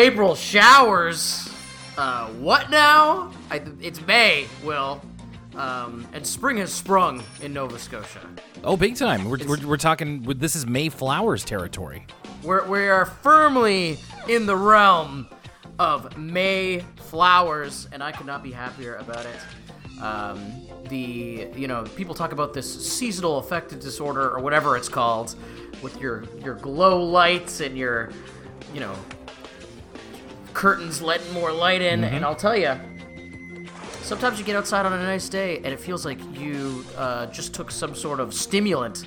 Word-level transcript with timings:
April 0.00 0.34
showers. 0.34 1.46
Uh, 1.98 2.28
what 2.28 2.70
now? 2.70 3.30
I, 3.50 3.60
it's 3.82 4.00
May, 4.06 4.46
Will. 4.64 4.98
Um, 5.54 6.08
and 6.14 6.26
spring 6.26 6.56
has 6.56 6.72
sprung 6.72 7.22
in 7.42 7.52
Nova 7.52 7.78
Scotia. 7.78 8.26
Oh, 8.64 8.78
big 8.78 8.96
time. 8.96 9.28
We're, 9.28 9.46
we're, 9.46 9.66
we're 9.66 9.76
talking, 9.76 10.22
this 10.22 10.56
is 10.56 10.66
May 10.66 10.88
flowers 10.88 11.44
territory. 11.44 12.06
We're, 12.42 12.66
we 12.66 12.88
are 12.88 13.04
firmly 13.04 13.98
in 14.26 14.46
the 14.46 14.56
realm 14.56 15.28
of 15.78 16.16
May 16.16 16.82
flowers, 16.96 17.86
and 17.92 18.02
I 18.02 18.10
could 18.10 18.26
not 18.26 18.42
be 18.42 18.52
happier 18.52 18.96
about 18.96 19.26
it. 19.26 20.00
Um, 20.02 20.62
the 20.88 21.46
you 21.54 21.68
know 21.68 21.84
people 21.94 22.14
talk 22.14 22.32
about 22.32 22.54
this 22.54 22.90
seasonal 22.90 23.36
affective 23.36 23.80
disorder 23.80 24.30
or 24.30 24.40
whatever 24.40 24.78
it's 24.78 24.88
called, 24.88 25.34
with 25.82 26.00
your 26.00 26.24
your 26.42 26.54
glow 26.54 27.04
lights 27.04 27.60
and 27.60 27.76
your 27.76 28.10
you 28.72 28.80
know 28.80 28.94
curtains 30.54 31.00
letting 31.02 31.32
more 31.32 31.52
light 31.52 31.82
in, 31.82 32.04
and 32.04 32.24
I'll 32.24 32.36
tell 32.36 32.56
you. 32.56 32.74
Sometimes 34.02 34.40
you 34.40 34.44
get 34.44 34.56
outside 34.56 34.86
on 34.86 34.92
a 34.92 35.02
nice 35.02 35.28
day 35.28 35.58
and 35.58 35.66
it 35.66 35.78
feels 35.78 36.04
like 36.04 36.18
you 36.36 36.84
uh, 36.96 37.26
just 37.26 37.54
took 37.54 37.70
some 37.70 37.94
sort 37.94 38.18
of 38.18 38.34
stimulant. 38.34 39.04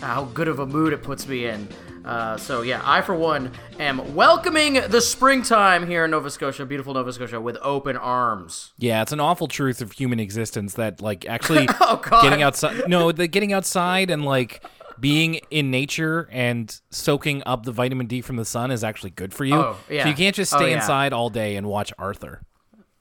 How 0.00 0.24
good 0.24 0.48
of 0.48 0.60
a 0.60 0.66
mood 0.66 0.94
it 0.94 1.02
puts 1.02 1.28
me 1.28 1.46
in. 1.46 1.68
Uh, 2.06 2.36
so 2.36 2.62
yeah, 2.62 2.80
I 2.84 3.02
for 3.02 3.14
one 3.14 3.50
am 3.80 4.14
welcoming 4.14 4.74
the 4.74 5.00
springtime 5.00 5.86
here 5.86 6.04
in 6.04 6.12
Nova 6.12 6.30
Scotia, 6.30 6.64
beautiful 6.64 6.94
Nova 6.94 7.12
Scotia, 7.12 7.40
with 7.40 7.58
open 7.60 7.96
arms. 7.96 8.72
Yeah, 8.78 9.02
it's 9.02 9.12
an 9.12 9.18
awful 9.20 9.48
truth 9.48 9.82
of 9.82 9.92
human 9.92 10.20
existence 10.20 10.74
that 10.74 11.02
like 11.02 11.26
actually 11.26 11.68
Oh, 11.80 12.00
getting 12.22 12.42
outside 12.42 12.88
no, 12.88 13.10
the 13.10 13.26
getting 13.26 13.52
outside 13.52 14.10
and 14.10 14.24
like 14.24 14.62
being 15.00 15.40
in 15.50 15.70
nature 15.70 16.28
and 16.32 16.80
soaking 16.90 17.42
up 17.46 17.64
the 17.64 17.72
vitamin 17.72 18.06
D 18.06 18.20
from 18.20 18.36
the 18.36 18.44
sun 18.44 18.70
is 18.70 18.82
actually 18.84 19.10
good 19.10 19.32
for 19.34 19.44
you. 19.44 19.54
Oh, 19.56 19.76
yeah. 19.90 20.04
So 20.04 20.08
you 20.10 20.14
can't 20.14 20.34
just 20.34 20.52
Oh, 20.54 20.58
stay 20.58 20.70
yeah. 20.70 20.76
inside 20.76 21.12
all 21.12 21.30
day 21.30 21.56
and 21.56 21.66
watch 21.66 21.92
Arthur. 21.98 22.42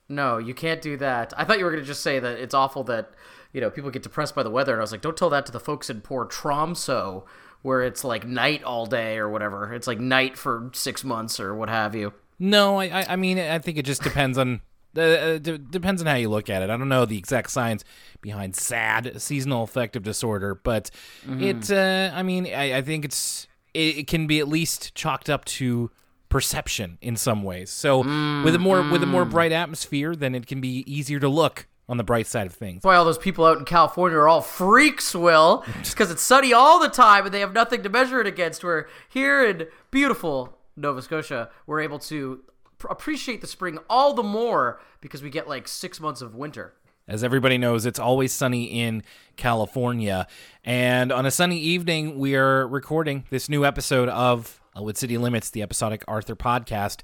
No, 0.07 0.37
you 0.37 0.53
can't 0.53 0.81
do 0.81 0.97
that. 0.97 1.33
I 1.35 1.43
thought 1.45 1.57
you 1.59 1.65
were 1.65 1.71
going 1.71 1.83
to 1.83 1.87
just 1.87 2.03
say 2.03 2.19
that 2.19 2.37
it's 2.37 2.53
awful 2.53 2.83
that, 2.85 3.11
you 3.53 3.61
know, 3.61 3.69
people 3.71 3.89
get 3.89 4.03
depressed 4.03 4.35
by 4.35 4.43
the 4.43 4.51
weather. 4.51 4.73
And 4.73 4.81
I 4.81 4.83
was 4.83 4.91
like, 4.91 5.01
don't 5.01 5.17
tell 5.17 5.29
that 5.31 5.45
to 5.47 5.51
the 5.51 5.59
folks 5.59 5.89
in 5.89 6.01
poor 6.01 6.25
Tromso, 6.25 7.25
where 7.63 7.81
it's 7.81 8.03
like 8.03 8.27
night 8.27 8.63
all 8.63 8.85
day 8.85 9.17
or 9.17 9.27
whatever. 9.29 9.73
It's 9.73 9.87
like 9.87 9.99
night 9.99 10.37
for 10.37 10.69
six 10.73 11.03
months 11.03 11.39
or 11.39 11.55
what 11.55 11.69
have 11.69 11.95
you. 11.95 12.13
No, 12.37 12.79
I 12.79 12.85
I, 13.01 13.05
I 13.13 13.15
mean 13.15 13.39
I 13.39 13.57
think 13.59 13.77
it 13.77 13.85
just 13.85 14.03
depends 14.03 14.37
on 14.37 14.61
uh, 14.97 15.37
d- 15.37 15.57
depends 15.69 16.01
on 16.01 16.07
how 16.07 16.15
you 16.15 16.29
look 16.29 16.49
at 16.49 16.61
it. 16.61 16.69
I 16.69 16.77
don't 16.77 16.89
know 16.89 17.05
the 17.05 17.17
exact 17.17 17.51
science 17.51 17.83
behind 18.21 18.55
SAD, 18.55 19.21
seasonal 19.21 19.63
affective 19.63 20.03
disorder, 20.03 20.55
but 20.55 20.89
it. 21.27 21.71
Uh, 21.71 22.11
I 22.13 22.23
mean, 22.23 22.47
I, 22.47 22.77
I 22.77 22.81
think 22.81 23.05
it's 23.05 23.47
it, 23.73 23.97
it 23.97 24.07
can 24.07 24.27
be 24.27 24.39
at 24.39 24.47
least 24.47 24.95
chalked 24.95 25.29
up 25.29 25.45
to 25.45 25.91
perception 26.29 26.97
in 27.01 27.15
some 27.15 27.43
ways. 27.43 27.69
So 27.69 27.99
with 28.43 28.55
a 28.55 28.59
more 28.59 28.81
with 28.89 29.03
a 29.03 29.07
more 29.07 29.25
bright 29.25 29.51
atmosphere, 29.51 30.15
then 30.15 30.35
it 30.35 30.47
can 30.47 30.59
be 30.61 30.83
easier 30.91 31.19
to 31.19 31.29
look 31.29 31.67
on 31.87 31.97
the 31.97 32.03
bright 32.03 32.25
side 32.27 32.47
of 32.47 32.53
things. 32.53 32.77
That's 32.77 32.85
why 32.85 32.95
all 32.95 33.05
those 33.05 33.17
people 33.17 33.45
out 33.45 33.57
in 33.59 33.65
California 33.65 34.17
are 34.17 34.27
all 34.27 34.41
freaks, 34.41 35.13
Will. 35.13 35.63
Just 35.79 35.95
because 35.95 36.09
it's 36.09 36.23
sunny 36.23 36.51
all 36.51 36.79
the 36.79 36.89
time 36.89 37.25
and 37.25 37.33
they 37.33 37.41
have 37.41 37.53
nothing 37.53 37.83
to 37.83 37.89
measure 37.89 38.19
it 38.19 38.27
against. 38.27 38.63
Where 38.63 38.87
here 39.07 39.45
in 39.45 39.67
beautiful 39.91 40.57
Nova 40.75 41.01
Scotia, 41.01 41.49
we're 41.67 41.81
able 41.81 41.99
to 41.99 42.43
appreciate 42.85 43.41
the 43.41 43.47
spring 43.47 43.77
all 43.89 44.13
the 44.13 44.23
more 44.23 44.79
because 45.01 45.21
we 45.21 45.29
get 45.29 45.47
like 45.47 45.67
six 45.67 45.99
months 45.99 46.21
of 46.21 46.35
winter. 46.35 46.73
As 47.07 47.23
everybody 47.23 47.59
knows, 47.59 47.85
it's 47.85 47.99
always 47.99 48.33
sunny 48.33 48.63
in 48.63 49.03
California. 49.35 50.27
And 50.63 51.11
on 51.11 51.25
a 51.25 51.31
sunny 51.31 51.59
evening, 51.59 52.17
we 52.17 52.35
are 52.35 52.67
recording 52.67 53.25
this 53.29 53.47
new 53.47 53.63
episode 53.63 54.09
of 54.09 54.59
Elwood 54.75 54.97
City 54.97 55.17
Limits, 55.17 55.51
the 55.51 55.61
episodic 55.61 56.03
Arthur 56.07 56.35
podcast. 56.35 57.01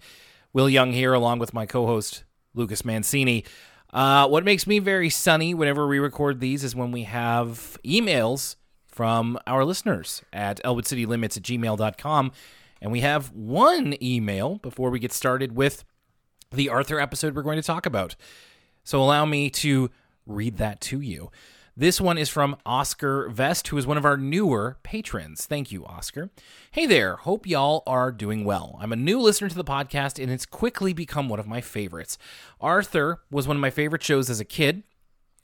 Will 0.54 0.68
Young 0.68 0.92
here, 0.92 1.14
along 1.14 1.38
with 1.38 1.54
my 1.54 1.68
co 1.68 1.86
host, 1.86 2.24
Lucas 2.56 2.84
Mancini. 2.84 3.46
Uh, 3.94 4.28
what 4.28 4.44
makes 4.44 4.66
me 4.66 4.80
very 4.80 5.10
sunny 5.10 5.54
whenever 5.54 5.88
we 5.88 6.00
record 6.00 6.40
these 6.40 6.64
is 6.64 6.76
when 6.76 6.92
we 6.92 7.04
have 7.04 7.78
emails 7.86 8.56
from 8.88 9.38
our 9.46 9.64
listeners 9.64 10.22
at 10.34 10.62
elwoodcitylimits 10.64 11.38
at 11.38 11.44
gmail.com. 11.44 12.32
And 12.82 12.92
we 12.92 13.02
have 13.02 13.32
one 13.32 13.96
email 14.02 14.58
before 14.58 14.90
we 14.90 15.00
get 15.00 15.14
started 15.14 15.56
with 15.56 15.84
the 16.52 16.70
Arthur 16.70 17.00
episode 17.00 17.36
we're 17.36 17.44
going 17.44 17.62
to 17.62 17.66
talk 17.66 17.86
about. 17.86 18.16
So 18.84 19.02
allow 19.02 19.26
me 19.26 19.50
to 19.52 19.92
read 20.26 20.58
that 20.58 20.82
to 20.82 21.00
you. 21.00 21.32
This 21.78 22.02
one 22.02 22.18
is 22.18 22.28
from 22.28 22.58
Oscar 22.66 23.30
Vest, 23.30 23.70
who 23.70 23.78
is 23.78 23.88
one 23.88 23.98
of 23.98 24.04
our 24.04 24.18
newer 24.18 24.78
patrons. 24.84 25.46
Thank 25.46 25.72
you, 25.72 25.86
Oscar. 25.86 26.30
Hey 26.72 26.86
there. 26.86 27.16
Hope 27.16 27.48
y'all 27.48 27.84
are 27.88 28.12
doing 28.12 28.44
well. 28.44 28.78
I'm 28.82 28.92
a 28.92 28.98
new 28.98 29.20
listener 29.20 29.48
to 29.48 29.56
the 29.56 29.64
podcast, 29.64 30.22
and 30.22 30.30
it's 30.30 30.46
quickly 30.46 30.92
become 30.92 31.30
one 31.30 31.40
of 31.40 31.48
my 31.48 31.62
favorites. 31.62 32.18
Arthur 32.60 33.22
was 33.32 33.48
one 33.48 33.56
of 33.56 33.62
my 33.62 33.70
favorite 33.70 34.04
shows 34.04 34.30
as 34.30 34.42
a 34.42 34.46
kid, 34.46 34.84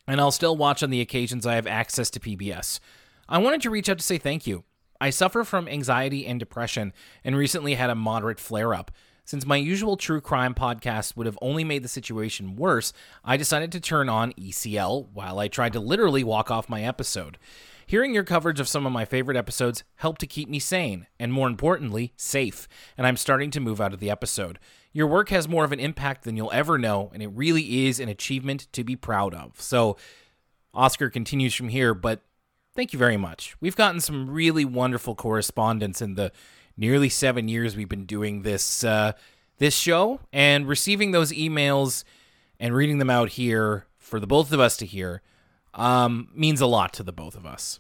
and 0.06 0.20
I'll 0.20 0.32
still 0.32 0.58
watch 0.58 0.84
on 0.84 0.90
the 0.90 1.02
occasions 1.02 1.46
I 1.46 1.56
have 1.56 1.66
access 1.66 2.10
to 2.12 2.20
PBS. 2.20 2.82
I 3.30 3.38
wanted 3.38 3.62
to 3.62 3.70
reach 3.70 3.88
out 3.88 3.98
to 3.98 4.04
say 4.04 4.18
thank 4.18 4.46
you. 4.46 4.66
I 5.00 5.10
suffer 5.10 5.44
from 5.44 5.68
anxiety 5.68 6.26
and 6.26 6.40
depression 6.40 6.94
and 7.24 7.36
recently 7.36 7.76
had 7.76 7.90
a 7.90 7.96
moderate 7.96 8.40
flare 8.40 8.74
up. 8.74 8.92
Since 9.28 9.46
my 9.46 9.58
usual 9.58 9.98
true 9.98 10.22
crime 10.22 10.54
podcast 10.54 11.18
would 11.18 11.26
have 11.26 11.38
only 11.42 11.66
made 11.66 11.84
the 11.84 11.90
situation 11.90 12.56
worse, 12.56 12.94
I 13.26 13.36
decided 13.36 13.74
to 13.74 13.82
turn 13.82 14.08
on 14.08 14.32
ECL 14.34 15.10
while 15.12 15.40
I 15.40 15.50
tried 15.50 15.74
to 15.74 15.82
literally 15.82 16.24
walk 16.24 16.50
off 16.50 16.70
my 16.70 16.84
episode. 16.84 17.38
Hearing 17.86 18.14
your 18.14 18.24
coverage 18.24 18.60
of 18.60 18.70
some 18.70 18.86
of 18.86 18.94
my 18.94 19.04
favorite 19.04 19.38
episodes 19.38 19.84
helped 19.96 20.22
to 20.22 20.28
keep 20.28 20.48
me 20.48 20.60
sane, 20.60 21.08
and 21.20 21.34
more 21.34 21.48
importantly, 21.48 22.14
safe, 22.16 22.68
and 22.98 23.06
I'm 23.06 23.18
starting 23.18 23.52
to 23.52 23.60
move 23.60 23.82
out 23.82 23.94
of 23.94 24.00
the 24.00 24.10
episode. 24.10 24.60
Your 24.94 25.08
work 25.08 25.30
has 25.30 25.48
more 25.48 25.66
of 25.66 25.72
an 25.72 25.80
impact 25.80 26.24
than 26.24 26.38
you'll 26.38 26.52
ever 26.52 26.78
know, 26.78 27.12
and 27.14 27.22
it 27.22 27.28
really 27.28 27.86
is 27.86 28.00
an 28.00 28.10
achievement 28.10 28.68
to 28.72 28.84
be 28.84 28.96
proud 28.96 29.34
of. 29.34 29.60
So, 29.60 29.98
Oscar 30.74 31.10
continues 31.10 31.54
from 31.54 31.70
here, 31.70 31.94
but 31.94 32.24
thank 32.78 32.94
you 32.94 33.00
very 33.00 33.18
much. 33.18 33.56
We've 33.60 33.76
gotten 33.76 34.00
some 34.00 34.30
really 34.30 34.64
wonderful 34.64 35.16
correspondence 35.16 36.00
in 36.00 36.14
the 36.14 36.32
nearly 36.78 37.10
seven 37.10 37.48
years 37.48 37.76
we've 37.76 37.90
been 37.90 38.06
doing 38.06 38.44
this 38.44 38.84
uh, 38.84 39.14
this 39.58 39.76
show, 39.76 40.20
and 40.32 40.68
receiving 40.68 41.12
those 41.12 41.32
emails 41.32 42.04
and 42.60 42.76
reading 42.76 43.00
them 43.00 43.10
out 43.10 43.30
here 43.30 43.88
for 43.98 44.20
the 44.20 44.28
both 44.28 44.54
of 44.54 44.60
us 44.60 44.78
to 44.78 44.86
hear 44.86 45.24
um, 45.74 46.30
means 46.36 46.62
a 46.62 46.68
lot 46.68 46.94
to 46.94 47.04
the 47.04 47.12
both 47.12 47.36
of 47.36 47.48
us. 47.48 47.80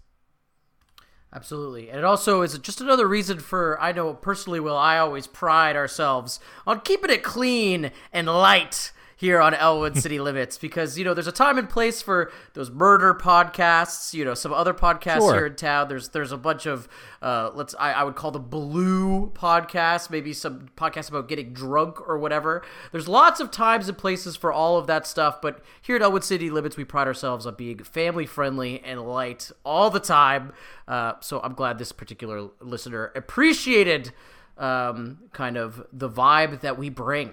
Absolutely. 1.31 1.89
And 1.89 1.99
it 1.99 2.03
also 2.03 2.41
is 2.41 2.57
just 2.57 2.81
another 2.81 3.07
reason 3.07 3.39
for, 3.39 3.79
I 3.79 3.91
know 3.91 4.15
personally, 4.15 4.59
Will, 4.59 4.77
I 4.77 4.97
always 4.97 5.27
pride 5.27 5.75
ourselves 5.75 6.39
on 6.65 6.79
keeping 6.81 7.11
it 7.11 7.21
clean 7.21 7.91
and 8.11 8.25
light 8.25 8.91
here 9.19 9.41
on 9.41 9.53
Elwood 9.55 9.97
City 9.97 10.19
Limits 10.21 10.57
because, 10.59 10.97
you 10.97 11.03
know, 11.03 11.13
there's 11.15 11.27
a 11.27 11.31
time 11.31 11.57
and 11.57 11.67
place 11.67 12.03
for 12.03 12.31
those 12.53 12.69
murder 12.69 13.13
podcasts, 13.15 14.13
you 14.13 14.23
know, 14.23 14.35
some 14.35 14.53
other 14.53 14.73
podcasts 14.75 15.17
Sure. 15.17 15.33
here 15.33 15.45
in 15.47 15.55
town. 15.55 15.87
There's 15.87 16.09
there's 16.09 16.31
a 16.31 16.37
bunch 16.37 16.67
of, 16.67 16.87
uh, 17.21 17.49
let's, 17.55 17.73
I, 17.79 17.93
I 17.93 18.03
would 18.03 18.15
call 18.15 18.29
the 18.29 18.39
blue 18.39 19.31
podcasts, 19.31 20.09
maybe 20.11 20.33
some 20.33 20.69
podcasts 20.77 21.09
about 21.09 21.27
getting 21.27 21.51
drunk 21.51 21.99
or 22.07 22.17
whatever. 22.19 22.63
There's 22.91 23.07
lots 23.07 23.39
of 23.39 23.49
times 23.49 23.89
and 23.89 23.97
places 23.97 24.35
for 24.35 24.53
all 24.53 24.77
of 24.77 24.85
that 24.87 25.07
stuff, 25.07 25.41
but 25.41 25.61
here 25.81 25.95
at 25.95 26.03
Elwood 26.03 26.23
City 26.23 26.51
Limits, 26.51 26.77
we 26.77 26.85
pride 26.85 27.07
ourselves 27.07 27.47
on 27.47 27.55
being 27.55 27.79
family 27.79 28.27
friendly 28.27 28.81
and 28.83 29.01
light 29.01 29.51
all 29.65 29.89
the 29.89 29.99
time. 29.99 30.53
Uh, 30.87 31.13
so 31.21 31.39
I'm 31.41 31.53
glad 31.55 31.79
this 31.79 31.91
particular 31.91 32.49
listener 32.61 33.11
appreciated 33.15 34.11
um, 34.59 35.19
kind 35.33 35.57
of 35.57 35.85
the 35.91 36.09
vibe 36.09 36.61
that 36.61 36.77
we 36.77 36.89
bring. 36.89 37.31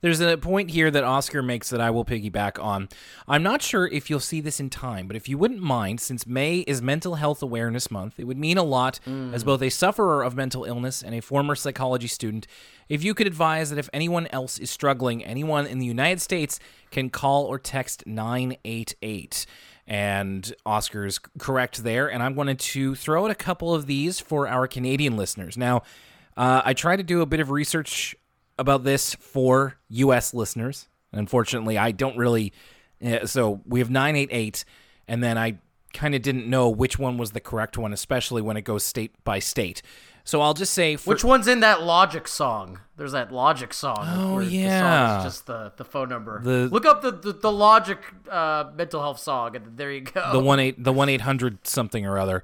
There's 0.00 0.20
a 0.20 0.36
point 0.36 0.70
here 0.70 0.90
that 0.90 1.04
Oscar 1.04 1.42
makes 1.42 1.70
that 1.70 1.80
I 1.80 1.90
will 1.90 2.04
piggyback 2.04 2.62
on. 2.62 2.88
I'm 3.26 3.42
not 3.42 3.62
sure 3.62 3.88
if 3.88 4.08
you'll 4.08 4.20
see 4.20 4.40
this 4.40 4.60
in 4.60 4.70
time, 4.70 5.06
but 5.06 5.16
if 5.16 5.28
you 5.28 5.36
wouldn't 5.36 5.60
mind, 5.60 6.00
since 6.00 6.26
May 6.26 6.58
is 6.60 6.80
Mental 6.80 7.16
Health 7.16 7.42
Awareness 7.42 7.90
Month, 7.90 8.18
it 8.18 8.24
would 8.24 8.38
mean 8.38 8.58
a 8.58 8.62
lot 8.62 9.00
as 9.06 9.44
both 9.44 9.62
a 9.62 9.70
sufferer 9.70 10.22
of 10.22 10.36
mental 10.36 10.64
illness 10.64 11.02
and 11.02 11.14
a 11.14 11.20
former 11.20 11.54
psychology 11.54 12.06
student 12.06 12.46
if 12.88 13.04
you 13.04 13.14
could 13.14 13.26
advise 13.26 13.70
that 13.70 13.78
if 13.78 13.90
anyone 13.92 14.26
else 14.28 14.58
is 14.58 14.70
struggling, 14.70 15.24
anyone 15.24 15.66
in 15.66 15.78
the 15.78 15.86
United 15.86 16.20
States 16.20 16.58
can 16.90 17.10
call 17.10 17.44
or 17.44 17.58
text 17.58 18.06
988. 18.06 19.46
And 19.86 20.52
Oscar's 20.66 21.18
correct 21.38 21.82
there, 21.82 22.10
and 22.10 22.22
I'm 22.22 22.34
going 22.34 22.54
to 22.56 22.94
throw 22.94 23.24
out 23.24 23.30
a 23.30 23.34
couple 23.34 23.74
of 23.74 23.86
these 23.86 24.20
for 24.20 24.46
our 24.46 24.66
Canadian 24.66 25.16
listeners. 25.16 25.56
Now, 25.56 25.82
uh, 26.36 26.62
I 26.64 26.72
tried 26.72 26.96
to 26.96 27.02
do 27.02 27.20
a 27.20 27.26
bit 27.26 27.40
of 27.40 27.50
research 27.50 28.14
about 28.58 28.84
this 28.84 29.14
for 29.14 29.76
U.S. 29.88 30.34
listeners. 30.34 30.88
Unfortunately, 31.12 31.78
I 31.78 31.90
don't 31.92 32.16
really. 32.16 32.52
Uh, 33.04 33.26
so 33.26 33.60
we 33.66 33.78
have 33.80 33.90
988, 33.90 34.64
and 35.06 35.22
then 35.22 35.38
I 35.38 35.58
kind 35.94 36.14
of 36.14 36.20
didn't 36.22 36.48
know 36.48 36.68
which 36.68 36.98
one 36.98 37.16
was 37.16 37.30
the 37.32 37.40
correct 37.40 37.78
one, 37.78 37.92
especially 37.92 38.42
when 38.42 38.56
it 38.56 38.62
goes 38.62 38.84
state 38.84 39.12
by 39.24 39.38
state. 39.38 39.80
So 40.24 40.42
I'll 40.42 40.52
just 40.52 40.74
say 40.74 40.96
for, 40.96 41.08
Which 41.08 41.24
one's 41.24 41.48
in 41.48 41.60
that 41.60 41.82
Logic 41.82 42.28
song? 42.28 42.80
There's 42.98 43.12
that 43.12 43.32
Logic 43.32 43.72
song. 43.72 43.96
Oh, 44.06 44.40
The 44.40 44.44
yeah. 44.50 44.80
song 44.80 45.18
is 45.26 45.32
just 45.32 45.46
the, 45.46 45.72
the 45.78 45.84
phone 45.86 46.10
number. 46.10 46.42
The- 46.42 46.68
Look 46.70 46.84
up 46.84 47.00
the, 47.00 47.12
the, 47.12 47.32
the 47.32 47.50
Logic 47.50 47.98
uh, 48.30 48.64
mental 48.76 49.00
health 49.00 49.20
song, 49.20 49.56
and 49.56 49.78
there 49.78 49.90
you 49.90 50.02
go. 50.02 50.30
the 50.32 50.40
one 50.40 50.60
eight 50.60 50.84
the 50.84 50.92
one 50.92 51.08
eight 51.08 51.22
hundred 51.22 51.66
something 51.66 52.04
or 52.04 52.18
other. 52.18 52.42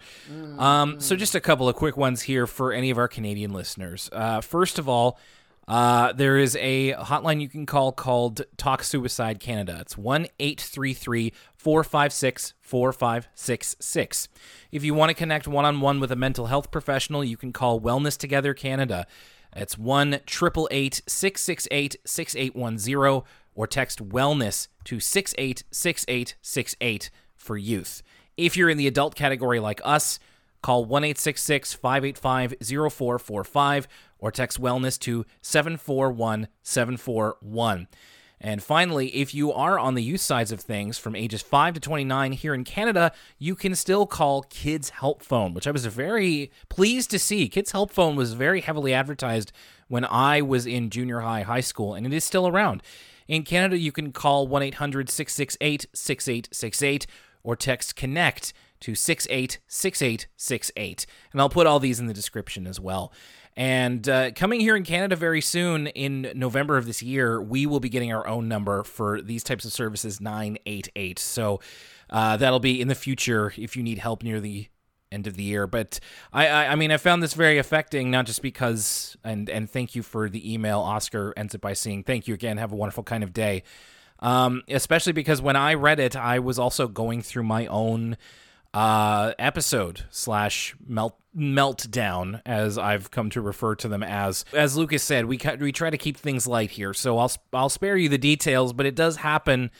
Um, 0.58 0.98
so 1.00 1.14
just 1.14 1.34
a 1.34 1.40
couple 1.40 1.68
of 1.68 1.76
quick 1.76 1.98
ones 1.98 2.22
here 2.22 2.46
for 2.46 2.72
any 2.72 2.88
of 2.88 2.96
our 2.96 3.08
Canadian 3.08 3.52
listeners. 3.52 4.08
Uh, 4.12 4.40
first 4.40 4.78
of 4.78 4.88
all, 4.88 5.18
Uh, 5.66 6.12
there 6.12 6.36
is 6.36 6.56
a 6.56 6.92
hotline 6.92 7.40
you 7.40 7.48
can 7.48 7.64
call 7.64 7.90
called 7.90 8.42
Talk 8.56 8.82
Suicide 8.82 9.40
Canada. 9.40 9.78
It's 9.80 9.96
1 9.96 10.26
833 10.38 11.32
456 11.56 12.52
4566. 12.60 14.28
If 14.70 14.84
you 14.84 14.92
want 14.94 15.08
to 15.10 15.14
connect 15.14 15.48
one 15.48 15.64
on 15.64 15.80
one 15.80 16.00
with 16.00 16.12
a 16.12 16.16
mental 16.16 16.44
health 16.46 16.70
professional, 16.70 17.24
you 17.24 17.38
can 17.38 17.52
call 17.52 17.80
Wellness 17.80 18.18
Together 18.18 18.52
Canada. 18.52 19.06
It's 19.56 19.78
1 19.78 20.14
888 20.14 21.02
668 21.06 21.96
6810 22.04 23.22
or 23.54 23.66
text 23.66 24.06
wellness 24.08 24.68
to 24.84 25.00
686868 25.00 27.10
for 27.36 27.56
youth. 27.56 28.02
If 28.36 28.56
you're 28.56 28.68
in 28.68 28.78
the 28.78 28.88
adult 28.88 29.14
category 29.14 29.60
like 29.60 29.80
us, 29.84 30.18
call 30.64 30.86
1 30.86 31.02
585 31.14 32.54
0445 32.60 33.88
or 34.18 34.30
text 34.32 34.60
wellness 34.60 34.98
to 34.98 35.26
741 35.42 36.48
741. 36.62 37.86
And 38.40 38.62
finally, 38.62 39.08
if 39.08 39.34
you 39.34 39.52
are 39.52 39.78
on 39.78 39.94
the 39.94 40.02
youth 40.02 40.22
sides 40.22 40.52
of 40.52 40.60
things 40.60 40.96
from 40.96 41.14
ages 41.14 41.42
5 41.42 41.74
to 41.74 41.80
29 41.80 42.32
here 42.32 42.54
in 42.54 42.64
Canada, 42.64 43.12
you 43.38 43.54
can 43.54 43.74
still 43.74 44.06
call 44.06 44.42
Kids 44.44 44.88
Help 44.88 45.22
Phone, 45.22 45.52
which 45.52 45.66
I 45.66 45.70
was 45.70 45.84
very 45.84 46.50
pleased 46.70 47.10
to 47.10 47.18
see. 47.18 47.48
Kids 47.48 47.72
Help 47.72 47.90
Phone 47.90 48.16
was 48.16 48.32
very 48.32 48.62
heavily 48.62 48.94
advertised 48.94 49.52
when 49.88 50.06
I 50.06 50.40
was 50.40 50.66
in 50.66 50.88
junior 50.88 51.20
high, 51.20 51.42
high 51.42 51.60
school, 51.60 51.94
and 51.94 52.06
it 52.06 52.12
is 52.14 52.24
still 52.24 52.48
around. 52.48 52.82
In 53.28 53.42
Canada, 53.42 53.78
you 53.78 53.92
can 53.92 54.12
call 54.12 54.46
1 54.48 54.62
800 54.62 55.10
668 55.10 55.86
6868 55.92 57.06
or 57.42 57.54
text 57.54 57.96
Connect 57.96 58.54
to 58.84 58.94
686868. 58.94 61.06
And 61.32 61.40
I'll 61.40 61.48
put 61.48 61.66
all 61.66 61.80
these 61.80 61.98
in 61.98 62.06
the 62.06 62.12
description 62.12 62.66
as 62.66 62.78
well. 62.78 63.14
And 63.56 64.06
uh, 64.08 64.32
coming 64.32 64.60
here 64.60 64.76
in 64.76 64.84
Canada 64.84 65.16
very 65.16 65.40
soon 65.40 65.86
in 65.86 66.30
November 66.34 66.76
of 66.76 66.84
this 66.84 67.02
year, 67.02 67.40
we 67.40 67.64
will 67.64 67.80
be 67.80 67.88
getting 67.88 68.12
our 68.12 68.26
own 68.26 68.46
number 68.46 68.82
for 68.82 69.22
these 69.22 69.42
types 69.42 69.64
of 69.64 69.72
services 69.72 70.20
988. 70.20 71.18
So 71.18 71.60
uh, 72.10 72.36
that'll 72.36 72.60
be 72.60 72.78
in 72.78 72.88
the 72.88 72.94
future 72.94 73.54
if 73.56 73.74
you 73.74 73.82
need 73.82 73.96
help 73.98 74.22
near 74.22 74.38
the 74.38 74.68
end 75.10 75.26
of 75.26 75.36
the 75.36 75.44
year. 75.44 75.66
But 75.66 75.98
I, 76.30 76.48
I, 76.48 76.72
I 76.72 76.74
mean, 76.74 76.90
I 76.90 76.98
found 76.98 77.22
this 77.22 77.32
very 77.32 77.56
affecting, 77.56 78.10
not 78.10 78.26
just 78.26 78.42
because, 78.42 79.16
and 79.24 79.48
and 79.48 79.70
thank 79.70 79.94
you 79.94 80.02
for 80.02 80.28
the 80.28 80.52
email. 80.52 80.80
Oscar 80.80 81.32
ends 81.36 81.54
it 81.54 81.60
by 81.60 81.72
saying, 81.72 82.04
"Thank 82.04 82.28
you 82.28 82.34
again. 82.34 82.58
Have 82.58 82.72
a 82.72 82.76
wonderful 82.76 83.04
kind 83.04 83.22
of 83.22 83.32
day." 83.32 83.62
Um, 84.18 84.62
especially 84.68 85.12
because 85.12 85.40
when 85.40 85.56
I 85.56 85.74
read 85.74 86.00
it, 86.00 86.16
I 86.16 86.38
was 86.38 86.58
also 86.58 86.88
going 86.88 87.22
through 87.22 87.44
my 87.44 87.66
own 87.66 88.16
uh, 88.74 89.32
episode 89.38 90.04
slash 90.10 90.74
melt 90.86 91.16
meltdown, 91.36 92.40
as 92.44 92.76
I've 92.76 93.10
come 93.10 93.30
to 93.30 93.40
refer 93.40 93.74
to 93.76 93.88
them 93.88 94.02
as. 94.02 94.44
As 94.52 94.76
Lucas 94.76 95.02
said, 95.02 95.26
we 95.26 95.40
we 95.60 95.72
try 95.72 95.90
to 95.90 95.98
keep 95.98 96.16
things 96.16 96.46
light 96.46 96.72
here, 96.72 96.92
so 96.92 97.18
I'll 97.18 97.32
I'll 97.52 97.68
spare 97.68 97.96
you 97.96 98.08
the 98.08 98.18
details, 98.18 98.72
but 98.72 98.84
it 98.84 98.96
does 98.96 99.16
happen 99.16 99.70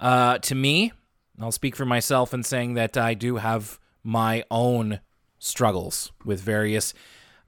uh, 0.00 0.38
to 0.38 0.54
me. 0.54 0.92
I'll 1.40 1.52
speak 1.52 1.76
for 1.76 1.84
myself 1.84 2.32
in 2.32 2.44
saying 2.44 2.74
that 2.74 2.96
I 2.96 3.14
do 3.14 3.36
have 3.36 3.78
my 4.02 4.44
own 4.50 5.00
struggles 5.38 6.12
with 6.24 6.40
various 6.40 6.94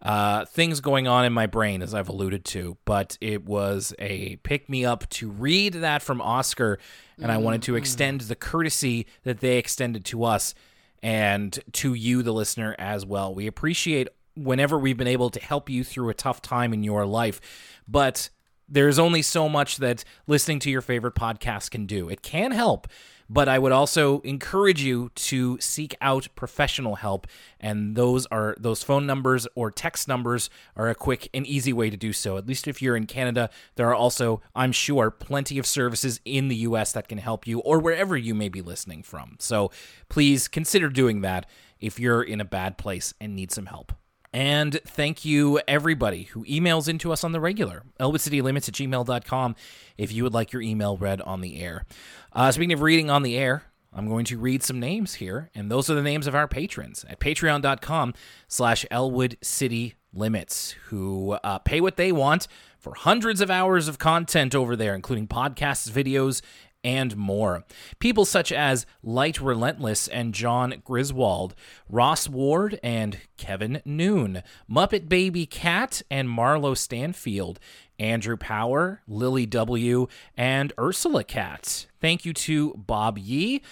uh, 0.02 0.44
things 0.44 0.80
going 0.80 1.08
on 1.08 1.24
in 1.24 1.32
my 1.32 1.46
brain, 1.46 1.80
as 1.80 1.94
I've 1.94 2.08
alluded 2.08 2.44
to. 2.46 2.76
But 2.84 3.16
it 3.20 3.44
was 3.44 3.94
a 4.00 4.36
pick 4.42 4.68
me 4.68 4.84
up 4.84 5.08
to 5.10 5.30
read 5.30 5.74
that 5.74 6.02
from 6.02 6.20
Oscar, 6.20 6.78
and 7.20 7.30
I 7.30 7.38
wanted 7.38 7.62
to 7.62 7.76
extend 7.76 8.22
the 8.22 8.36
courtesy 8.36 9.06
that 9.22 9.38
they 9.38 9.58
extended 9.58 10.04
to 10.06 10.24
us 10.24 10.54
and 11.02 11.58
to 11.72 11.94
you, 11.94 12.22
the 12.22 12.32
listener, 12.32 12.74
as 12.78 13.06
well. 13.06 13.34
We 13.34 13.46
appreciate 13.46 14.08
whenever 14.34 14.78
we've 14.78 14.96
been 14.96 15.06
able 15.06 15.30
to 15.30 15.40
help 15.40 15.68
you 15.68 15.82
through 15.84 16.08
a 16.08 16.14
tough 16.14 16.40
time 16.42 16.72
in 16.72 16.82
your 16.82 17.04
life, 17.04 17.40
but 17.86 18.28
there's 18.68 18.98
only 18.98 19.22
so 19.22 19.48
much 19.48 19.78
that 19.78 20.04
listening 20.26 20.58
to 20.60 20.70
your 20.70 20.82
favorite 20.82 21.14
podcast 21.14 21.70
can 21.70 21.86
do. 21.86 22.08
It 22.08 22.22
can 22.22 22.52
help, 22.52 22.86
but 23.28 23.48
I 23.48 23.58
would 23.58 23.72
also 23.72 24.20
encourage 24.20 24.82
you 24.82 25.10
to 25.14 25.58
seek 25.60 25.94
out 26.00 26.28
professional 26.34 26.96
help 26.96 27.26
and 27.60 27.94
those 27.96 28.26
are 28.26 28.56
those 28.58 28.82
phone 28.82 29.06
numbers 29.06 29.46
or 29.54 29.70
text 29.70 30.08
numbers 30.08 30.48
are 30.76 30.88
a 30.88 30.94
quick 30.94 31.28
and 31.34 31.46
easy 31.46 31.72
way 31.72 31.90
to 31.90 31.96
do 31.96 32.12
so. 32.12 32.36
At 32.36 32.46
least 32.46 32.66
if 32.66 32.80
you're 32.80 32.96
in 32.96 33.06
Canada, 33.06 33.50
there 33.76 33.88
are 33.88 33.94
also, 33.94 34.40
I'm 34.54 34.72
sure, 34.72 35.10
plenty 35.10 35.58
of 35.58 35.66
services 35.66 36.20
in 36.24 36.48
the 36.48 36.56
US 36.56 36.92
that 36.92 37.08
can 37.08 37.18
help 37.18 37.46
you 37.46 37.60
or 37.60 37.78
wherever 37.78 38.16
you 38.16 38.34
may 38.34 38.48
be 38.48 38.62
listening 38.62 39.02
from. 39.02 39.36
So, 39.38 39.70
please 40.08 40.48
consider 40.48 40.88
doing 40.88 41.20
that 41.22 41.46
if 41.80 42.00
you're 42.00 42.22
in 42.22 42.40
a 42.40 42.44
bad 42.44 42.78
place 42.78 43.14
and 43.20 43.34
need 43.34 43.52
some 43.52 43.66
help. 43.66 43.92
And 44.32 44.78
thank 44.84 45.24
you, 45.24 45.60
everybody 45.66 46.24
who 46.24 46.44
emails 46.44 46.88
into 46.88 47.12
us 47.12 47.24
on 47.24 47.32
the 47.32 47.40
regular. 47.40 47.82
ElwoodCityLimits 47.98 48.68
at 48.68 48.74
gmail.com 48.74 49.56
if 49.96 50.12
you 50.12 50.22
would 50.22 50.34
like 50.34 50.52
your 50.52 50.62
email 50.62 50.96
read 50.96 51.20
on 51.22 51.40
the 51.40 51.60
air. 51.60 51.84
Uh, 52.32 52.52
speaking 52.52 52.72
of 52.72 52.82
reading 52.82 53.10
on 53.10 53.22
the 53.22 53.36
air, 53.36 53.64
I'm 53.92 54.06
going 54.06 54.26
to 54.26 54.38
read 54.38 54.62
some 54.62 54.78
names 54.78 55.14
here, 55.14 55.50
and 55.54 55.70
those 55.70 55.88
are 55.88 55.94
the 55.94 56.02
names 56.02 56.26
of 56.26 56.34
our 56.34 56.46
patrons 56.46 57.04
at 57.08 57.20
patreon.com 57.20 58.14
slash 58.46 58.84
Elwood 58.90 59.38
City 59.42 59.94
Limits, 60.12 60.72
who 60.86 61.32
uh, 61.42 61.58
pay 61.58 61.80
what 61.80 61.96
they 61.96 62.12
want 62.12 62.48
for 62.78 62.94
hundreds 62.94 63.40
of 63.40 63.50
hours 63.50 63.88
of 63.88 63.98
content 63.98 64.54
over 64.54 64.76
there, 64.76 64.94
including 64.94 65.26
podcasts, 65.26 65.90
videos, 65.90 66.42
and 66.84 67.16
more. 67.16 67.64
People 67.98 68.24
such 68.24 68.52
as 68.52 68.86
Light 69.02 69.40
Relentless 69.40 70.08
and 70.08 70.34
John 70.34 70.82
Griswold, 70.84 71.54
Ross 71.88 72.28
Ward 72.28 72.78
and 72.82 73.18
Kevin 73.36 73.82
Noon, 73.84 74.42
Muppet 74.70 75.08
Baby 75.08 75.46
Cat 75.46 76.02
and 76.10 76.28
Marlo 76.28 76.76
Stanfield, 76.76 77.58
Andrew 77.98 78.36
Power, 78.36 79.02
Lily 79.08 79.46
W, 79.46 80.06
and 80.36 80.72
Ursula 80.78 81.24
Cat. 81.24 81.86
Thank 82.00 82.24
you 82.24 82.32
to 82.32 82.74
Bob 82.74 83.18
Yee, 83.18 83.62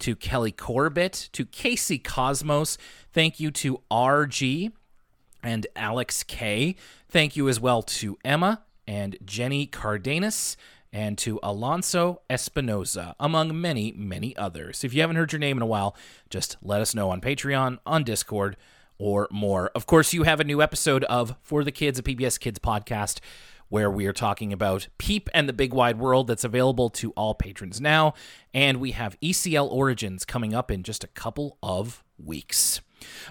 to 0.00 0.16
Kelly 0.16 0.52
Corbett, 0.52 1.28
to 1.32 1.44
Casey 1.44 1.98
Cosmos. 1.98 2.76
Thank 3.12 3.40
you 3.40 3.50
to 3.52 3.80
RG 3.90 4.72
and 5.42 5.66
Alex 5.76 6.24
K. 6.24 6.76
Thank 7.08 7.36
you 7.36 7.48
as 7.48 7.60
well 7.60 7.82
to 7.82 8.18
Emma 8.24 8.62
and 8.86 9.16
Jenny 9.24 9.66
Cardenas 9.66 10.56
and 10.98 11.16
to 11.16 11.38
Alonso 11.44 12.22
Espinoza, 12.28 13.14
among 13.20 13.60
many, 13.60 13.92
many 13.92 14.36
others. 14.36 14.82
If 14.82 14.92
you 14.92 15.00
haven't 15.00 15.14
heard 15.14 15.30
your 15.30 15.38
name 15.38 15.56
in 15.56 15.62
a 15.62 15.66
while, 15.66 15.94
just 16.28 16.56
let 16.60 16.80
us 16.80 16.92
know 16.92 17.10
on 17.10 17.20
Patreon, 17.20 17.78
on 17.86 18.02
Discord, 18.02 18.56
or 18.98 19.28
more. 19.30 19.70
Of 19.76 19.86
course, 19.86 20.12
you 20.12 20.24
have 20.24 20.40
a 20.40 20.44
new 20.44 20.60
episode 20.60 21.04
of 21.04 21.36
For 21.40 21.62
the 21.62 21.70
Kids, 21.70 22.00
a 22.00 22.02
PBS 22.02 22.40
Kids 22.40 22.58
podcast, 22.58 23.20
where 23.68 23.88
we 23.88 24.06
are 24.06 24.12
talking 24.12 24.52
about 24.52 24.88
Peep 24.98 25.30
and 25.32 25.48
the 25.48 25.52
Big 25.52 25.72
Wide 25.72 26.00
World 26.00 26.26
that's 26.26 26.42
available 26.42 26.90
to 26.90 27.12
all 27.12 27.32
patrons 27.32 27.80
now. 27.80 28.14
And 28.52 28.80
we 28.80 28.90
have 28.90 29.20
ECL 29.20 29.70
Origins 29.70 30.24
coming 30.24 30.52
up 30.52 30.68
in 30.68 30.82
just 30.82 31.04
a 31.04 31.08
couple 31.08 31.58
of 31.62 32.02
weeks. 32.18 32.80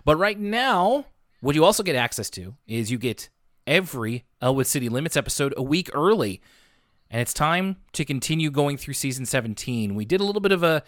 But 0.05 0.15
right 0.15 0.39
now, 0.39 1.07
what 1.41 1.53
you 1.55 1.65
also 1.65 1.83
get 1.83 1.97
access 1.97 2.29
to 2.29 2.55
is 2.65 2.91
you 2.91 2.97
get 2.97 3.27
every 3.65 4.23
Elwood 4.41 4.67
City 4.67 4.87
Limits 4.87 5.17
episode 5.17 5.53
a 5.57 5.63
week 5.63 5.89
early. 5.93 6.39
And 7.09 7.21
it's 7.21 7.33
time 7.33 7.77
to 7.93 8.03
continue 8.03 8.51
going 8.51 8.77
through 8.77 8.95
season 8.95 9.25
17. 9.25 9.95
We 9.95 10.05
did 10.05 10.19
a 10.19 10.23
little 10.23 10.41
bit 10.41 10.51
of 10.51 10.63
a 10.63 10.83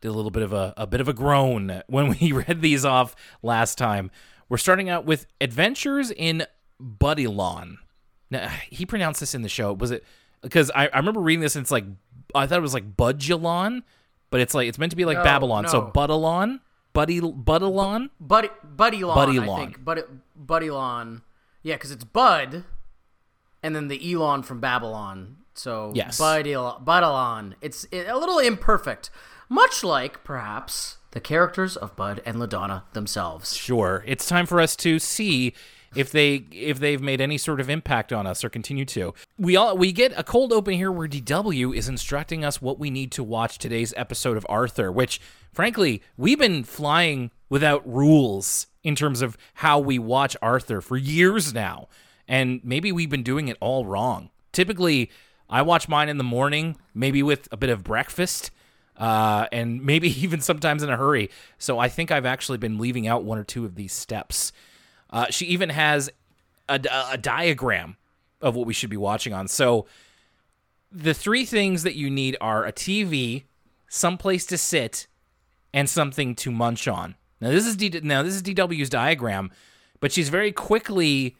did 0.00 0.08
a 0.08 0.12
little 0.12 0.30
bit 0.30 0.42
of 0.42 0.52
a, 0.52 0.72
a 0.78 0.86
bit 0.86 1.00
of 1.00 1.08
a 1.08 1.12
groan 1.12 1.82
when 1.86 2.16
we 2.20 2.32
read 2.32 2.62
these 2.62 2.84
off 2.84 3.14
last 3.42 3.76
time. 3.76 4.10
We're 4.48 4.56
starting 4.56 4.88
out 4.88 5.04
with 5.04 5.26
Adventures 5.40 6.10
in 6.10 6.46
Budylon. 6.82 7.76
Now, 8.30 8.48
he 8.68 8.86
pronounced 8.86 9.20
this 9.20 9.34
in 9.34 9.42
the 9.42 9.48
show. 9.48 9.72
Was 9.72 9.90
it 9.90 10.04
because 10.42 10.70
I, 10.74 10.88
I 10.88 10.96
remember 10.98 11.20
reading 11.20 11.40
this 11.40 11.56
and 11.56 11.62
it's 11.62 11.70
like 11.70 11.84
I 12.34 12.46
thought 12.46 12.58
it 12.58 12.62
was 12.62 12.74
like 12.74 12.96
Budgelon, 12.96 13.82
but 14.30 14.40
it's 14.40 14.54
like 14.54 14.68
it's 14.68 14.78
meant 14.78 14.90
to 14.90 14.96
be 14.96 15.04
like 15.04 15.18
No, 15.18 15.24
Babylon. 15.24 15.68
So 15.68 15.80
no. 15.80 15.90
Buddylon, 15.90 16.60
Buddy 16.92 17.20
Buddylon. 17.20 18.10
Buddy 18.20 18.48
Buddy 18.64 19.04
Lawn, 19.04 19.14
Buddy 19.14 19.38
I 19.38 19.56
think. 19.56 19.84
Buddy 19.84 20.02
Buddy 20.34 20.70
Lawn. 20.70 21.22
Yeah, 21.62 21.74
because 21.74 21.90
it's 21.90 22.04
Bud, 22.04 22.64
and 23.62 23.76
then 23.76 23.88
the 23.88 24.12
Elon 24.14 24.42
from 24.42 24.60
Babylon. 24.60 25.36
So 25.54 25.92
Yes. 25.94 26.18
Budalon. 26.18 27.54
It's 27.60 27.86
a 27.92 28.14
little 28.14 28.38
imperfect, 28.38 29.10
much 29.48 29.82
like 29.84 30.24
perhaps 30.24 30.98
the 31.12 31.20
characters 31.20 31.76
of 31.76 31.96
Bud 31.96 32.22
and 32.24 32.38
Ladonna 32.38 32.82
themselves. 32.92 33.56
Sure, 33.56 34.04
it's 34.06 34.26
time 34.26 34.46
for 34.46 34.60
us 34.60 34.76
to 34.76 34.98
see 34.98 35.54
if 35.96 36.12
they 36.12 36.44
if 36.52 36.78
they've 36.78 37.02
made 37.02 37.20
any 37.20 37.36
sort 37.36 37.60
of 37.60 37.68
impact 37.68 38.12
on 38.12 38.26
us 38.26 38.44
or 38.44 38.48
continue 38.48 38.84
to. 38.84 39.12
We 39.38 39.56
all 39.56 39.76
we 39.76 39.92
get 39.92 40.12
a 40.16 40.22
cold 40.22 40.52
open 40.52 40.74
here 40.74 40.92
where 40.92 41.08
DW 41.08 41.74
is 41.76 41.88
instructing 41.88 42.44
us 42.44 42.62
what 42.62 42.78
we 42.78 42.90
need 42.90 43.10
to 43.12 43.24
watch 43.24 43.58
today's 43.58 43.92
episode 43.96 44.36
of 44.36 44.46
Arthur, 44.48 44.92
which 44.92 45.20
frankly, 45.52 46.02
we've 46.16 46.38
been 46.38 46.62
flying 46.62 47.30
without 47.48 47.86
rules 47.86 48.68
in 48.84 48.94
terms 48.94 49.20
of 49.20 49.36
how 49.54 49.78
we 49.78 49.98
watch 49.98 50.36
Arthur 50.40 50.80
for 50.80 50.96
years 50.96 51.52
now. 51.52 51.88
And 52.28 52.60
maybe 52.62 52.92
we've 52.92 53.10
been 53.10 53.24
doing 53.24 53.48
it 53.48 53.56
all 53.60 53.84
wrong. 53.84 54.30
Typically, 54.52 55.10
I 55.50 55.62
watch 55.62 55.88
mine 55.88 56.08
in 56.08 56.16
the 56.16 56.24
morning, 56.24 56.76
maybe 56.94 57.22
with 57.22 57.48
a 57.52 57.56
bit 57.56 57.70
of 57.70 57.84
breakfast 57.84 58.50
uh, 58.96 59.46
and 59.50 59.82
maybe 59.84 60.08
even 60.22 60.40
sometimes 60.40 60.82
in 60.82 60.90
a 60.90 60.96
hurry. 60.96 61.30
So 61.58 61.78
I 61.78 61.88
think 61.88 62.12
I've 62.12 62.26
actually 62.26 62.58
been 62.58 62.78
leaving 62.78 63.08
out 63.08 63.24
one 63.24 63.38
or 63.38 63.44
two 63.44 63.64
of 63.64 63.74
these 63.74 63.92
steps. 63.92 64.52
Uh, 65.08 65.26
she 65.30 65.46
even 65.46 65.70
has 65.70 66.10
a, 66.68 66.80
a 67.10 67.18
diagram 67.18 67.96
of 68.40 68.54
what 68.54 68.66
we 68.66 68.72
should 68.72 68.90
be 68.90 68.96
watching 68.96 69.32
on. 69.32 69.48
So 69.48 69.86
the 70.92 71.14
three 71.14 71.44
things 71.44 71.82
that 71.82 71.96
you 71.96 72.10
need 72.10 72.36
are 72.40 72.64
a 72.64 72.72
TV, 72.72 73.44
someplace 73.88 74.46
to 74.46 74.58
sit, 74.58 75.08
and 75.72 75.88
something 75.88 76.34
to 76.34 76.50
munch 76.50 76.88
on. 76.88 77.16
Now 77.40 77.50
this 77.50 77.66
is 77.66 77.76
D- 77.76 78.00
now 78.02 78.22
this 78.22 78.34
is 78.34 78.42
DW's 78.42 78.90
diagram, 78.90 79.50
but 80.00 80.12
she's 80.12 80.28
very 80.28 80.52
quickly 80.52 81.36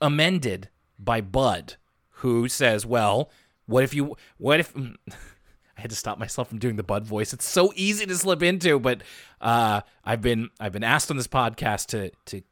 amended 0.00 0.68
by 0.98 1.20
Bud, 1.20 1.76
who 2.18 2.48
says, 2.48 2.86
"Well, 2.86 3.30
what 3.66 3.84
if 3.84 3.94
you 3.94 4.16
what 4.38 4.60
if 4.60 4.74
I 5.76 5.80
had 5.80 5.90
to 5.90 5.96
stop 5.96 6.18
myself 6.18 6.48
from 6.48 6.58
doing 6.58 6.76
the 6.76 6.82
Bud 6.82 7.04
voice. 7.04 7.32
It's 7.32 7.48
so 7.48 7.72
easy 7.74 8.06
to 8.06 8.16
slip 8.16 8.42
into, 8.42 8.78
but 8.78 9.02
uh, 9.40 9.80
I've 10.04 10.20
been 10.20 10.50
I've 10.60 10.72
been 10.72 10.84
asked 10.84 11.10
on 11.10 11.16
this 11.16 11.26
podcast 11.26 11.86
to 11.86 12.10
to 12.26 12.42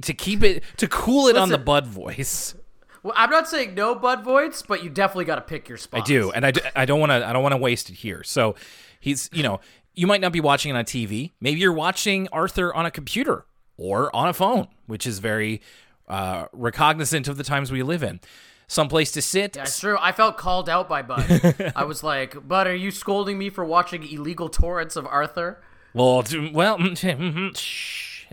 to 0.00 0.12
keep 0.12 0.42
it 0.42 0.64
to 0.78 0.88
cool 0.88 1.28
it 1.28 1.34
Listen, 1.34 1.42
on 1.42 1.48
the 1.50 1.58
Bud 1.58 1.86
voice. 1.86 2.54
Well, 3.02 3.14
I'm 3.16 3.30
not 3.30 3.48
saying 3.48 3.74
no 3.74 3.94
Bud 3.94 4.24
voice, 4.24 4.62
but 4.62 4.82
you 4.82 4.90
definitely 4.90 5.26
got 5.26 5.36
to 5.36 5.42
pick 5.42 5.68
your 5.68 5.78
spot. 5.78 6.00
I 6.00 6.04
do, 6.04 6.32
and 6.32 6.44
I, 6.44 6.52
I 6.74 6.86
don't 6.86 6.98
want 6.98 7.10
to 7.10 7.26
I 7.26 7.32
don't 7.32 7.42
want 7.42 7.52
to 7.52 7.58
waste 7.58 7.88
it 7.88 7.94
here. 7.94 8.24
So 8.24 8.56
he's 8.98 9.30
you 9.32 9.44
know 9.44 9.60
you 9.94 10.08
might 10.08 10.20
not 10.20 10.32
be 10.32 10.40
watching 10.40 10.74
it 10.74 10.78
on 10.78 10.84
TV. 10.84 11.32
Maybe 11.40 11.60
you're 11.60 11.72
watching 11.72 12.26
Arthur 12.32 12.74
on 12.74 12.84
a 12.84 12.90
computer 12.90 13.46
or 13.76 14.14
on 14.14 14.28
a 14.28 14.34
phone, 14.34 14.66
which 14.86 15.06
is 15.06 15.20
very 15.20 15.62
uh, 16.08 16.46
recognizant 16.52 17.28
of 17.28 17.36
the 17.36 17.44
times 17.44 17.70
we 17.70 17.82
live 17.84 18.02
in 18.02 18.20
someplace 18.66 19.12
to 19.12 19.22
sit. 19.22 19.54
That's 19.54 19.78
true. 19.78 19.96
I 20.00 20.12
felt 20.12 20.36
called 20.36 20.68
out 20.68 20.88
by 20.88 21.02
Bud. 21.02 21.72
I 21.76 21.84
was 21.84 22.02
like, 22.02 22.46
Bud, 22.46 22.66
are 22.66 22.74
you 22.74 22.90
scolding 22.90 23.38
me 23.38 23.50
for 23.50 23.64
watching 23.64 24.02
illegal 24.02 24.48
torrents 24.48 24.96
of 24.96 25.06
Arthur? 25.06 25.62
Well, 25.94 26.24
well, 26.52 26.78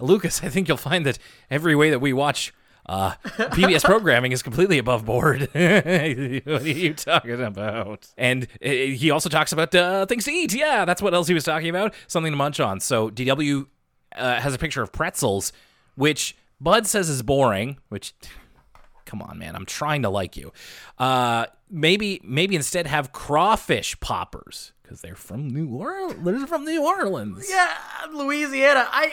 Lucas, 0.00 0.42
I 0.42 0.48
think 0.48 0.68
you'll 0.68 0.76
find 0.76 1.04
that 1.06 1.18
every 1.50 1.74
way 1.74 1.90
that 1.90 1.98
we 1.98 2.12
watch 2.12 2.54
uh, 2.86 3.10
PBS 3.24 3.84
programming 3.84 4.32
is 4.32 4.42
completely 4.42 4.78
above 4.78 5.04
board. 5.04 5.48
what 5.52 5.54
are 5.54 6.68
you 6.68 6.94
talking 6.94 7.42
about? 7.42 8.08
And 8.16 8.44
uh, 8.64 8.68
he 8.68 9.10
also 9.10 9.28
talks 9.28 9.52
about 9.52 9.74
uh, 9.74 10.06
things 10.06 10.24
to 10.24 10.32
eat. 10.32 10.54
Yeah, 10.54 10.84
that's 10.84 11.02
what 11.02 11.14
else 11.14 11.28
he 11.28 11.34
was 11.34 11.44
talking 11.44 11.68
about. 11.68 11.94
Something 12.06 12.32
to 12.32 12.36
munch 12.36 12.58
on. 12.58 12.80
So 12.80 13.10
DW 13.10 13.66
uh, 14.16 14.40
has 14.40 14.54
a 14.54 14.58
picture 14.58 14.82
of 14.82 14.92
pretzels, 14.92 15.52
which 15.94 16.36
Bud 16.60 16.86
says 16.86 17.08
is 17.08 17.22
boring, 17.22 17.78
which 17.88 18.14
come 19.12 19.20
on, 19.20 19.38
man. 19.38 19.54
I'm 19.54 19.66
trying 19.66 20.02
to 20.02 20.08
like 20.08 20.38
you. 20.38 20.52
Uh, 20.98 21.44
maybe 21.70 22.20
maybe 22.24 22.56
instead 22.56 22.86
have 22.86 23.12
crawfish 23.12 24.00
poppers 24.00 24.72
because 24.82 25.02
they're 25.02 25.14
from 25.14 25.48
New 25.48 25.68
Orleans. 25.68 26.24
They're 26.24 26.46
from 26.46 26.64
New 26.64 26.82
Orleans. 26.82 27.46
Yeah, 27.48 27.76
Louisiana. 28.12 28.88
I. 28.90 29.12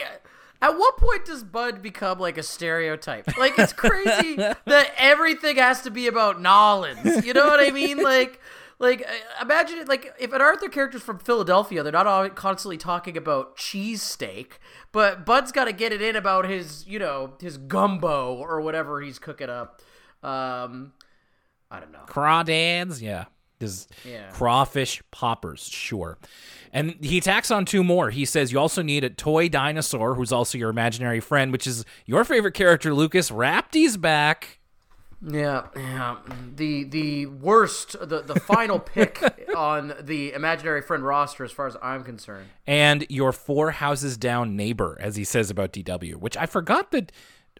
At 0.62 0.76
what 0.76 0.98
point 0.98 1.24
does 1.24 1.42
Bud 1.42 1.80
become 1.80 2.18
like 2.18 2.36
a 2.36 2.42
stereotype? 2.42 3.36
Like 3.38 3.58
it's 3.58 3.72
crazy 3.72 4.36
that 4.36 4.92
everything 4.96 5.56
has 5.56 5.82
to 5.82 5.90
be 5.90 6.06
about 6.06 6.38
Nawlins. 6.38 7.24
You 7.24 7.32
know 7.34 7.46
what 7.46 7.60
I 7.60 7.70
mean? 7.70 7.98
Like, 8.10 8.40
like 8.78 9.06
uh, 9.06 9.42
imagine 9.42 9.78
it. 9.78 9.88
Like 9.88 10.14
if 10.18 10.32
an 10.32 10.40
Arthur 10.40 10.68
character's 10.68 11.02
from 11.02 11.18
Philadelphia, 11.18 11.82
they're 11.82 11.92
not 11.92 12.34
constantly 12.34 12.76
talking 12.76 13.16
about 13.16 13.56
cheesesteak, 13.56 14.52
but 14.92 15.24
Bud's 15.24 15.52
got 15.52 15.64
to 15.66 15.72
get 15.72 15.92
it 15.92 16.02
in 16.02 16.16
about 16.16 16.46
his, 16.46 16.86
you 16.86 16.98
know, 16.98 17.34
his 17.40 17.56
gumbo 17.56 18.34
or 18.34 18.60
whatever 18.60 19.00
he's 19.00 19.18
cooking 19.18 19.48
up. 19.50 19.80
Um, 20.22 20.92
I 21.70 21.80
don't 21.80 21.92
know. 21.92 22.04
Crawdads, 22.06 23.00
yeah. 23.00 23.26
Does 23.58 23.88
yeah. 24.06 24.30
crawfish 24.30 25.02
poppers, 25.10 25.68
sure. 25.68 26.18
And 26.72 26.96
he 27.04 27.20
tacks 27.20 27.50
on 27.50 27.66
two 27.66 27.84
more. 27.84 28.08
He 28.08 28.24
says 28.24 28.52
you 28.52 28.58
also 28.58 28.80
need 28.80 29.04
a 29.04 29.10
toy 29.10 29.50
dinosaur 29.50 30.14
who's 30.14 30.32
also 30.32 30.56
your 30.56 30.70
imaginary 30.70 31.20
friend, 31.20 31.52
which 31.52 31.66
is 31.66 31.84
your 32.06 32.24
favorite 32.24 32.54
character, 32.54 32.94
Lucas. 32.94 33.30
Rapti's 33.30 33.98
back. 33.98 34.60
Yeah, 35.22 35.66
yeah. 35.76 36.16
The 36.56 36.84
the 36.84 37.26
worst, 37.26 37.96
the 38.00 38.22
the 38.22 38.40
final 38.40 38.78
pick 38.78 39.22
on 39.54 39.92
the 40.00 40.32
imaginary 40.32 40.80
friend 40.80 41.04
roster, 41.04 41.44
as 41.44 41.52
far 41.52 41.66
as 41.66 41.76
I'm 41.82 42.04
concerned. 42.04 42.48
And 42.66 43.04
your 43.10 43.32
four 43.32 43.72
houses 43.72 44.16
down 44.16 44.56
neighbor, 44.56 44.96
as 44.98 45.16
he 45.16 45.24
says 45.24 45.50
about 45.50 45.74
DW, 45.74 46.14
which 46.16 46.38
I 46.38 46.46
forgot 46.46 46.90
that 46.92 47.12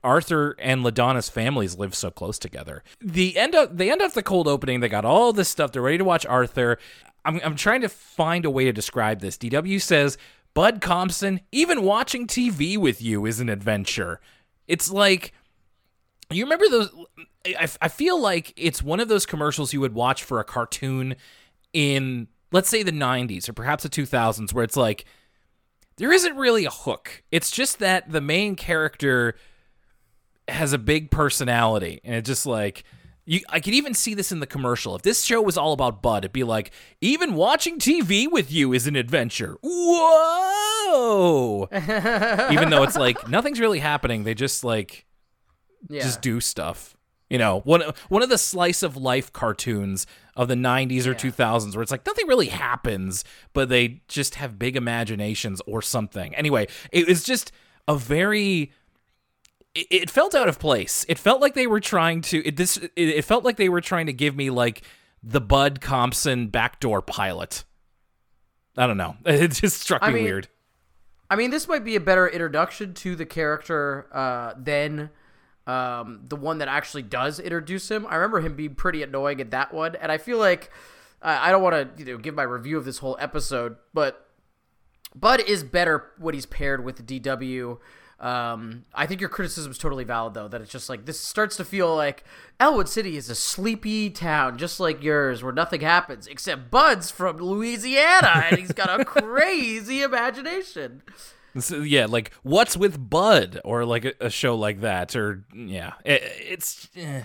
Arthur 0.02 0.56
and 0.58 0.82
LaDonna's 0.82 1.28
families 1.28 1.76
live 1.76 1.94
so 1.94 2.10
close 2.10 2.38
together. 2.38 2.82
The 3.00 3.38
end 3.38 3.54
they 3.70 3.90
end 3.90 4.02
up 4.02 4.12
the 4.12 4.22
cold 4.22 4.48
opening. 4.48 4.80
They 4.80 4.88
got 4.88 5.04
all 5.04 5.32
this 5.32 5.48
stuff. 5.48 5.72
They're 5.72 5.82
ready 5.82 5.98
to 5.98 6.04
watch 6.04 6.24
Arthur. 6.26 6.78
I'm 7.24 7.40
I'm 7.44 7.56
trying 7.56 7.82
to 7.82 7.88
find 7.88 8.44
a 8.44 8.50
way 8.50 8.64
to 8.64 8.72
describe 8.72 9.20
this. 9.20 9.36
DW 9.36 9.80
says, 9.80 10.16
Bud 10.54 10.80
Compson, 10.80 11.40
even 11.52 11.82
watching 11.82 12.26
TV 12.26 12.76
with 12.78 13.02
you 13.02 13.26
is 13.26 13.40
an 13.40 13.48
adventure. 13.48 14.20
It's 14.66 14.90
like 14.90 15.32
you 16.30 16.44
remember 16.44 16.68
those 16.68 16.90
I, 17.46 17.68
I 17.80 17.88
feel 17.88 18.20
like 18.20 18.52
it's 18.56 18.82
one 18.82 19.00
of 19.00 19.08
those 19.08 19.26
commercials 19.26 19.72
you 19.72 19.80
would 19.80 19.94
watch 19.94 20.22
for 20.24 20.40
a 20.40 20.44
cartoon 20.44 21.16
in 21.72 22.28
let's 22.52 22.68
say 22.68 22.82
the 22.82 22.92
90s 22.92 23.48
or 23.48 23.52
perhaps 23.52 23.82
the 23.82 23.88
2000s 23.88 24.52
where 24.52 24.64
it's 24.64 24.76
like 24.76 25.04
there 25.96 26.12
isn't 26.12 26.36
really 26.36 26.64
a 26.64 26.70
hook. 26.70 27.22
It's 27.30 27.50
just 27.50 27.78
that 27.80 28.10
the 28.10 28.22
main 28.22 28.56
character 28.56 29.34
has 30.50 30.72
a 30.72 30.78
big 30.78 31.10
personality, 31.10 32.00
and 32.04 32.14
it's 32.14 32.28
just 32.28 32.46
like. 32.46 32.84
You, 33.26 33.40
I 33.48 33.60
could 33.60 33.74
even 33.74 33.94
see 33.94 34.14
this 34.14 34.32
in 34.32 34.40
the 34.40 34.46
commercial. 34.46 34.96
If 34.96 35.02
this 35.02 35.22
show 35.22 35.40
was 35.40 35.56
all 35.56 35.72
about 35.72 36.02
Bud, 36.02 36.24
it'd 36.24 36.32
be 36.32 36.42
like, 36.42 36.72
even 37.00 37.34
watching 37.34 37.78
TV 37.78 38.26
with 38.28 38.50
you 38.50 38.72
is 38.72 38.88
an 38.88 38.96
adventure. 38.96 39.56
Whoa! 39.62 41.68
even 42.50 42.70
though 42.70 42.82
it's 42.82 42.96
like 42.96 43.28
nothing's 43.28 43.60
really 43.60 43.78
happening, 43.78 44.24
they 44.24 44.34
just 44.34 44.64
like 44.64 45.06
yeah. 45.88 46.02
just 46.02 46.22
do 46.22 46.40
stuff. 46.40 46.96
You 47.28 47.38
know, 47.38 47.60
one 47.60 47.82
one 48.08 48.22
of 48.22 48.28
the 48.28 48.38
slice 48.38 48.82
of 48.82 48.96
life 48.96 49.32
cartoons 49.32 50.06
of 50.34 50.48
the 50.48 50.56
90s 50.56 51.06
or 51.06 51.10
yeah. 51.10 51.30
2000s 51.30 51.74
where 51.74 51.82
it's 51.82 51.92
like 51.92 52.04
nothing 52.04 52.26
really 52.26 52.48
happens, 52.48 53.24
but 53.52 53.68
they 53.68 54.02
just 54.08 54.34
have 54.34 54.58
big 54.58 54.76
imaginations 54.76 55.62
or 55.66 55.80
something. 55.80 56.34
Anyway, 56.34 56.66
it 56.90 57.06
was 57.06 57.22
just 57.22 57.52
a 57.86 57.96
very 57.96 58.72
it, 59.74 59.86
it 59.90 60.10
felt 60.10 60.34
out 60.34 60.48
of 60.48 60.58
place. 60.58 61.04
It 61.08 61.18
felt 61.18 61.40
like 61.40 61.54
they 61.54 61.66
were 61.66 61.80
trying 61.80 62.22
to 62.22 62.46
it, 62.46 62.56
this. 62.56 62.76
It, 62.76 62.92
it 62.96 63.24
felt 63.24 63.44
like 63.44 63.56
they 63.56 63.68
were 63.68 63.80
trying 63.80 64.06
to 64.06 64.12
give 64.12 64.36
me 64.36 64.50
like 64.50 64.82
the 65.22 65.40
Bud 65.40 65.80
Compson 65.80 66.48
backdoor 66.48 67.02
pilot. 67.02 67.64
I 68.76 68.86
don't 68.86 68.96
know. 68.96 69.16
It 69.26 69.52
just 69.52 69.80
struck 69.80 70.02
me 70.02 70.14
mean, 70.14 70.24
weird. 70.24 70.48
I 71.28 71.36
mean, 71.36 71.50
this 71.50 71.68
might 71.68 71.84
be 71.84 71.96
a 71.96 72.00
better 72.00 72.26
introduction 72.28 72.94
to 72.94 73.14
the 73.14 73.26
character 73.26 74.08
uh, 74.12 74.54
than 74.56 75.10
um, 75.66 76.22
the 76.24 76.36
one 76.36 76.58
that 76.58 76.68
actually 76.68 77.02
does 77.02 77.38
introduce 77.38 77.90
him. 77.90 78.06
I 78.08 78.16
remember 78.16 78.40
him 78.40 78.56
being 78.56 78.74
pretty 78.74 79.02
annoying 79.02 79.40
at 79.40 79.50
that 79.52 79.72
one, 79.72 79.94
and 79.96 80.10
I 80.10 80.18
feel 80.18 80.38
like 80.38 80.70
uh, 81.22 81.38
I 81.40 81.50
don't 81.50 81.62
want 81.62 81.96
to 81.96 82.04
you 82.04 82.12
know 82.12 82.18
give 82.18 82.34
my 82.34 82.42
review 82.42 82.78
of 82.78 82.84
this 82.84 82.98
whole 82.98 83.16
episode, 83.20 83.76
but 83.94 84.26
Bud 85.14 85.40
is 85.40 85.62
better 85.62 86.10
when 86.18 86.34
he's 86.34 86.46
paired 86.46 86.84
with 86.84 87.06
DW. 87.06 87.78
Um, 88.20 88.84
I 88.94 89.06
think 89.06 89.20
your 89.20 89.30
criticism 89.30 89.72
is 89.72 89.78
totally 89.78 90.04
valid, 90.04 90.34
though, 90.34 90.46
that 90.46 90.60
it's 90.60 90.70
just 90.70 90.90
like 90.90 91.06
this 91.06 91.18
starts 91.18 91.56
to 91.56 91.64
feel 91.64 91.96
like 91.96 92.22
Elwood 92.60 92.88
City 92.88 93.16
is 93.16 93.30
a 93.30 93.34
sleepy 93.34 94.10
town, 94.10 94.58
just 94.58 94.78
like 94.78 95.02
yours, 95.02 95.42
where 95.42 95.54
nothing 95.54 95.80
happens 95.80 96.26
except 96.26 96.70
Bud's 96.70 97.10
from 97.10 97.38
Louisiana 97.38 98.44
and 98.50 98.58
he's 98.58 98.72
got 98.72 99.00
a 99.00 99.04
crazy 99.06 100.02
imagination. 100.02 101.02
So, 101.58 101.80
yeah, 101.80 102.06
like 102.06 102.32
what's 102.42 102.76
with 102.76 103.10
Bud, 103.10 103.60
or 103.64 103.86
like 103.86 104.04
a, 104.04 104.12
a 104.20 104.30
show 104.30 104.54
like 104.54 104.82
that, 104.82 105.16
or 105.16 105.44
yeah, 105.54 105.94
it, 106.04 106.22
it's. 106.22 106.88
Eh. 106.94 107.22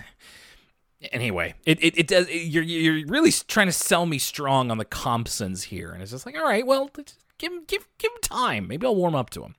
Anyway, 1.12 1.54
it, 1.66 1.78
it, 1.84 1.98
it 1.98 2.06
does. 2.08 2.26
It, 2.28 2.48
you're 2.48 2.64
you're 2.64 3.06
really 3.06 3.30
trying 3.30 3.68
to 3.68 3.72
sell 3.72 4.06
me 4.06 4.18
strong 4.18 4.70
on 4.70 4.78
the 4.78 4.84
Compsons 4.84 5.64
here, 5.64 5.92
and 5.92 6.02
it's 6.02 6.10
just 6.10 6.26
like, 6.26 6.36
all 6.36 6.44
right, 6.44 6.66
well, 6.66 6.90
give 7.38 7.52
him 7.52 7.64
give 7.68 7.86
give 7.98 8.10
him 8.10 8.18
time. 8.22 8.66
Maybe 8.66 8.86
I'll 8.86 8.96
warm 8.96 9.14
up 9.14 9.30
to 9.30 9.42
him. 9.44 9.54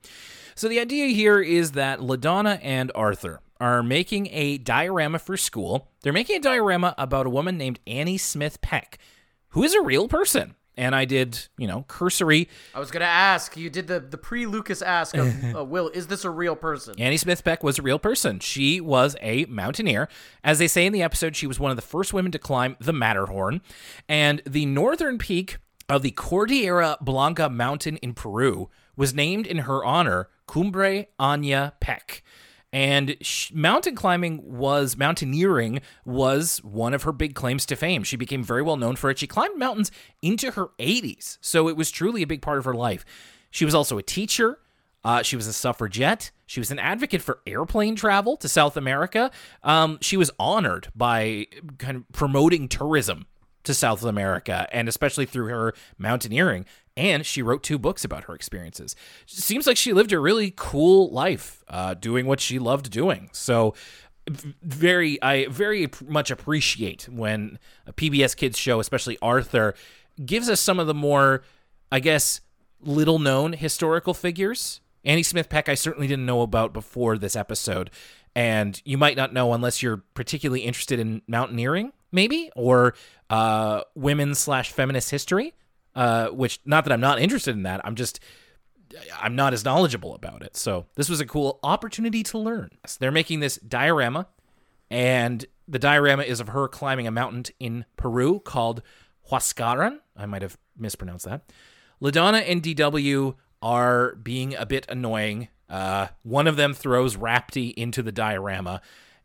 So 0.57 0.67
the 0.67 0.79
idea 0.79 1.09
here 1.09 1.39
is 1.39 1.73
that 1.73 1.99
LaDonna 1.99 2.59
and 2.63 2.91
Arthur 2.95 3.41
are 3.59 3.83
making 3.83 4.29
a 4.31 4.57
diorama 4.57 5.19
for 5.19 5.37
school. 5.37 5.91
They're 6.01 6.11
making 6.11 6.37
a 6.37 6.39
diorama 6.39 6.95
about 6.97 7.27
a 7.27 7.29
woman 7.29 7.59
named 7.59 7.79
Annie 7.85 8.17
Smith 8.17 8.59
Peck, 8.59 8.97
who 9.49 9.63
is 9.63 9.75
a 9.75 9.81
real 9.81 10.07
person. 10.07 10.55
And 10.75 10.95
I 10.95 11.05
did, 11.05 11.47
you 11.59 11.67
know, 11.67 11.85
cursory. 11.87 12.49
I 12.73 12.79
was 12.79 12.89
gonna 12.89 13.05
ask. 13.05 13.55
You 13.55 13.69
did 13.69 13.85
the 13.85 13.99
the 13.99 14.17
pre 14.17 14.47
Lucas 14.47 14.81
ask 14.81 15.15
of 15.15 15.31
uh, 15.55 15.63
Will. 15.63 15.89
Is 15.89 16.07
this 16.07 16.25
a 16.25 16.31
real 16.31 16.55
person? 16.55 16.95
Annie 16.97 17.17
Smith 17.17 17.43
Peck 17.43 17.61
was 17.63 17.77
a 17.77 17.83
real 17.83 17.99
person. 17.99 18.39
She 18.39 18.81
was 18.81 19.15
a 19.21 19.45
mountaineer, 19.45 20.09
as 20.43 20.57
they 20.57 20.67
say 20.67 20.87
in 20.87 20.93
the 20.93 21.03
episode. 21.03 21.35
She 21.35 21.45
was 21.45 21.59
one 21.59 21.69
of 21.69 21.77
the 21.77 21.83
first 21.83 22.13
women 22.13 22.31
to 22.31 22.39
climb 22.39 22.77
the 22.79 22.93
Matterhorn, 22.93 23.61
and 24.09 24.41
the 24.43 24.65
northern 24.65 25.19
peak 25.19 25.57
of 25.87 26.01
the 26.01 26.11
Cordillera 26.11 26.97
Blanca 26.99 27.47
mountain 27.47 27.97
in 27.97 28.15
Peru 28.15 28.71
was 28.95 29.13
named 29.13 29.45
in 29.45 29.59
her 29.59 29.85
honor 29.85 30.29
Cumbre 30.47 31.07
Aña 31.19 31.73
Peck. 31.79 32.23
And 32.73 33.17
sh- 33.21 33.51
mountain 33.53 33.95
climbing 33.95 34.41
was, 34.43 34.97
mountaineering 34.97 35.81
was 36.05 36.61
one 36.63 36.93
of 36.93 37.03
her 37.03 37.11
big 37.11 37.33
claims 37.33 37.65
to 37.67 37.75
fame. 37.75 38.03
She 38.03 38.17
became 38.17 38.43
very 38.43 38.61
well 38.61 38.77
known 38.77 38.95
for 38.95 39.09
it. 39.09 39.19
She 39.19 39.27
climbed 39.27 39.57
mountains 39.57 39.91
into 40.21 40.51
her 40.51 40.67
80s, 40.79 41.37
so 41.41 41.69
it 41.69 41.77
was 41.77 41.91
truly 41.91 42.21
a 42.21 42.27
big 42.27 42.41
part 42.41 42.57
of 42.57 42.65
her 42.65 42.73
life. 42.73 43.05
She 43.51 43.65
was 43.65 43.73
also 43.73 43.97
a 43.97 44.03
teacher. 44.03 44.59
Uh, 45.03 45.23
she 45.23 45.37
was 45.37 45.47
a 45.47 45.53
suffragette. 45.53 46.31
She 46.45 46.59
was 46.59 46.69
an 46.69 46.79
advocate 46.79 47.21
for 47.21 47.39
airplane 47.47 47.95
travel 47.95 48.35
to 48.37 48.49
South 48.49 48.75
America. 48.75 49.31
Um, 49.63 49.99
she 50.01 50.17
was 50.17 50.31
honored 50.37 50.89
by 50.93 51.47
kind 51.77 51.97
of 51.97 52.11
promoting 52.11 52.67
tourism 52.67 53.27
to 53.63 53.73
South 53.73 54.03
America, 54.03 54.67
and 54.71 54.87
especially 54.89 55.25
through 55.25 55.47
her 55.47 55.73
mountaineering. 55.97 56.65
And 56.97 57.25
she 57.25 57.43
wrote 57.43 57.61
two 57.61 57.77
books 57.77 58.03
about 58.03 58.23
her 58.23 58.33
experiences. 58.33 58.95
Seems 59.27 59.67
like 59.67 59.77
she 59.77 59.93
lived 59.93 60.11
a 60.11 60.19
really 60.19 60.51
cool 60.55 61.11
life, 61.11 61.63
uh, 61.67 61.93
doing 61.93 62.25
what 62.25 62.41
she 62.41 62.57
loved 62.57 62.89
doing. 62.89 63.29
So, 63.31 63.75
very, 64.61 65.21
I 65.21 65.47
very 65.47 65.89
much 66.05 66.31
appreciate 66.31 67.07
when 67.09 67.59
a 67.85 67.93
PBS 67.93 68.35
Kids 68.35 68.57
show, 68.57 68.79
especially 68.79 69.17
Arthur, 69.21 69.73
gives 70.25 70.49
us 70.49 70.59
some 70.59 70.79
of 70.79 70.87
the 70.87 70.93
more, 70.93 71.43
I 71.91 71.99
guess, 71.99 72.41
little 72.81 73.19
known 73.19 73.53
historical 73.53 74.13
figures. 74.13 74.81
Annie 75.05 75.23
Smith 75.23 75.49
Peck, 75.49 75.69
I 75.69 75.75
certainly 75.75 76.07
didn't 76.07 76.25
know 76.25 76.41
about 76.41 76.73
before 76.73 77.17
this 77.17 77.35
episode. 77.35 77.89
And 78.35 78.81
you 78.85 78.97
might 78.97 79.17
not 79.17 79.33
know 79.33 79.53
unless 79.53 79.81
you're 79.81 80.03
particularly 80.13 80.61
interested 80.61 80.99
in 80.99 81.21
mountaineering, 81.27 81.93
maybe, 82.11 82.51
or 82.55 82.93
uh, 83.29 83.81
women 83.95 84.35
slash 84.35 84.71
feminist 84.71 85.09
history. 85.09 85.53
Uh, 85.97 86.27
which, 86.27 86.59
not 86.63 86.85
that 86.85 86.93
I'm 86.93 87.01
not 87.01 87.19
interested 87.19 87.55
in 87.55 87.63
that, 87.63 87.81
I'm 87.83 87.95
just, 87.95 88.19
I'm 89.19 89.35
not 89.35 89.51
as 89.51 89.65
knowledgeable 89.65 90.13
about 90.13 90.43
it. 90.43 90.55
So 90.55 90.85
this 90.93 91.09
was 91.09 91.19
a 91.19 91.25
cool 91.25 91.59
opportunity 91.63 92.21
to 92.21 92.37
learn. 92.37 92.69
So 92.85 92.97
they're 92.99 93.11
making 93.11 93.39
this 93.39 93.57
diorama, 93.57 94.27
and 94.91 95.43
the 95.67 95.79
diorama 95.79 96.21
is 96.21 96.39
of 96.39 96.49
her 96.49 96.67
climbing 96.67 97.07
a 97.07 97.11
mountain 97.11 97.45
in 97.59 97.85
Peru 97.95 98.39
called 98.39 98.83
Huascaran. 99.31 99.97
I 100.15 100.27
might 100.27 100.43
have 100.43 100.55
mispronounced 100.77 101.25
that. 101.25 101.51
LaDonna 101.99 102.43
and 102.47 102.61
DW 102.61 103.33
are 103.63 104.15
being 104.17 104.53
a 104.53 104.67
bit 104.67 104.85
annoying. 104.89 105.47
Uh, 105.67 106.09
one 106.21 106.45
of 106.45 106.57
them 106.57 106.75
throws 106.75 107.17
Rapti 107.17 107.73
into 107.73 108.03
the 108.03 108.11
diorama. 108.11 108.81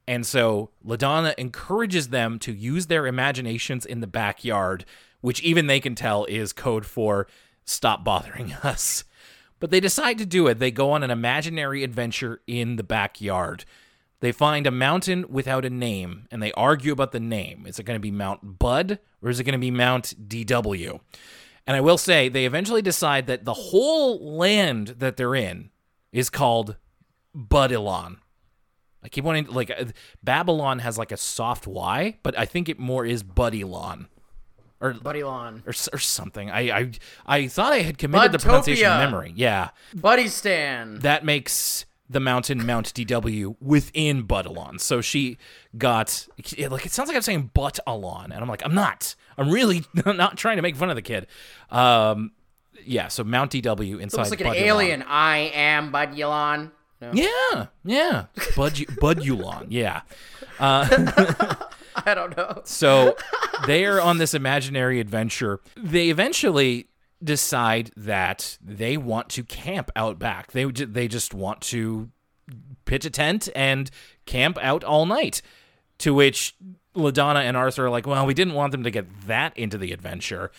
And 0.08 0.26
so 0.26 0.70
LaDonna 0.84 1.34
encourages 1.36 2.08
them 2.08 2.38
to 2.40 2.52
use 2.52 2.86
their 2.86 3.06
imaginations 3.06 3.84
in 3.84 4.00
the 4.00 4.06
backyard, 4.06 4.84
which 5.22 5.40
even 5.40 5.66
they 5.66 5.80
can 5.80 5.94
tell 5.94 6.26
is 6.26 6.52
code 6.52 6.84
for 6.84 7.26
stop 7.64 8.04
bothering 8.04 8.52
us. 8.62 9.04
But 9.58 9.70
they 9.70 9.80
decide 9.80 10.18
to 10.18 10.26
do 10.26 10.48
it. 10.48 10.58
They 10.58 10.70
go 10.70 10.90
on 10.90 11.02
an 11.02 11.10
imaginary 11.10 11.82
adventure 11.82 12.42
in 12.46 12.76
the 12.76 12.82
backyard. 12.82 13.64
They 14.20 14.32
find 14.32 14.66
a 14.66 14.72
mountain 14.72 15.24
without 15.28 15.64
a 15.64 15.70
name 15.70 16.26
and 16.30 16.42
they 16.42 16.52
argue 16.52 16.92
about 16.92 17.12
the 17.12 17.20
name. 17.20 17.64
Is 17.66 17.78
it 17.78 17.84
going 17.84 17.96
to 17.96 18.00
be 18.02 18.10
Mount 18.10 18.58
Bud 18.58 18.98
or 19.22 19.30
is 19.30 19.40
it 19.40 19.44
going 19.44 19.52
to 19.54 19.58
be 19.58 19.70
Mount 19.70 20.28
DW? 20.28 21.00
And 21.66 21.76
I 21.76 21.80
will 21.80 21.98
say, 21.98 22.28
they 22.28 22.44
eventually 22.44 22.82
decide 22.82 23.26
that 23.28 23.44
the 23.44 23.54
whole 23.54 24.36
land 24.36 24.88
that 24.98 25.16
they're 25.16 25.34
in 25.34 25.70
is 26.12 26.28
called 26.28 26.76
Budylon. 27.36 28.18
I 29.04 29.08
keep 29.08 29.24
wanting 29.24 29.46
like 29.46 29.70
uh, 29.70 29.86
Babylon 30.22 30.80
has 30.80 30.98
like 30.98 31.12
a 31.12 31.16
soft 31.16 31.66
Y, 31.66 32.18
but 32.22 32.38
I 32.38 32.46
think 32.46 32.68
it 32.68 32.78
more 32.78 33.04
is 33.04 33.22
Budilon 33.24 34.06
or 34.82 34.92
Buddy 34.92 35.22
Lawn. 35.22 35.62
or, 35.66 35.72
or 35.92 35.98
something. 35.98 36.50
I, 36.50 36.78
I 36.78 36.90
I 37.24 37.46
thought 37.46 37.72
I 37.72 37.78
had 37.78 37.96
committed 37.96 38.32
the 38.32 38.38
pronunciation 38.38 38.90
to 38.90 38.98
memory. 38.98 39.32
Yeah, 39.34 39.70
Buddy 39.94 40.28
Stan. 40.28 40.98
that 40.98 41.24
makes 41.24 41.86
the 42.10 42.20
mountain 42.20 42.66
Mount 42.66 42.92
DW 42.92 43.56
within 43.60 44.26
Budalon. 44.26 44.78
So 44.80 45.00
she 45.00 45.38
got 45.78 46.28
it, 46.58 46.70
like 46.70 46.84
it 46.84 46.92
sounds 46.92 47.08
like 47.08 47.16
I'm 47.16 47.22
saying 47.22 47.50
but 47.54 47.78
alon, 47.86 48.32
and 48.32 48.42
I'm 48.42 48.48
like 48.48 48.62
I'm 48.64 48.74
not. 48.74 49.14
I'm 49.38 49.50
really 49.50 49.84
not 50.06 50.36
trying 50.36 50.56
to 50.56 50.62
make 50.62 50.76
fun 50.76 50.90
of 50.90 50.96
the 50.96 51.02
kid. 51.02 51.26
Um, 51.70 52.32
yeah. 52.84 53.08
So 53.08 53.24
Mount 53.24 53.52
DW 53.52 54.00
inside. 54.00 54.18
Looks 54.18 54.30
like 54.30 54.40
an 54.40 54.54
alien. 54.54 55.02
I 55.04 55.50
am 55.54 55.90
Buddy 55.92 56.24
Lawn. 56.24 56.72
No. 57.00 57.10
Yeah, 57.14 57.66
yeah, 57.84 58.26
Bud 58.54 58.74
Budulon, 58.74 59.66
yeah. 59.70 60.02
I 62.06 62.14
don't 62.14 62.36
know. 62.36 62.62
So 62.64 63.16
they 63.66 63.84
are 63.84 64.00
on 64.00 64.18
this 64.18 64.34
imaginary 64.34 65.00
adventure. 65.00 65.60
They 65.76 66.10
eventually 66.10 66.88
decide 67.22 67.90
that 67.96 68.58
they 68.60 68.96
want 68.96 69.28
to 69.30 69.44
camp 69.44 69.90
out 69.94 70.18
back. 70.18 70.52
They 70.52 70.64
they 70.64 71.08
just 71.08 71.34
want 71.34 71.60
to 71.62 72.10
pitch 72.84 73.04
a 73.04 73.10
tent 73.10 73.48
and 73.54 73.90
camp 74.26 74.58
out 74.60 74.84
all 74.84 75.06
night. 75.06 75.42
To 75.98 76.14
which 76.14 76.56
LaDonna 76.96 77.42
and 77.42 77.56
Arthur 77.56 77.86
are 77.86 77.90
like, 77.90 78.06
"Well, 78.06 78.26
we 78.26 78.34
didn't 78.34 78.54
want 78.54 78.72
them 78.72 78.82
to 78.82 78.90
get 78.90 79.26
that 79.26 79.56
into 79.56 79.78
the 79.78 79.92
adventure." 79.92 80.50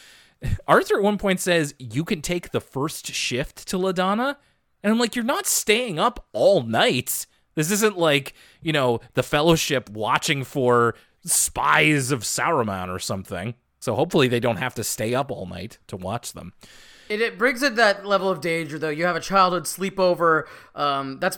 Arthur 0.68 0.98
at 0.98 1.04
one 1.04 1.18
point 1.18 1.40
says, 1.40 1.74
"You 1.80 2.04
can 2.04 2.22
take 2.22 2.52
the 2.52 2.62
first 2.62 3.08
shift 3.14 3.68
to 3.68 3.78
LaDonna," 3.78 4.38
and 4.82 4.92
I'm 4.92 5.00
like, 5.00 5.16
"You're 5.16 5.26
not 5.26 5.46
staying 5.46 6.00
up 6.00 6.26
all 6.32 6.64
night. 6.64 7.26
This 7.56 7.72
isn't 7.72 7.98
like 7.98 8.34
you 8.62 8.72
know 8.72 9.00
the 9.14 9.24
Fellowship 9.24 9.90
watching 9.90 10.44
for 10.44 10.96
spies 11.26 12.12
of 12.12 12.22
Saruman 12.22 12.90
or 12.94 13.00
something." 13.00 13.56
So 13.80 13.96
hopefully 13.96 14.28
they 14.28 14.40
don't 14.40 14.58
have 14.58 14.76
to 14.76 14.84
stay 14.84 15.14
up 15.14 15.30
all 15.32 15.46
night 15.46 15.78
to 15.88 15.98
watch 15.98 16.34
them. 16.34 16.54
It, 17.10 17.20
it 17.20 17.38
brings 17.38 17.62
it 17.62 17.76
that 17.76 18.06
level 18.06 18.30
of 18.30 18.40
danger, 18.40 18.80
though. 18.80 18.90
You 18.90 19.06
have 19.06 19.18
a 19.18 19.20
childhood 19.20 19.64
sleepover. 19.66 20.44
Um, 20.74 21.20
that's 21.20 21.38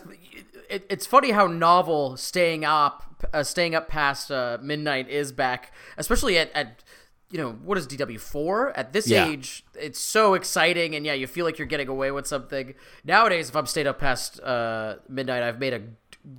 it, 0.69 0.85
it's 0.89 1.05
funny 1.07 1.31
how 1.31 1.47
novel 1.47 2.17
staying 2.17 2.63
up, 2.63 3.27
uh, 3.33 3.41
staying 3.43 3.73
up 3.73 3.87
past 3.87 4.31
uh, 4.31 4.59
midnight 4.61 5.09
is 5.09 5.31
back, 5.31 5.71
especially 5.97 6.37
at, 6.37 6.51
at 6.53 6.83
you 7.31 7.39
know 7.39 7.53
what 7.63 7.79
is 7.79 7.87
DW 7.87 8.19
four 8.19 8.77
at 8.77 8.93
this 8.93 9.07
Yeah. 9.07 9.27
age. 9.27 9.65
It's 9.73 9.99
so 9.99 10.35
exciting, 10.35 10.93
and 10.93 11.03
yeah, 11.03 11.13
you 11.13 11.25
feel 11.25 11.45
like 11.45 11.57
you're 11.57 11.67
getting 11.67 11.87
away 11.87 12.11
with 12.11 12.27
something. 12.27 12.75
Nowadays, 13.03 13.49
if 13.49 13.55
I'm 13.55 13.65
stayed 13.65 13.87
up 13.87 13.97
past 13.99 14.39
uh, 14.41 14.97
midnight, 15.09 15.41
I've 15.41 15.59
made 15.59 15.73
a 15.73 15.81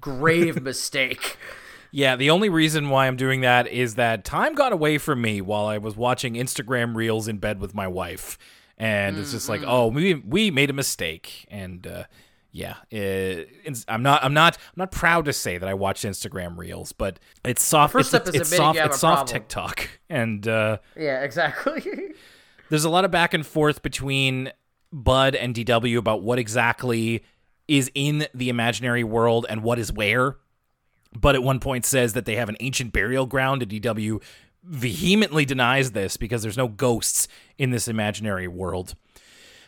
grave 0.00 0.62
mistake. 0.70 1.36
Yeah, 1.90 2.16
the 2.16 2.30
only 2.30 2.48
reason 2.48 2.88
why 2.90 3.06
I'm 3.06 3.16
doing 3.16 3.40
that 3.42 3.68
is 3.68 3.94
that 3.94 4.24
time 4.24 4.54
got 4.54 4.72
away 4.72 4.98
from 4.98 5.20
me 5.20 5.40
while 5.40 5.66
I 5.66 5.78
was 5.78 5.96
watching 5.96 6.34
Instagram 6.34 6.94
reels 6.94 7.28
in 7.28 7.38
bed 7.38 7.60
with 7.60 7.74
my 7.74 7.88
wife, 7.88 8.38
and 8.76 9.18
it's 9.18 9.32
just 9.32 9.48
like, 9.48 9.62
oh, 9.66 9.86
we 9.88 10.14
we 10.14 10.50
made 10.50 10.70
a 10.70 10.74
mistake, 10.74 11.46
and 11.50 11.86
uh, 11.86 12.04
yeah, 12.52 12.76
uh, 12.92 13.46
it's- 13.64 13.84
I'm 13.88 14.02
not 14.02 14.24
I'm 14.24 14.34
not 14.34 14.56
I'm 14.56 14.74
not 14.76 14.90
proud 14.90 15.24
to 15.26 15.32
say 15.32 15.58
that 15.58 15.68
I 15.68 15.74
watched 15.74 16.04
Instagram 16.04 16.56
reels, 16.58 16.92
but 16.92 17.18
it's 17.44 17.62
soft. 17.62 17.92
first 17.92 18.12
it's, 18.12 18.24
step 18.24 18.34
is 18.34 18.40
it's 18.42 18.56
soft. 18.56 18.78
It's 18.78 18.98
soft 18.98 19.16
problem. 19.28 19.32
TikTok, 19.32 19.88
and 20.10 20.46
uh, 20.46 20.78
yeah, 20.96 21.22
exactly. 21.22 21.82
there's 22.70 22.84
a 22.84 22.90
lot 22.90 23.04
of 23.04 23.10
back 23.10 23.34
and 23.34 23.46
forth 23.46 23.82
between 23.82 24.52
Bud 24.92 25.34
and 25.34 25.54
DW 25.54 25.98
about 25.98 26.22
what 26.22 26.38
exactly 26.38 27.22
is 27.68 27.90
in 27.94 28.26
the 28.34 28.48
imaginary 28.48 29.04
world 29.04 29.46
and 29.48 29.62
what 29.62 29.78
is 29.78 29.92
where. 29.92 30.36
Bud 31.20 31.34
at 31.34 31.42
one 31.42 31.60
point 31.60 31.84
says 31.84 32.12
that 32.12 32.24
they 32.24 32.36
have 32.36 32.48
an 32.48 32.56
ancient 32.60 32.92
burial 32.92 33.26
ground, 33.26 33.62
and 33.62 33.70
DW 33.70 34.22
vehemently 34.62 35.44
denies 35.44 35.92
this 35.92 36.16
because 36.16 36.42
there's 36.42 36.56
no 36.56 36.68
ghosts 36.68 37.28
in 37.58 37.70
this 37.70 37.88
imaginary 37.88 38.48
world. 38.48 38.94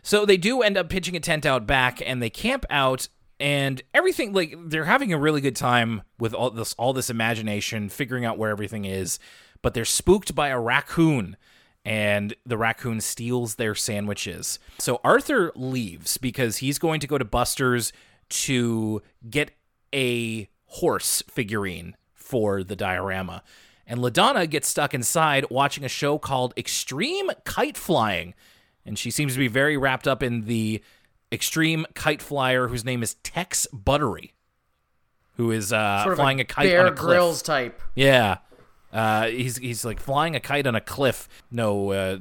So 0.02 0.24
they 0.24 0.36
do 0.36 0.62
end 0.62 0.76
up 0.76 0.88
pitching 0.88 1.16
a 1.16 1.20
tent 1.20 1.46
out 1.46 1.66
back 1.66 2.00
and 2.04 2.22
they 2.22 2.30
camp 2.30 2.64
out 2.70 3.08
and 3.40 3.82
everything 3.94 4.32
like 4.32 4.54
they're 4.66 4.84
having 4.84 5.12
a 5.12 5.18
really 5.18 5.40
good 5.40 5.56
time 5.56 6.02
with 6.18 6.34
all 6.34 6.50
this 6.50 6.74
all 6.74 6.92
this 6.92 7.10
imagination 7.10 7.88
figuring 7.88 8.24
out 8.24 8.38
where 8.38 8.50
everything 8.50 8.84
is, 8.84 9.18
but 9.62 9.74
they're 9.74 9.84
spooked 9.84 10.34
by 10.34 10.48
a 10.48 10.58
raccoon 10.58 11.36
and 11.84 12.34
the 12.44 12.58
raccoon 12.58 13.00
steals 13.00 13.54
their 13.54 13.74
sandwiches. 13.74 14.58
So 14.78 15.00
Arthur 15.04 15.52
leaves 15.54 16.16
because 16.18 16.58
he's 16.58 16.78
going 16.78 17.00
to 17.00 17.06
go 17.06 17.18
to 17.18 17.24
Buster's 17.24 17.92
to 18.30 19.02
get 19.30 19.52
a 19.94 20.48
horse 20.68 21.22
figurine 21.28 21.96
for 22.14 22.62
the 22.62 22.76
diorama. 22.76 23.42
And 23.86 24.00
LaDonna 24.00 24.48
gets 24.48 24.68
stuck 24.68 24.92
inside 24.92 25.46
watching 25.50 25.84
a 25.84 25.88
show 25.88 26.18
called 26.18 26.52
Extreme 26.56 27.30
Kite 27.44 27.76
Flying. 27.76 28.34
And 28.84 28.98
she 28.98 29.10
seems 29.10 29.32
to 29.32 29.38
be 29.38 29.48
very 29.48 29.76
wrapped 29.76 30.06
up 30.06 30.22
in 30.22 30.44
the 30.44 30.82
extreme 31.32 31.86
kite 31.94 32.22
flyer 32.22 32.68
whose 32.68 32.84
name 32.84 33.02
is 33.02 33.14
Tex 33.22 33.66
Buttery, 33.72 34.34
who 35.36 35.50
is 35.50 35.72
uh, 35.72 36.02
Sort 36.04 36.12
of 36.12 36.18
flying 36.18 36.40
a, 36.40 36.44
kite 36.44 36.66
Bear 36.66 36.80
on 36.80 36.92
a 36.92 36.96
cliff. 36.96 37.08
Grylls 37.08 37.42
type. 37.42 37.80
Yeah. 37.94 38.38
Uh, 38.92 39.26
he's 39.26 39.56
he's 39.58 39.84
like 39.84 40.00
flying 40.00 40.36
a 40.36 40.40
kite 40.40 40.66
on 40.66 40.74
a 40.74 40.80
cliff. 40.80 41.28
No 41.50 41.92
uh, 41.92 42.18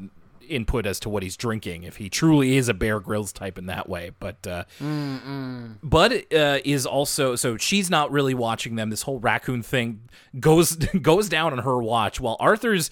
input 0.50 0.86
as 0.86 1.00
to 1.02 1.10
what 1.10 1.24
he's 1.24 1.38
drinking. 1.38 1.84
If 1.84 1.98
he 1.98 2.10
truly 2.10 2.58
is 2.58 2.70
a 2.70 2.74
Bear 2.74 3.00
Grylls 3.00 3.32
type 3.32 3.58
in 3.58 3.66
that 3.68 3.88
way, 3.88 4.12
but 4.20 4.46
uh, 4.48 4.64
Bud 5.84 6.14
uh, 6.34 6.60
is 6.66 6.86
also 6.86 7.36
so 7.36 7.58
she's 7.58 7.90
not 7.90 8.12
really 8.12 8.34
watching 8.34 8.76
them. 8.76 8.90
This 8.90 9.04
whole 9.04 9.20
raccoon 9.20 9.64
thing 9.64 10.02
goes 10.40 10.76
goes 11.02 11.30
down 11.30 11.54
on 11.54 11.60
her 11.60 11.78
watch 11.80 12.20
while 12.20 12.38
Arthur's 12.40 12.90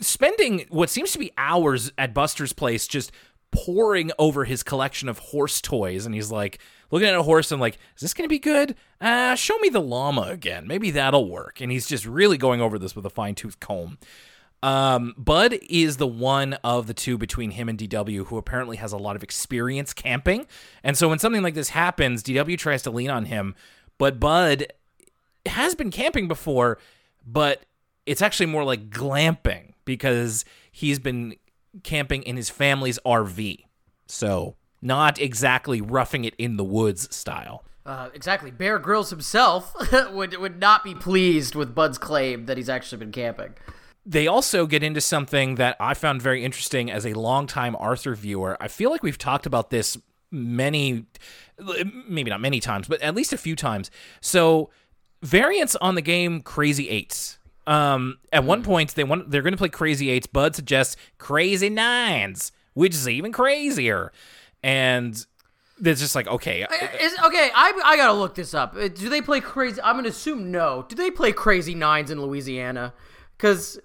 spending 0.00 0.66
what 0.70 0.90
seems 0.90 1.12
to 1.12 1.18
be 1.18 1.30
hours 1.36 1.92
at 1.98 2.14
Buster's 2.14 2.52
place 2.52 2.86
just 2.86 3.12
poring 3.52 4.12
over 4.18 4.44
his 4.44 4.62
collection 4.62 5.08
of 5.08 5.18
horse 5.18 5.60
toys. 5.60 6.06
And 6.06 6.14
he's 6.14 6.30
like 6.30 6.58
looking 6.90 7.08
at 7.08 7.14
a 7.14 7.22
horse 7.22 7.50
and 7.52 7.60
like 7.60 7.78
is 7.96 8.00
this 8.02 8.14
going 8.14 8.28
to 8.28 8.32
be 8.32 8.38
good? 8.38 8.76
Uh 9.00 9.34
show 9.34 9.58
me 9.58 9.68
the 9.68 9.80
llama 9.80 10.22
again. 10.22 10.66
Maybe 10.66 10.90
that'll 10.92 11.28
work. 11.28 11.60
And 11.60 11.70
he's 11.70 11.86
just 11.86 12.06
really 12.06 12.38
going 12.38 12.60
over 12.60 12.78
this 12.78 12.94
with 12.96 13.04
a 13.06 13.10
fine-tooth 13.10 13.60
comb 13.60 13.98
Um, 14.62 15.14
Bud 15.16 15.58
is 15.68 15.96
the 15.96 16.06
one 16.06 16.54
of 16.64 16.86
the 16.86 16.94
two 16.94 17.16
between 17.16 17.52
him 17.52 17.68
and 17.68 17.78
DW 17.78 18.26
who 18.26 18.36
apparently 18.36 18.76
has 18.76 18.92
a 18.92 18.98
lot 18.98 19.16
of 19.16 19.22
experience 19.22 19.92
camping. 19.94 20.46
And 20.84 20.96
so 20.98 21.08
when 21.08 21.18
something 21.18 21.42
like 21.42 21.54
this 21.54 21.70
happens, 21.70 22.22
DW 22.22 22.58
tries 22.58 22.82
to 22.82 22.90
lean 22.90 23.10
on 23.10 23.24
him, 23.24 23.54
but 23.98 24.20
Bud 24.20 24.66
has 25.46 25.74
been 25.74 25.90
camping 25.90 26.28
before, 26.28 26.78
but 27.26 27.64
it's 28.06 28.20
actually 28.20 28.46
more 28.46 28.64
like 28.64 28.90
glamping 28.90 29.72
because 29.84 30.44
he's 30.70 30.98
been 30.98 31.36
camping 31.82 32.22
in 32.22 32.36
his 32.36 32.50
family's 32.50 32.98
RV. 33.06 33.64
So, 34.06 34.56
not 34.82 35.20
exactly 35.20 35.80
roughing 35.80 36.24
it 36.24 36.34
in 36.36 36.56
the 36.56 36.64
woods 36.64 37.14
style. 37.14 37.64
Uh, 37.86 38.08
exactly. 38.12 38.50
Bear 38.50 38.78
Grylls 38.78 39.10
himself 39.10 39.74
would 40.12 40.36
would 40.36 40.58
not 40.58 40.84
be 40.84 40.94
pleased 40.94 41.54
with 41.54 41.74
Bud's 41.74 41.98
claim 41.98 42.46
that 42.46 42.56
he's 42.56 42.68
actually 42.68 42.98
been 42.98 43.12
camping. 43.12 43.54
They 44.06 44.26
also 44.26 44.66
get 44.66 44.82
into 44.82 45.00
something 45.00 45.56
that 45.56 45.76
I 45.78 45.94
found 45.94 46.22
very 46.22 46.44
interesting 46.44 46.90
as 46.90 47.04
a 47.06 47.12
longtime 47.12 47.76
Arthur 47.76 48.14
viewer. 48.14 48.56
I 48.60 48.68
feel 48.68 48.90
like 48.90 49.02
we've 49.02 49.18
talked 49.18 49.46
about 49.46 49.70
this 49.70 49.98
many, 50.30 51.04
maybe 52.08 52.30
not 52.30 52.40
many 52.40 52.60
times, 52.60 52.88
but 52.88 53.00
at 53.02 53.14
least 53.14 53.32
a 53.32 53.38
few 53.38 53.54
times. 53.54 53.90
So, 54.20 54.70
variants 55.22 55.76
on 55.76 55.94
the 55.96 56.02
game 56.02 56.40
Crazy 56.40 56.88
Eights. 56.88 57.38
Um, 57.66 58.18
at 58.32 58.44
one 58.44 58.62
point, 58.62 58.94
they 58.94 59.04
want 59.04 59.30
they're 59.30 59.42
going 59.42 59.52
to 59.52 59.58
play 59.58 59.68
Crazy 59.68 60.10
Eights. 60.10 60.26
Bud 60.26 60.56
suggests 60.56 60.96
Crazy 61.18 61.68
Nines, 61.68 62.52
which 62.74 62.94
is 62.94 63.08
even 63.08 63.32
crazier, 63.32 64.12
and 64.62 65.24
it's 65.82 66.00
just 66.00 66.14
like 66.14 66.26
okay, 66.26 66.62
Is, 67.00 67.14
okay, 67.24 67.50
I, 67.54 67.80
I 67.84 67.96
gotta 67.96 68.12
look 68.12 68.34
this 68.34 68.54
up. 68.54 68.74
Uh, 68.76 68.88
Do 68.88 69.08
they 69.08 69.20
play 69.22 69.40
crazy? 69.40 69.80
I'm 69.82 69.96
gonna 69.96 70.08
assume 70.08 70.50
no. 70.50 70.84
Do 70.88 70.96
they 70.96 71.10
play 71.10 71.32
Crazy 71.32 71.74
Nines 71.74 72.10
in 72.10 72.20
Louisiana? 72.20 72.92
Because 73.36 73.78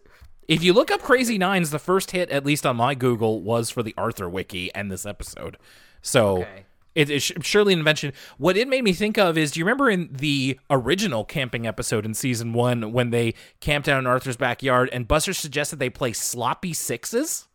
If 0.47 0.63
you 0.63 0.73
look 0.73 0.91
up 0.91 1.01
Crazy 1.01 1.37
Nines, 1.37 1.71
the 1.71 1.79
first 1.79 2.11
hit, 2.11 2.29
at 2.29 2.45
least 2.45 2.65
on 2.65 2.75
my 2.75 2.93
Google, 2.95 3.41
was 3.41 3.69
for 3.69 3.81
the 3.81 3.93
Arthur 3.97 4.29
Wiki 4.29 4.73
and 4.75 4.91
this 4.91 5.05
episode. 5.05 5.57
So 6.01 6.41
Okay. 6.43 6.65
it 6.93 7.09
is 7.09 7.23
surely 7.41 7.73
an 7.73 7.79
invention. 7.79 8.13
What 8.37 8.55
it 8.55 8.67
made 8.67 8.83
me 8.83 8.93
think 8.93 9.17
of 9.17 9.37
is 9.37 9.51
do 9.51 9.59
you 9.59 9.65
remember 9.65 9.89
in 9.89 10.09
the 10.11 10.59
original 10.69 11.25
camping 11.25 11.65
episode 11.65 12.05
in 12.05 12.13
season 12.13 12.53
one 12.53 12.91
when 12.93 13.09
they 13.09 13.33
camped 13.59 13.89
out 13.89 13.97
in 13.99 14.05
Arthur's 14.07 14.37
backyard 14.37 14.89
and 14.93 15.07
Buster 15.07 15.33
suggested 15.33 15.79
they 15.79 15.89
play 15.89 16.13
sloppy 16.13 16.73
sixes? 16.73 17.47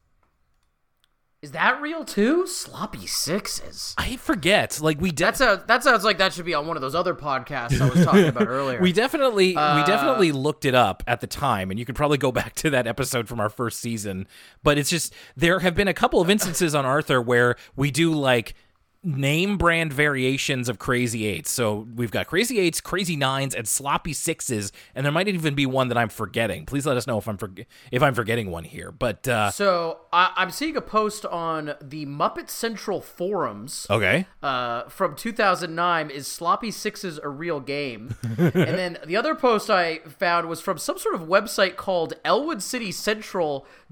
Is 1.42 1.52
that 1.52 1.80
real 1.80 2.04
too? 2.04 2.46
Sloppy 2.46 3.06
sixes. 3.06 3.94
I 3.96 4.16
forget. 4.16 4.78
Like 4.82 5.00
we 5.00 5.10
de- 5.10 5.24
That 5.24 5.36
sounds 5.38 5.62
that 5.68 5.82
sounds 5.82 6.04
like 6.04 6.18
that 6.18 6.34
should 6.34 6.44
be 6.44 6.52
on 6.54 6.66
one 6.66 6.76
of 6.76 6.80
those 6.82 6.94
other 6.94 7.14
podcasts 7.14 7.80
I 7.80 7.88
was 7.88 8.04
talking 8.04 8.26
about 8.26 8.46
earlier. 8.48 8.80
we 8.80 8.92
definitely 8.92 9.56
Uh, 9.56 9.76
we 9.80 9.84
definitely 9.86 10.32
looked 10.32 10.64
it 10.66 10.74
up 10.74 11.02
at 11.06 11.20
the 11.22 11.26
time 11.26 11.70
and 11.70 11.78
you 11.80 11.86
could 11.86 11.94
probably 11.96 12.18
go 12.18 12.30
back 12.40 12.54
to 12.56 12.70
that 12.70 12.86
episode 12.86 13.26
from 13.28 13.40
our 13.40 13.48
first 13.48 13.80
season 13.80 14.28
but 14.62 14.76
it's 14.76 14.90
just 14.90 15.14
there 15.34 15.60
have 15.60 15.74
been 15.74 15.88
a 15.88 15.94
couple 15.94 16.20
of 16.20 16.28
instances 16.28 16.74
on 16.74 16.84
arthur 16.84 17.22
where 17.22 17.56
we 17.74 17.90
do 17.90 18.12
like 18.12 18.54
name 19.02 19.56
brand 19.56 19.92
variations 19.92 20.68
of 20.68 20.78
crazy 20.78 21.24
eights 21.26 21.50
so 21.50 21.86
we've 21.94 22.10
got 22.10 22.26
crazy 22.26 22.58
eights 22.58 22.82
crazy 22.82 23.16
nines 23.16 23.54
and 23.54 23.66
sloppy 23.66 24.12
sixes 24.12 24.72
and 24.94 25.06
there 25.06 25.12
might 25.12 25.26
even 25.26 25.54
be 25.54 25.64
one 25.64 25.88
that 25.88 25.96
i'm 25.96 26.10
forgetting 26.10 26.66
please 26.66 26.84
let 26.84 26.98
us 26.98 27.06
know 27.06 27.16
if 27.16 27.26
i'm 27.26 27.38
forg 27.38 27.64
if 27.90 28.02
i'm 28.02 28.12
forgetting 28.12 28.50
one 28.50 28.64
here 28.64 28.92
but 28.92 29.26
uh 29.26 29.50
so 29.50 30.00
I, 30.12 30.32
I'm 30.36 30.50
seeing 30.50 30.76
a 30.76 30.80
post 30.80 31.24
on 31.26 31.74
the 31.80 32.06
Muppet 32.06 32.50
Central 32.50 33.00
forums. 33.00 33.86
okay 33.88 34.26
uh, 34.42 34.84
from 34.88 35.14
2009 35.14 36.10
is 36.10 36.26
Sloppy 36.26 36.70
Sixes 36.70 37.18
a 37.22 37.28
real 37.28 37.60
game? 37.60 38.16
and 38.38 38.54
then 38.54 38.98
the 39.04 39.16
other 39.16 39.34
post 39.34 39.70
I 39.70 39.98
found 39.98 40.48
was 40.48 40.60
from 40.60 40.78
some 40.78 40.98
sort 40.98 41.14
of 41.14 41.22
website 41.22 41.76
called 41.76 42.14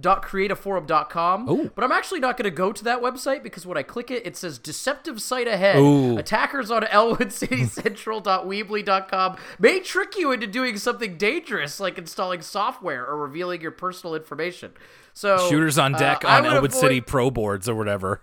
elwoodcitycentral.creativeforum.com. 0.01 1.49
Ooh. 1.49 1.71
But 1.75 1.85
I'm 1.85 1.93
actually 1.93 2.21
not 2.21 2.37
going 2.37 2.45
to 2.45 2.51
go 2.51 2.73
to 2.73 2.85
that 2.85 3.01
website 3.01 3.43
because 3.43 3.67
when 3.67 3.77
I 3.77 3.83
click 3.83 4.11
it, 4.11 4.27
it 4.27 4.37
says 4.37 4.59
deceptive 4.59 5.21
site 5.21 5.49
ahead. 5.49 5.79
Ooh. 5.79 6.19
Attackers 6.19 6.71
on 6.71 6.85
Elwood 6.85 7.33
City 7.33 7.57
elwoodcitycentral.weebly.com 7.63 9.37
may 9.59 9.81
trick 9.81 10.17
you 10.17 10.33
into 10.33 10.47
doing 10.47 10.77
something 10.77 11.17
dangerous 11.17 11.81
like 11.81 11.99
installing 11.99 12.43
software 12.43 13.07
or 13.07 13.17
revealing 13.17 13.61
your 13.61 13.71
personal 13.71 14.15
information. 14.15 14.73
So 15.15 15.49
shooters 15.49 15.79
on 15.79 15.95
uh, 15.95 15.99
deck 15.99 16.25
I 16.25 16.39
on 16.39 16.47
elwood 16.47 16.71
avoid- 16.71 16.81
city 16.81 17.01
pro 17.01 17.31
boards 17.31 17.69
or 17.69 17.75
whatever 17.75 18.23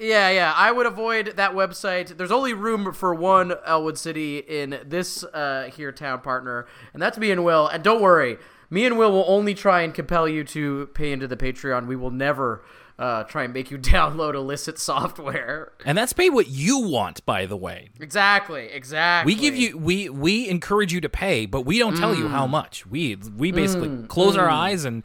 yeah, 0.00 0.30
yeah. 0.30 0.54
I 0.56 0.72
would 0.72 0.86
avoid 0.86 1.34
that 1.36 1.52
website. 1.52 2.16
There's 2.16 2.30
only 2.32 2.54
room 2.54 2.94
for 2.94 3.14
one 3.14 3.52
Elwood 3.66 3.98
City 3.98 4.38
in 4.38 4.80
this 4.84 5.22
uh, 5.24 5.70
here 5.76 5.92
town 5.92 6.22
partner, 6.22 6.66
and 6.94 7.02
that's 7.02 7.18
me 7.18 7.30
and 7.30 7.44
Will. 7.44 7.68
And 7.68 7.84
don't 7.84 8.00
worry, 8.00 8.38
me 8.70 8.86
and 8.86 8.96
Will 8.96 9.10
will 9.12 9.24
only 9.26 9.54
try 9.54 9.82
and 9.82 9.92
compel 9.92 10.28
you 10.28 10.44
to 10.44 10.88
pay 10.94 11.12
into 11.12 11.26
the 11.26 11.36
Patreon. 11.36 11.86
We 11.86 11.96
will 11.96 12.10
never 12.12 12.64
uh, 12.98 13.24
try 13.24 13.44
and 13.44 13.52
make 13.54 13.70
you 13.70 13.78
download 13.94 14.34
illicit 14.34 14.78
software. 14.78 15.72
and 15.84 15.96
that's 15.98 16.12
pay 16.12 16.30
what 16.30 16.48
you 16.48 16.80
want 16.80 17.24
by 17.26 17.46
the 17.46 17.56
way 17.56 17.90
Exactly, 18.00 18.66
exactly. 18.66 19.34
We 19.34 19.40
give 19.40 19.56
you 19.56 19.76
we 19.78 20.08
we 20.08 20.48
encourage 20.48 20.92
you 20.92 21.00
to 21.00 21.08
pay, 21.08 21.46
but 21.46 21.62
we 21.62 21.78
don't 21.78 21.96
tell 21.96 22.14
you 22.14 22.28
how 22.28 22.46
Mm. 22.46 22.50
much. 22.50 22.86
We 22.86 23.16
we 23.36 23.52
basically 23.52 24.06
close 24.06 24.36
our 24.36 24.48
eyes 24.48 24.84
and 24.84 25.02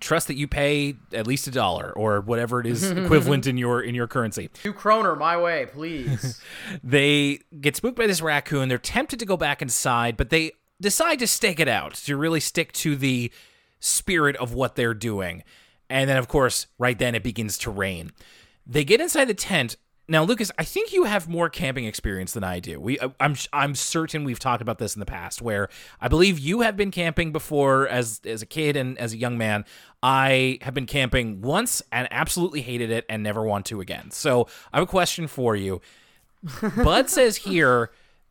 trust 0.00 0.26
that 0.26 0.34
you 0.36 0.46
pay 0.46 0.96
at 1.14 1.26
least 1.26 1.46
a 1.46 1.50
dollar 1.50 1.92
or 1.96 2.20
whatever 2.20 2.60
it 2.60 2.66
is 2.66 2.90
equivalent 3.04 3.46
in 3.46 3.56
your 3.56 3.80
in 3.80 3.94
your 3.94 4.06
currency. 4.06 4.48
two 4.52 4.72
kroner 4.74 5.16
my 5.16 5.36
way, 5.36 5.66
please. 5.72 6.40
They 6.84 7.40
get 7.60 7.76
spooked 7.76 7.96
by 7.96 8.06
this 8.06 8.20
raccoon. 8.20 8.68
They're 8.68 8.78
tempted 8.78 9.18
to 9.20 9.26
go 9.26 9.36
back 9.36 9.62
inside, 9.62 10.16
but 10.16 10.28
they 10.30 10.52
decide 10.80 11.18
to 11.18 11.26
stake 11.26 11.60
it 11.60 11.68
out 11.68 11.94
to 11.94 12.16
really 12.16 12.40
stick 12.40 12.72
to 12.72 12.96
the 12.96 13.32
spirit 13.80 14.36
of 14.36 14.54
what 14.54 14.76
they're 14.76 14.94
doing. 14.94 15.42
And 15.90 16.08
then, 16.08 16.16
of 16.16 16.28
course, 16.28 16.66
right 16.78 16.98
then 16.98 17.14
it 17.14 17.22
begins 17.22 17.58
to 17.58 17.70
rain. 17.70 18.12
They 18.66 18.84
get 18.84 19.00
inside 19.00 19.26
the 19.26 19.34
tent. 19.34 19.76
Now, 20.10 20.24
Lucas, 20.24 20.50
I 20.58 20.64
think 20.64 20.92
you 20.92 21.04
have 21.04 21.28
more 21.28 21.50
camping 21.50 21.84
experience 21.84 22.32
than 22.32 22.44
I 22.44 22.60
do. 22.60 22.80
We, 22.80 22.98
uh, 22.98 23.10
I'm, 23.20 23.34
I'm 23.52 23.74
certain 23.74 24.24
we've 24.24 24.38
talked 24.38 24.62
about 24.62 24.78
this 24.78 24.94
in 24.94 25.00
the 25.00 25.06
past, 25.06 25.42
where 25.42 25.68
I 26.00 26.08
believe 26.08 26.38
you 26.38 26.62
have 26.62 26.76
been 26.76 26.90
camping 26.90 27.30
before 27.30 27.86
as 27.88 28.20
as 28.24 28.40
a 28.40 28.46
kid 28.46 28.74
and 28.74 28.96
as 28.98 29.12
a 29.12 29.18
young 29.18 29.36
man. 29.36 29.66
I 30.02 30.58
have 30.62 30.72
been 30.72 30.86
camping 30.86 31.42
once 31.42 31.82
and 31.92 32.08
absolutely 32.10 32.62
hated 32.62 32.90
it 32.90 33.04
and 33.08 33.22
never 33.22 33.42
want 33.42 33.66
to 33.66 33.80
again. 33.80 34.10
So 34.10 34.48
I 34.72 34.78
have 34.78 34.84
a 34.84 34.90
question 34.90 35.26
for 35.26 35.54
you. 35.54 35.82
Bud 36.76 37.10
says 37.10 37.36
here, 37.36 37.90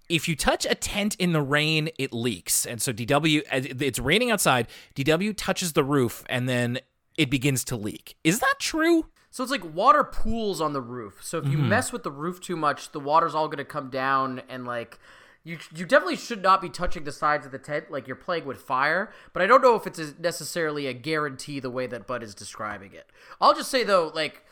if 0.10 0.28
you 0.28 0.36
touch 0.36 0.66
a 0.70 0.76
tent 0.76 1.16
in 1.16 1.32
the 1.34 1.42
rain, 1.42 1.90
it 2.00 2.14
leaks. 2.14 2.66
And 2.66 2.82
so 2.82 2.94
DW, 2.94 3.42
uh, 3.52 3.76
it's 3.84 4.00
raining 4.00 4.32
outside. 4.32 4.68
DW 4.96 5.34
touches 5.36 5.74
the 5.74 5.84
roof 5.84 6.24
and 6.30 6.48
then 6.48 6.80
it 7.18 7.30
begins 7.30 7.64
to 7.66 7.76
leak. 7.76 8.16
Is 8.24 8.40
that 8.40 8.56
true? 8.60 9.08
So 9.32 9.44
it's 9.44 9.52
like 9.52 9.76
water 9.76 10.04
pools 10.04 10.62
on 10.62 10.74
the 10.74 10.82
roof. 10.82 11.20
So 11.24 11.38
if 11.38 11.46
you 11.48 11.58
Mm-hmm. 11.58 11.70
mess 11.70 11.92
with 11.92 12.04
the 12.04 12.12
roof 12.12 12.40
too 12.40 12.56
much, 12.56 12.92
the 12.92 13.00
water's 13.00 13.36
all 13.36 13.48
going 13.48 13.58
to 13.58 13.66
come 13.66 13.90
down 13.90 14.42
and 14.50 14.66
like 14.66 14.98
you 15.44 15.58
you 15.76 15.86
definitely 15.86 16.16
should 16.18 16.42
not 16.42 16.62
be 16.62 16.70
touching 16.70 17.04
the 17.06 17.12
sides 17.12 17.46
of 17.46 17.52
the 17.52 17.58
tent 17.60 17.90
like 17.92 18.06
you're 18.08 18.16
playing 18.18 18.46
with 18.46 18.60
fire, 18.62 19.12
but 19.34 19.42
I 19.42 19.46
don't 19.46 19.62
know 19.62 19.76
if 19.76 19.88
it's 19.88 20.00
a- 20.00 20.14
necessarily 20.20 20.88
a 20.88 20.94
guarantee 20.94 21.60
the 21.62 21.70
way 21.70 21.88
that 21.88 22.06
Bud 22.08 22.22
is 22.24 22.34
describing 22.36 22.94
it. 22.94 23.10
I'll 23.40 23.54
just 23.54 23.70
say 23.72 23.84
though 23.84 24.12
like 24.14 24.44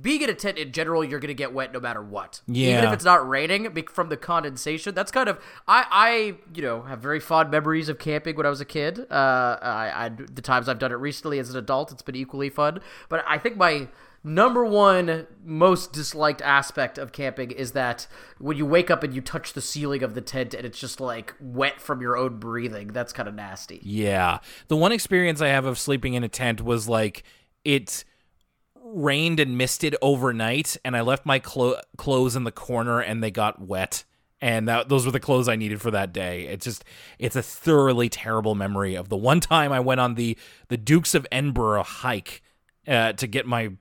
being 0.00 0.22
in 0.22 0.30
a 0.30 0.34
tent 0.34 0.58
in 0.58 0.72
general, 0.72 1.04
you're 1.04 1.20
gonna 1.20 1.34
get 1.34 1.52
wet 1.52 1.72
no 1.72 1.80
matter 1.80 2.02
what. 2.02 2.40
Yeah. 2.46 2.78
Even 2.78 2.84
if 2.84 2.94
it's 2.94 3.04
not 3.04 3.28
raining 3.28 3.70
from 3.86 4.08
the 4.08 4.16
condensation. 4.16 4.94
That's 4.94 5.10
kind 5.10 5.28
of 5.28 5.38
I 5.66 5.86
I 5.90 6.34
you 6.54 6.62
know 6.62 6.82
have 6.82 7.00
very 7.00 7.20
fond 7.20 7.50
memories 7.50 7.88
of 7.88 7.98
camping 7.98 8.36
when 8.36 8.46
I 8.46 8.50
was 8.50 8.60
a 8.60 8.64
kid. 8.64 9.00
Uh, 9.10 9.58
I, 9.62 10.06
I 10.06 10.08
the 10.08 10.42
times 10.42 10.68
I've 10.68 10.78
done 10.78 10.92
it 10.92 10.96
recently 10.96 11.38
as 11.38 11.50
an 11.50 11.56
adult, 11.56 11.92
it's 11.92 12.02
been 12.02 12.16
equally 12.16 12.50
fun. 12.50 12.80
But 13.08 13.24
I 13.26 13.38
think 13.38 13.56
my 13.56 13.88
number 14.26 14.64
one 14.64 15.26
most 15.44 15.92
disliked 15.92 16.42
aspect 16.42 16.98
of 16.98 17.12
camping 17.12 17.52
is 17.52 17.72
that 17.72 18.08
when 18.38 18.56
you 18.56 18.66
wake 18.66 18.90
up 18.90 19.04
and 19.04 19.14
you 19.14 19.20
touch 19.20 19.52
the 19.52 19.60
ceiling 19.60 20.02
of 20.02 20.14
the 20.14 20.20
tent 20.20 20.52
and 20.52 20.66
it's 20.66 20.78
just 20.78 21.00
like 21.00 21.34
wet 21.40 21.80
from 21.80 22.00
your 22.00 22.16
own 22.16 22.38
breathing. 22.38 22.88
That's 22.88 23.12
kind 23.12 23.28
of 23.28 23.34
nasty. 23.34 23.80
Yeah. 23.84 24.40
The 24.66 24.76
one 24.76 24.90
experience 24.90 25.40
I 25.40 25.48
have 25.48 25.64
of 25.64 25.78
sleeping 25.78 26.14
in 26.14 26.24
a 26.24 26.28
tent 26.28 26.60
was 26.60 26.88
like 26.88 27.22
it 27.64 28.04
rained 28.96 29.38
and 29.38 29.58
misted 29.58 29.94
overnight, 30.00 30.76
and 30.84 30.96
I 30.96 31.02
left 31.02 31.26
my 31.26 31.38
clo- 31.38 31.80
clothes 31.96 32.34
in 32.34 32.44
the 32.44 32.50
corner 32.50 33.00
and 33.00 33.22
they 33.22 33.30
got 33.30 33.60
wet. 33.60 34.04
And 34.40 34.68
that, 34.68 34.88
those 34.88 35.06
were 35.06 35.12
the 35.12 35.20
clothes 35.20 35.48
I 35.48 35.56
needed 35.56 35.80
for 35.80 35.90
that 35.90 36.12
day. 36.12 36.46
It's 36.46 36.64
just, 36.64 36.84
it's 37.18 37.36
a 37.36 37.42
thoroughly 37.42 38.08
terrible 38.08 38.54
memory 38.54 38.94
of 38.94 39.08
the 39.08 39.16
one 39.16 39.40
time 39.40 39.72
I 39.72 39.80
went 39.80 40.00
on 40.00 40.14
the 40.14 40.36
the 40.68 40.76
Dukes 40.76 41.14
of 41.14 41.26
Edinburgh 41.32 41.84
hike 41.84 42.42
uh, 42.86 43.12
to 43.14 43.26
get 43.26 43.46
my 43.46 43.72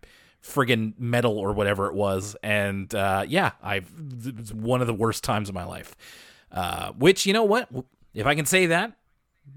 friggin' 0.42 0.94
medal 0.98 1.38
or 1.38 1.52
whatever 1.52 1.88
it 1.88 1.94
was. 1.94 2.38
And 2.42 2.94
uh, 2.96 3.26
yeah, 3.28 3.52
I've 3.62 3.92
it's 4.26 4.54
one 4.54 4.80
of 4.80 4.88
the 4.88 4.94
worst 4.94 5.24
times 5.24 5.50
of 5.50 5.56
my 5.56 5.66
life. 5.66 5.96
Uh, 6.52 6.92
which 6.94 7.26
you 7.26 7.34
know 7.34 7.44
what? 7.44 7.70
If 8.14 8.26
I 8.26 8.34
can 8.34 8.46
say 8.46 8.68
that, 8.68 8.94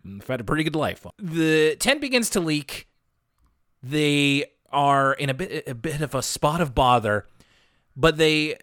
I've 0.05 0.27
had 0.27 0.40
a 0.40 0.44
pretty 0.44 0.64
good 0.64 0.77
life. 0.77 1.07
The 1.18 1.77
tent 1.77 2.01
begins 2.01 2.31
to 2.31 2.40
leak. 2.40 2.88
They 3.83 4.47
are 4.70 5.12
in 5.12 5.31
a 5.31 5.35
bit 5.35 5.66
a 5.66 5.74
bit 5.74 6.00
of 6.00 6.14
a 6.14 6.22
spot 6.22 6.61
of 6.61 6.74
bother, 6.74 7.26
but 7.96 8.16
they 8.16 8.57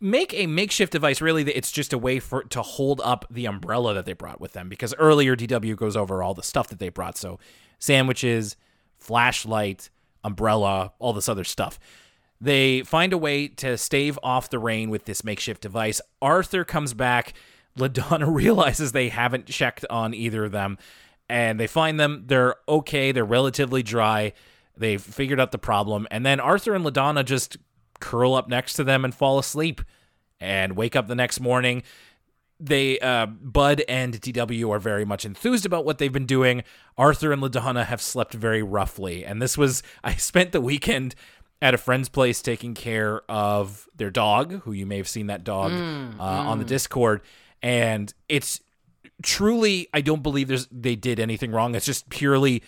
make 0.00 0.34
a 0.34 0.46
makeshift 0.46 0.92
device. 0.92 1.20
Really, 1.20 1.42
it's 1.50 1.72
just 1.72 1.92
a 1.92 1.98
way 1.98 2.18
for 2.18 2.42
to 2.44 2.62
hold 2.62 3.00
up 3.04 3.24
the 3.30 3.46
umbrella 3.46 3.94
that 3.94 4.04
they 4.04 4.12
brought 4.12 4.40
with 4.40 4.52
them. 4.52 4.68
Because 4.68 4.94
earlier, 4.98 5.36
DW 5.36 5.76
goes 5.76 5.96
over 5.96 6.22
all 6.22 6.34
the 6.34 6.42
stuff 6.42 6.68
that 6.68 6.78
they 6.78 6.88
brought. 6.88 7.16
So, 7.16 7.38
sandwiches, 7.78 8.56
flashlight, 8.98 9.88
umbrella, 10.24 10.92
all 10.98 11.12
this 11.12 11.28
other 11.28 11.44
stuff. 11.44 11.78
They 12.40 12.82
find 12.82 13.12
a 13.12 13.18
way 13.18 13.46
to 13.46 13.78
stave 13.78 14.18
off 14.22 14.50
the 14.50 14.58
rain 14.58 14.90
with 14.90 15.04
this 15.04 15.22
makeshift 15.22 15.62
device. 15.62 16.00
Arthur 16.20 16.64
comes 16.64 16.92
back. 16.92 17.34
LaDonna 17.78 18.26
realizes 18.34 18.92
they 18.92 19.08
haven't 19.08 19.46
checked 19.46 19.84
on 19.88 20.12
either 20.12 20.44
of 20.46 20.52
them, 20.52 20.76
and 21.28 21.60
they 21.60 21.68
find 21.68 22.00
them. 22.00 22.24
They're 22.26 22.56
okay. 22.68 23.12
They're 23.12 23.24
relatively 23.24 23.84
dry. 23.84 24.32
They've 24.76 25.00
figured 25.00 25.40
out 25.40 25.52
the 25.52 25.58
problem, 25.58 26.06
and 26.10 26.24
then 26.24 26.40
Arthur 26.40 26.74
and 26.74 26.84
LaDonna 26.84 27.24
just 27.24 27.56
curl 28.00 28.34
up 28.34 28.48
next 28.48 28.74
to 28.74 28.84
them 28.84 29.04
and 29.04 29.14
fall 29.14 29.38
asleep, 29.38 29.80
and 30.40 30.76
wake 30.76 30.96
up 30.96 31.06
the 31.08 31.14
next 31.14 31.40
morning. 31.40 31.82
They, 32.58 32.98
uh, 33.00 33.26
Bud 33.26 33.82
and 33.88 34.20
DW 34.20 34.70
are 34.70 34.78
very 34.78 35.04
much 35.04 35.24
enthused 35.24 35.66
about 35.66 35.84
what 35.84 35.98
they've 35.98 36.12
been 36.12 36.26
doing. 36.26 36.62
Arthur 36.96 37.32
and 37.32 37.42
LaDonna 37.42 37.86
have 37.86 38.00
slept 38.00 38.34
very 38.34 38.62
roughly, 38.62 39.24
and 39.24 39.42
this 39.42 39.58
was 39.58 39.82
I 40.04 40.14
spent 40.14 40.52
the 40.52 40.60
weekend 40.60 41.14
at 41.60 41.74
a 41.74 41.78
friend's 41.78 42.08
place 42.08 42.42
taking 42.42 42.74
care 42.74 43.22
of 43.30 43.88
their 43.96 44.10
dog, 44.10 44.62
who 44.62 44.72
you 44.72 44.84
may 44.84 44.96
have 44.96 45.08
seen 45.08 45.28
that 45.28 45.44
dog 45.44 45.70
uh, 45.72 46.22
on 46.22 46.58
the 46.58 46.64
Discord, 46.64 47.20
and 47.62 48.12
it's 48.28 48.60
truly 49.22 49.86
I 49.94 50.00
don't 50.00 50.22
believe 50.22 50.48
there's 50.48 50.66
they 50.72 50.96
did 50.96 51.20
anything 51.20 51.52
wrong. 51.52 51.74
It's 51.76 51.86
just 51.86 52.08
purely 52.08 52.62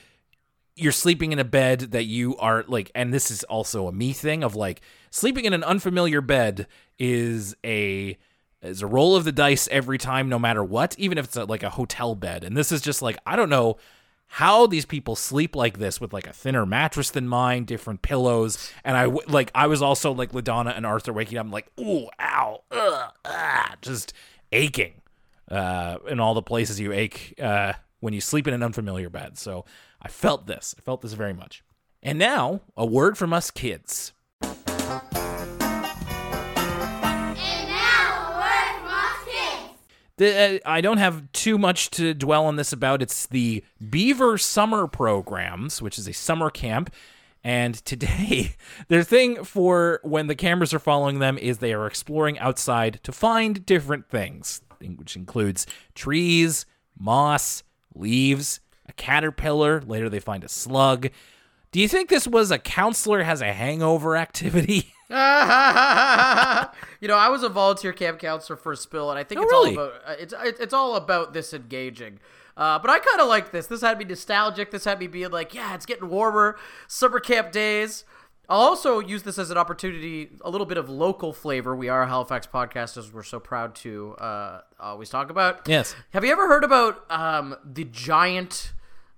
you're 0.77 0.93
sleeping 0.93 1.33
in 1.33 1.39
a 1.39 1.45
bed 1.45 1.81
that 1.93 2.05
you 2.05 2.37
are 2.39 2.65
like 2.67 2.91
and 2.95 3.15
this 3.15 3.31
is 3.31 3.45
also 3.45 3.87
a 3.87 3.93
me 3.93 4.13
thing 4.13 4.43
of 4.43 4.57
like 4.57 4.81
sleeping 5.11 5.45
in 5.45 5.53
an 5.53 5.63
unfamiliar 5.63 6.21
bed 6.21 6.67
is 6.99 7.55
a 7.65 8.17
is 8.63 8.83
a 8.83 8.87
roll 8.87 9.15
of 9.15 9.25
the 9.25 9.33
dice 9.33 9.69
every 9.71 9.99
time 9.99 10.29
no 10.29 10.39
matter 10.39 10.65
what 10.65 10.99
even 10.99 11.19
if 11.19 11.27
it's 11.27 11.37
a, 11.37 11.45
like 11.45 11.63
a 11.63 11.71
hotel 11.71 12.15
bed. 12.15 12.45
And 12.45 12.57
this 12.57 12.73
is 12.73 12.81
just 12.81 13.03
like 13.03 13.17
I 13.27 13.37
don't 13.37 13.51
know 13.51 13.77
how 14.27 14.67
these 14.67 14.87
people 14.87 15.15
sleep 15.15 15.55
like 15.55 15.79
this 15.79 16.01
with 16.01 16.13
like 16.13 16.27
a 16.27 16.33
thinner 16.33 16.67
mattress 16.67 17.11
than 17.11 17.29
mine, 17.29 17.65
different 17.65 18.03
pillows, 18.03 18.73
and 18.83 18.97
I 18.97 19.05
like 19.05 19.51
I 19.55 19.67
was 19.67 19.83
also 19.83 20.13
like 20.13 20.33
Ladonna 20.33 20.77
and 20.77 20.85
Arthur 20.85 21.13
waking 21.13 21.39
up 21.39 21.47
I'm 21.47 21.53
like 21.53 21.71
ooh 21.79 22.09
ow 22.21 22.63
ugh, 22.71 23.13
ah, 23.25 23.75
just 23.81 24.13
aching 24.51 25.03
uh, 25.51 25.99
in 26.09 26.21
all 26.21 26.35
the 26.35 26.43
places 26.43 26.81
you 26.81 26.93
ache 26.93 27.35
uh, 27.41 27.75
when 28.05 28.13
you 28.13 28.21
sleep 28.21 28.47
in 28.47 28.53
an 28.53 28.63
unfamiliar 28.63 29.09
bed. 29.09 29.39
So 29.39 29.65
I 30.03 30.09
felt 30.09 30.47
this. 30.47 30.75
I 30.79 30.83
felt 30.83 31.01
this 31.01 31.15
very 31.15 31.33
much. 31.33 31.65
And 32.03 32.19
now 32.19 32.61
a 32.77 32.85
word 32.85 33.17
from 33.17 33.33
us 33.33 33.51
kids. 33.51 34.13
And 34.43 34.61
now, 34.61 35.15
a 38.29 38.37
word 38.37 38.75
from 38.83 38.93
us 38.93 39.25
kids. 39.25 39.71
The, 40.19 40.37
uh, 40.37 40.59
I 40.71 40.83
don't 40.83 40.99
have 40.99 41.33
too 41.33 41.57
much 41.57 41.89
to 41.93 42.13
dwell 42.13 42.45
on 42.45 42.57
this 42.57 42.75
about. 42.75 43.01
It's 43.01 43.25
the 43.25 43.65
Beaver 43.89 44.37
Summer 44.37 44.87
Programs, 44.87 45.81
which 45.81 45.99
is 45.99 46.07
a 46.07 46.13
summer 46.13 46.51
camp. 46.51 46.93
And 47.43 47.75
today, 47.87 48.57
their 48.89 49.03
thing 49.03 49.45
for 49.45 50.01
when 50.03 50.27
the 50.27 50.35
cameras 50.35 50.75
are 50.75 50.79
following 50.79 51.21
them 51.21 51.39
is 51.39 51.57
they 51.57 51.73
are 51.73 51.87
exploring 51.87 52.39
outside 52.39 53.01
to 53.05 53.13
find 53.13 53.65
different 53.65 54.11
things, 54.11 54.61
which 54.79 55.17
includes 55.17 55.67
trees, 55.95 56.67
moss, 56.99 57.63
leaves, 57.95 58.61
a 58.89 58.93
caterpillar. 58.93 59.81
Later, 59.83 60.09
they 60.09 60.21
find 60.21 60.45
a 60.45 60.49
slug. 60.49 61.09
Do 61.73 61.81
you 61.81 61.89
think 61.89 62.09
this 62.09 62.27
was 62.27 62.51
a 62.51 62.59
counselor 62.59 63.23
has 63.25 63.41
a 63.41 63.53
hangover 63.53 64.17
activity? 64.27 64.93
you 65.09 65.15
know, 67.09 67.17
I 67.17 67.29
was 67.29 67.43
a 67.43 67.49
volunteer 67.49 67.93
camp 67.93 68.19
counselor 68.19 68.57
for 68.57 68.73
a 68.73 68.77
Spill, 68.77 69.11
and 69.11 69.19
I 69.19 69.25
think 69.25 69.41
Oh, 69.41 69.45
it's 69.45 69.53
really? 69.53 69.77
all 69.77 69.85
about 69.87 70.01
uh, 70.07 70.15
it's 70.19 70.35
it's 70.61 70.75
all 70.75 70.97
about 70.97 71.33
this 71.33 71.53
engaging. 71.53 72.21
Uh, 72.57 72.79
but 72.79 72.89
I 72.91 73.01
kind 73.01 73.21
of 73.21 73.27
like 73.29 73.51
this. 73.51 73.67
This 73.67 73.81
had 73.81 73.99
me 73.99 74.05
nostalgic. 74.05 74.71
This 74.71 74.85
had 74.85 75.01
me 75.01 75.09
being 75.09 75.31
like, 75.31 75.55
yeah, 75.55 75.75
it's 75.75 75.87
getting 75.87 76.09
warmer. 76.09 76.57
Summer 76.87 77.19
camp 77.21 77.51
days. 77.53 78.05
I'll 78.49 78.61
also 78.61 78.99
use 78.99 79.23
this 79.23 79.39
as 79.39 79.51
an 79.51 79.57
opportunity, 79.57 80.31
a 80.43 80.51
little 80.51 80.67
bit 80.67 80.77
of 80.77 80.89
local 80.89 81.33
flavor. 81.33 81.75
We 81.75 81.89
are 81.89 82.03
a 82.03 82.07
Halifax 82.07 82.47
podcast, 82.47 82.97
as 82.99 83.13
we're 83.13 83.23
so 83.23 83.41
proud 83.41 83.75
to 83.77 84.15
uh, 84.15 84.61
always 84.79 85.09
talk 85.09 85.31
about. 85.31 85.67
Yes. 85.67 85.95
Have 86.13 86.25
you 86.25 86.33
ever 86.33 86.47
heard 86.47 86.65
about 86.65 87.11
um, 87.11 87.57
the 87.65 87.85
giant? 87.85 88.73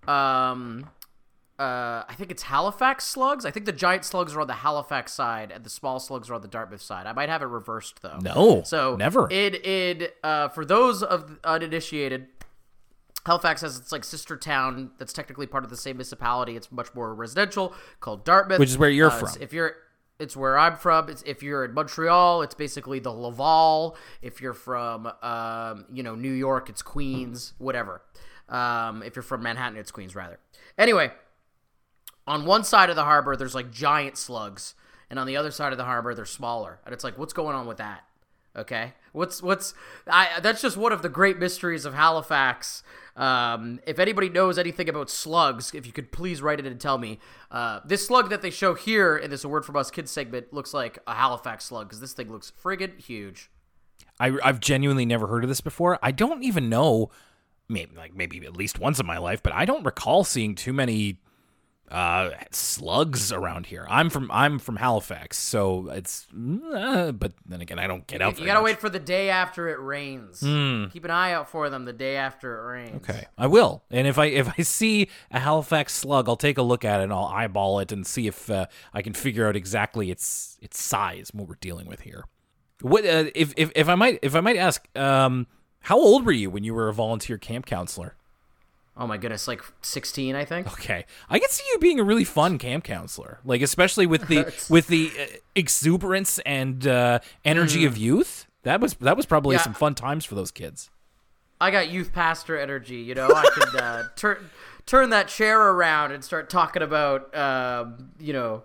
Um, 0.07 0.89
uh, 1.59 2.05
I 2.09 2.15
think 2.17 2.31
it's 2.31 2.45
Halifax 2.45 3.05
slugs. 3.05 3.45
I 3.45 3.51
think 3.51 3.67
the 3.67 3.73
giant 3.73 4.05
slugs 4.05 4.35
are 4.37 4.41
on 4.43 4.47
the 4.47 4.55
Halifax 4.55 5.13
side, 5.13 5.51
and 5.51 5.65
the 5.65 5.71
small 5.71 5.99
slugs 5.99 6.29
are 6.31 6.35
on 6.35 6.43
the 6.43 6.49
Dartmouth 6.49 6.83
side. 6.83 7.07
I 7.07 7.13
might 7.13 7.29
have 7.29 7.43
it 7.43 7.47
reversed 7.47 8.03
though. 8.03 8.19
No, 8.21 8.63
so 8.65 8.95
never. 8.95 9.27
It 9.33 9.67
it 9.67 10.17
uh, 10.23 10.49
for 10.49 10.65
those 10.65 11.03
of 11.03 11.39
uninitiated. 11.43 12.29
Halifax 13.27 13.61
has 13.61 13.77
its 13.79 13.93
like 13.93 14.05
sister 14.05 14.37
town 14.37 14.91
that's 14.99 15.13
technically 15.13 15.47
part 15.47 15.65
of 15.65 15.71
the 15.71 15.77
same 15.77 15.97
municipality. 15.97 16.57
It's 16.57 16.73
much 16.73 16.95
more 16.95 17.15
residential 17.15 17.75
called 18.01 18.25
Dartmouth, 18.25 18.59
Which 18.59 18.71
is 18.71 18.79
where 18.79 18.89
you're 18.91 19.11
Uh, 19.11 19.19
from. 19.19 19.43
If 19.43 19.53
you're, 19.53 19.75
it's 20.19 20.37
where 20.37 20.57
I'm 20.59 20.77
from. 20.77 21.09
It's 21.11 21.23
if 21.23 21.43
you're 21.43 21.65
in 21.65 21.75
Montreal, 21.75 22.43
it's 22.43 22.55
basically 22.55 22.99
the 23.01 23.11
Laval. 23.13 23.97
If 24.23 24.41
you're 24.41 24.55
from, 24.55 25.07
um, 25.23 25.85
you 25.93 26.03
know, 26.03 26.15
New 26.15 26.33
York, 26.33 26.69
it's 26.71 26.81
Queens, 26.83 27.53
whatever. 27.59 28.01
Um, 28.49 29.03
if 29.03 29.17
you're 29.17 29.23
from 29.23 29.43
Manhattan, 29.43 29.77
it's 29.77 29.91
Queens, 29.91 30.15
rather. 30.15 30.39
Anyway, 30.79 31.11
on 32.27 32.45
one 32.47 32.65
side 32.65 32.91
of 32.91 32.97
the 32.97 33.05
harbor, 33.05 33.37
there's 33.37 33.55
like 33.55 33.71
giant 33.71 34.17
slugs, 34.17 34.75
and 35.11 35.19
on 35.19 35.27
the 35.27 35.37
other 35.37 35.51
side 35.51 35.73
of 35.73 35.79
the 35.79 35.85
harbor, 35.85 36.15
they're 36.15 36.25
smaller. 36.25 36.81
And 36.85 36.95
it's 36.95 37.05
like, 37.05 37.19
what's 37.19 37.33
going 37.33 37.55
on 37.57 37.67
with 37.67 37.79
that? 37.79 38.05
Okay, 38.57 38.95
what's 39.13 39.43
what's 39.43 39.75
I? 40.07 40.41
That's 40.41 40.63
just 40.63 40.79
one 40.79 40.93
of 40.93 41.03
the 41.03 41.11
great 41.11 41.39
mysteries 41.39 41.85
of 41.85 41.93
Halifax. 41.93 42.83
Um, 43.15 43.81
if 43.87 43.99
anybody 43.99 44.31
knows 44.31 44.59
anything 44.59 44.89
about 44.89 45.11
slugs, 45.11 45.75
if 45.75 45.87
you 45.87 45.93
could 45.93 46.11
please 46.11 46.41
write 46.41 46.59
it 46.59 46.67
and 46.67 46.81
tell 46.81 46.97
me. 46.97 47.19
Uh, 47.51 47.81
this 47.85 48.07
slug 48.07 48.31
that 48.31 48.41
they 48.41 48.51
show 48.51 48.73
here 48.73 49.15
in 49.17 49.31
this 49.31 49.45
"A 49.45 49.49
Word 49.49 49.67
from 49.67 49.77
Us" 49.77 49.91
kids 49.91 50.11
segment 50.11 50.55
looks 50.55 50.73
like 50.73 50.99
a 51.07 51.15
Halifax 51.15 51.67
slug 51.67 51.89
because 51.89 52.01
this 52.01 52.15
thing 52.15 52.33
looks 52.33 52.51
friggin' 52.63 52.99
huge. 52.99 53.51
I, 54.19 54.39
I've 54.43 54.61
genuinely 54.61 55.05
never 55.05 55.27
heard 55.27 55.45
of 55.45 55.49
this 55.49 55.61
before. 55.61 55.99
I 56.03 56.11
don't 56.11 56.43
even 56.43 56.71
know, 56.71 57.11
maybe 57.69 57.95
like 57.95 58.15
maybe 58.15 58.45
at 58.47 58.57
least 58.57 58.79
once 58.79 58.99
in 58.99 59.07
my 59.07 59.19
life, 59.19 59.43
but 59.43 59.53
I 59.53 59.67
don't 59.67 59.85
recall 59.85 60.25
seeing 60.25 60.55
too 60.55 60.73
many 60.73 61.19
uh, 61.91 62.31
slugs 62.51 63.33
around 63.33 63.67
here. 63.67 63.87
I'm 63.89 64.11
from 64.11 64.31
I'm 64.33 64.59
from 64.59 64.77
Halifax, 64.77 65.39
so 65.39 65.89
it's. 65.91 66.27
Uh, 66.35 67.13
but 67.13 67.33
then 67.47 67.61
again, 67.61 67.79
I 67.79 67.87
don't 67.87 68.07
get 68.07 68.21
out. 68.21 68.39
You 68.39 68.47
gotta 68.47 68.61
much. 68.61 68.65
wait 68.65 68.81
for 68.81 68.89
the 68.89 68.99
day 68.99 69.31
after 69.31 69.69
it 69.69 69.79
rains. 69.79 70.41
Keep 70.41 71.05
an 71.05 71.11
eye 71.11 71.33
out 71.33 71.49
for 71.49 71.71
them 71.71 71.85
the 71.85 71.93
day 71.93 72.17
after 72.17 72.59
it 72.59 72.67
rains. 72.67 72.97
Okay, 72.97 73.27
I 73.39 73.47
will. 73.47 73.85
And 73.91 74.07
if 74.07 74.19
I 74.19 74.27
if 74.27 74.49
I 74.59 74.63
see 74.63 75.09
a 75.31 75.39
Halifax 75.39 75.95
slug, 75.95 76.29
I'll 76.29 76.37
take 76.37 76.59
a 76.59 76.63
look 76.63 76.85
at 76.85 77.01
it 77.01 77.05
and 77.05 77.13
I'll 77.13 77.27
eyeball 77.27 77.79
it 77.79 77.93
and 77.93 78.07
see 78.07 78.27
if 78.27 78.51
uh, 78.51 78.67
I 78.93 79.03
can 79.03 79.13
figure 79.13 79.47
out 79.49 79.57
exactly 79.57 80.11
its 80.11 80.59
its 80.61 80.83
size, 80.83 81.31
and 81.31 81.41
what 81.41 81.49
we're 81.49 81.57
dealing 81.61 81.87
with 81.87 82.01
here. 82.01 82.25
What 82.81 83.05
uh, 83.05 83.31
if, 83.35 83.55
if 83.57 83.71
if 83.75 83.89
I 83.89 83.95
might 83.95 84.19
if 84.23 84.35
I 84.35 84.41
might 84.41 84.57
ask, 84.57 84.87
um, 84.99 85.47
how 85.81 85.99
old 85.99 86.27
were 86.27 86.33
you 86.33 86.51
when 86.51 86.65
you 86.65 86.75
were 86.75 86.89
a 86.89 86.93
volunteer 86.93 87.39
camp 87.39 87.65
counselor? 87.65 88.17
Oh 88.99 89.07
my 89.07 89.19
goodness, 89.19 89.47
like 89.47 89.63
16, 89.83 90.35
I 90.35 90.45
think. 90.47 90.67
Okay, 90.73 91.05
I 91.29 91.39
can 91.39 91.51
see 91.51 91.63
you 91.73 91.79
being 91.79 92.01
a 92.01 92.05
really 92.05 92.25
fun 92.25 92.57
camp 92.57 92.83
counselor, 92.85 93.41
like 93.45 93.61
especially 93.61 94.07
with 94.07 94.27
the 94.29 94.45
with 94.71 94.87
the 94.87 95.11
uh, 95.21 95.27
exuberance 95.55 96.39
and 96.41 96.87
uh, 96.87 97.19
energy 97.45 97.85
of 97.85 97.99
youth. 97.99 98.47
That 98.63 98.81
was 98.81 98.95
that 98.95 99.17
was 99.17 99.27
probably 99.27 99.57
Yeah. 99.57 99.63
some 99.63 99.75
fun 99.75 99.95
times 99.95 100.25
for 100.25 100.35
those 100.35 100.51
kids. 100.51 100.91
I 101.61 101.71
got 101.71 101.91
youth 101.91 102.13
pastor 102.13 102.59
energy. 102.59 102.97
You 102.97 103.15
know, 103.15 103.29
I 103.29 103.45
could 103.55 103.77
uh, 103.81 104.03
turn 104.17 104.51
turn 104.87 105.11
that 105.11 105.29
chair 105.29 105.61
around 105.61 106.13
and 106.13 106.25
start 106.25 106.49
talking 106.49 106.81
about, 106.83 107.35
um, 107.37 108.11
you 108.19 108.33
know, 108.33 108.63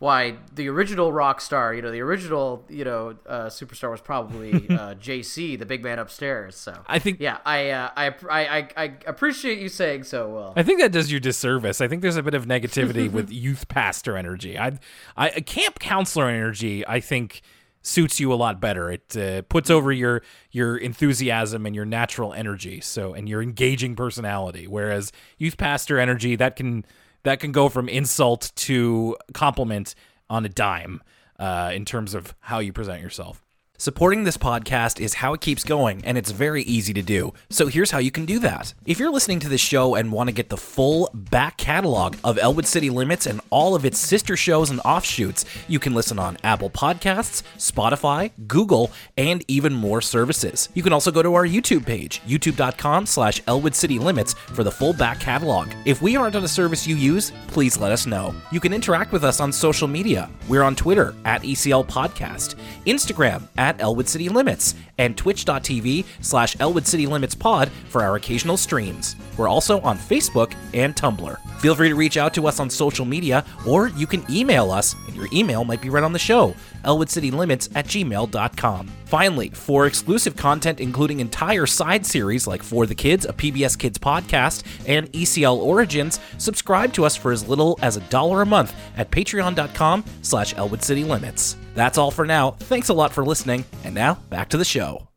why 0.00 0.34
the 0.54 0.66
original 0.66 1.12
rock 1.12 1.42
star, 1.42 1.74
you 1.74 1.82
know, 1.82 1.90
the 1.90 2.00
original, 2.00 2.64
you 2.70 2.84
know, 2.84 3.16
uh, 3.26 3.44
superstar 3.44 3.90
was 3.90 4.00
probably 4.00 4.54
uh, 4.70 4.94
JC, 4.94 5.58
the 5.58 5.66
big 5.66 5.84
man 5.84 5.98
upstairs. 5.98 6.56
So 6.56 6.74
I 6.86 6.98
think 6.98 7.20
yeah, 7.20 7.36
I, 7.44 7.68
uh, 7.68 7.90
I, 7.94 8.06
I, 8.06 8.40
I, 8.40 8.68
I 8.78 8.94
appreciate 9.06 9.58
you 9.58 9.68
saying 9.68 10.04
so 10.04 10.30
well. 10.30 10.54
I 10.56 10.62
think 10.62 10.80
that 10.80 10.90
does 10.90 11.12
you 11.12 11.20
disservice. 11.20 11.82
I 11.82 11.86
think 11.86 12.00
there's 12.00 12.16
a 12.16 12.22
bit 12.22 12.32
of 12.32 12.46
negativity 12.46 13.12
with 13.12 13.30
youth 13.30 13.68
pastor 13.68 14.16
energy. 14.16 14.58
I, 14.58 14.78
I 15.18 15.28
camp 15.40 15.78
counselor 15.78 16.30
energy. 16.30 16.84
I 16.86 17.00
think 17.00 17.42
suits 17.82 18.18
you 18.18 18.32
a 18.32 18.36
lot 18.36 18.58
better. 18.58 18.90
It 18.90 19.14
uh, 19.14 19.42
puts 19.42 19.68
over 19.68 19.92
your 19.92 20.22
your 20.50 20.78
enthusiasm 20.78 21.66
and 21.66 21.74
your 21.76 21.84
natural 21.84 22.32
energy. 22.32 22.80
So 22.80 23.12
and 23.12 23.28
your 23.28 23.42
engaging 23.42 23.96
personality. 23.96 24.66
Whereas 24.66 25.12
youth 25.36 25.58
pastor 25.58 25.98
energy 25.98 26.36
that 26.36 26.56
can 26.56 26.86
that 27.22 27.40
can 27.40 27.52
go 27.52 27.68
from 27.68 27.88
insult 27.88 28.52
to 28.56 29.16
compliment 29.32 29.94
on 30.28 30.44
a 30.44 30.48
dime 30.48 31.02
uh, 31.38 31.70
in 31.74 31.84
terms 31.84 32.14
of 32.14 32.34
how 32.40 32.58
you 32.58 32.72
present 32.72 33.02
yourself. 33.02 33.44
Supporting 33.80 34.24
this 34.24 34.36
podcast 34.36 35.00
is 35.00 35.14
how 35.14 35.32
it 35.32 35.40
keeps 35.40 35.64
going, 35.64 36.04
and 36.04 36.18
it's 36.18 36.32
very 36.32 36.62
easy 36.64 36.92
to 36.92 37.00
do. 37.00 37.32
So 37.48 37.66
here's 37.66 37.92
how 37.92 37.96
you 37.96 38.10
can 38.10 38.26
do 38.26 38.38
that. 38.40 38.74
If 38.84 38.98
you're 38.98 39.10
listening 39.10 39.40
to 39.40 39.48
this 39.48 39.62
show 39.62 39.94
and 39.94 40.12
want 40.12 40.28
to 40.28 40.34
get 40.34 40.50
the 40.50 40.58
full 40.58 41.08
back 41.14 41.56
catalog 41.56 42.18
of 42.22 42.36
Elwood 42.36 42.66
City 42.66 42.90
Limits 42.90 43.24
and 43.24 43.40
all 43.48 43.74
of 43.74 43.86
its 43.86 43.98
sister 43.98 44.36
shows 44.36 44.68
and 44.68 44.82
offshoots, 44.84 45.46
you 45.66 45.78
can 45.78 45.94
listen 45.94 46.18
on 46.18 46.36
Apple 46.44 46.68
Podcasts, 46.68 47.42
Spotify, 47.56 48.32
Google, 48.46 48.90
and 49.16 49.42
even 49.48 49.72
more 49.72 50.02
services. 50.02 50.68
You 50.74 50.82
can 50.82 50.92
also 50.92 51.10
go 51.10 51.22
to 51.22 51.32
our 51.32 51.46
YouTube 51.46 51.86
page, 51.86 52.20
youtube.com 52.28 53.06
slash 53.06 53.40
Elwood 53.46 53.74
City 53.74 53.98
Limits 53.98 54.34
for 54.34 54.62
the 54.62 54.70
full 54.70 54.92
back 54.92 55.20
catalog. 55.20 55.70
If 55.86 56.02
we 56.02 56.16
aren't 56.16 56.36
on 56.36 56.44
a 56.44 56.48
service 56.48 56.86
you 56.86 56.96
use, 56.96 57.32
please 57.46 57.78
let 57.78 57.92
us 57.92 58.04
know. 58.04 58.34
You 58.52 58.60
can 58.60 58.74
interact 58.74 59.10
with 59.10 59.24
us 59.24 59.40
on 59.40 59.50
social 59.50 59.88
media. 59.88 60.28
We're 60.50 60.64
on 60.64 60.76
Twitter 60.76 61.14
at 61.24 61.40
ECL 61.40 61.86
Podcast, 61.86 62.56
Instagram 62.84 63.48
at 63.56 63.69
Elwood 63.78 64.08
City 64.08 64.28
Limits, 64.28 64.74
and 64.98 65.16
twitch.tv 65.16 66.06
slash 66.20 66.56
Elwood 66.58 66.86
City 66.86 67.06
Limits 67.06 67.34
Pod 67.34 67.70
for 67.88 68.02
our 68.02 68.16
occasional 68.16 68.56
streams. 68.56 69.16
We're 69.36 69.48
also 69.48 69.80
on 69.82 69.98
Facebook 69.98 70.54
and 70.72 70.96
Tumblr. 70.96 71.36
Feel 71.60 71.74
free 71.74 71.90
to 71.90 71.94
reach 71.94 72.16
out 72.16 72.32
to 72.34 72.46
us 72.46 72.58
on 72.58 72.70
social 72.70 73.04
media, 73.04 73.44
or 73.66 73.88
you 73.88 74.06
can 74.06 74.24
email 74.30 74.70
us, 74.70 74.94
and 75.06 75.14
your 75.14 75.28
email 75.32 75.62
might 75.64 75.82
be 75.82 75.90
read 75.90 76.04
on 76.04 76.12
the 76.12 76.18
show, 76.18 76.54
elwoodcitylimits 76.84 77.70
at 77.74 77.86
gmail.com. 77.86 78.90
Finally, 79.10 79.50
for 79.50 79.86
exclusive 79.86 80.36
content 80.36 80.80
including 80.80 81.18
entire 81.18 81.66
side 81.66 82.06
series 82.06 82.46
like 82.46 82.62
For 82.62 82.86
the 82.86 82.94
Kids, 82.94 83.26
a 83.26 83.32
PBS 83.32 83.76
Kids 83.76 83.98
podcast, 83.98 84.62
and 84.86 85.10
ECL 85.12 85.56
Origins, 85.56 86.20
subscribe 86.38 86.92
to 86.92 87.04
us 87.04 87.16
for 87.16 87.32
as 87.32 87.48
little 87.48 87.76
as 87.82 87.96
a 87.96 88.00
dollar 88.02 88.42
a 88.42 88.46
month 88.46 88.72
at 88.96 89.10
patreon.com 89.10 90.04
slash 90.22 90.56
Elwood 90.56 90.84
City 90.84 91.02
Limits. 91.02 91.56
That's 91.74 91.98
all 91.98 92.12
for 92.12 92.24
now. 92.24 92.52
Thanks 92.52 92.88
a 92.88 92.94
lot 92.94 93.12
for 93.12 93.24
listening, 93.24 93.64
and 93.82 93.96
now 93.96 94.14
back 94.30 94.48
to 94.50 94.56
the 94.56 94.64
show. 94.64 95.09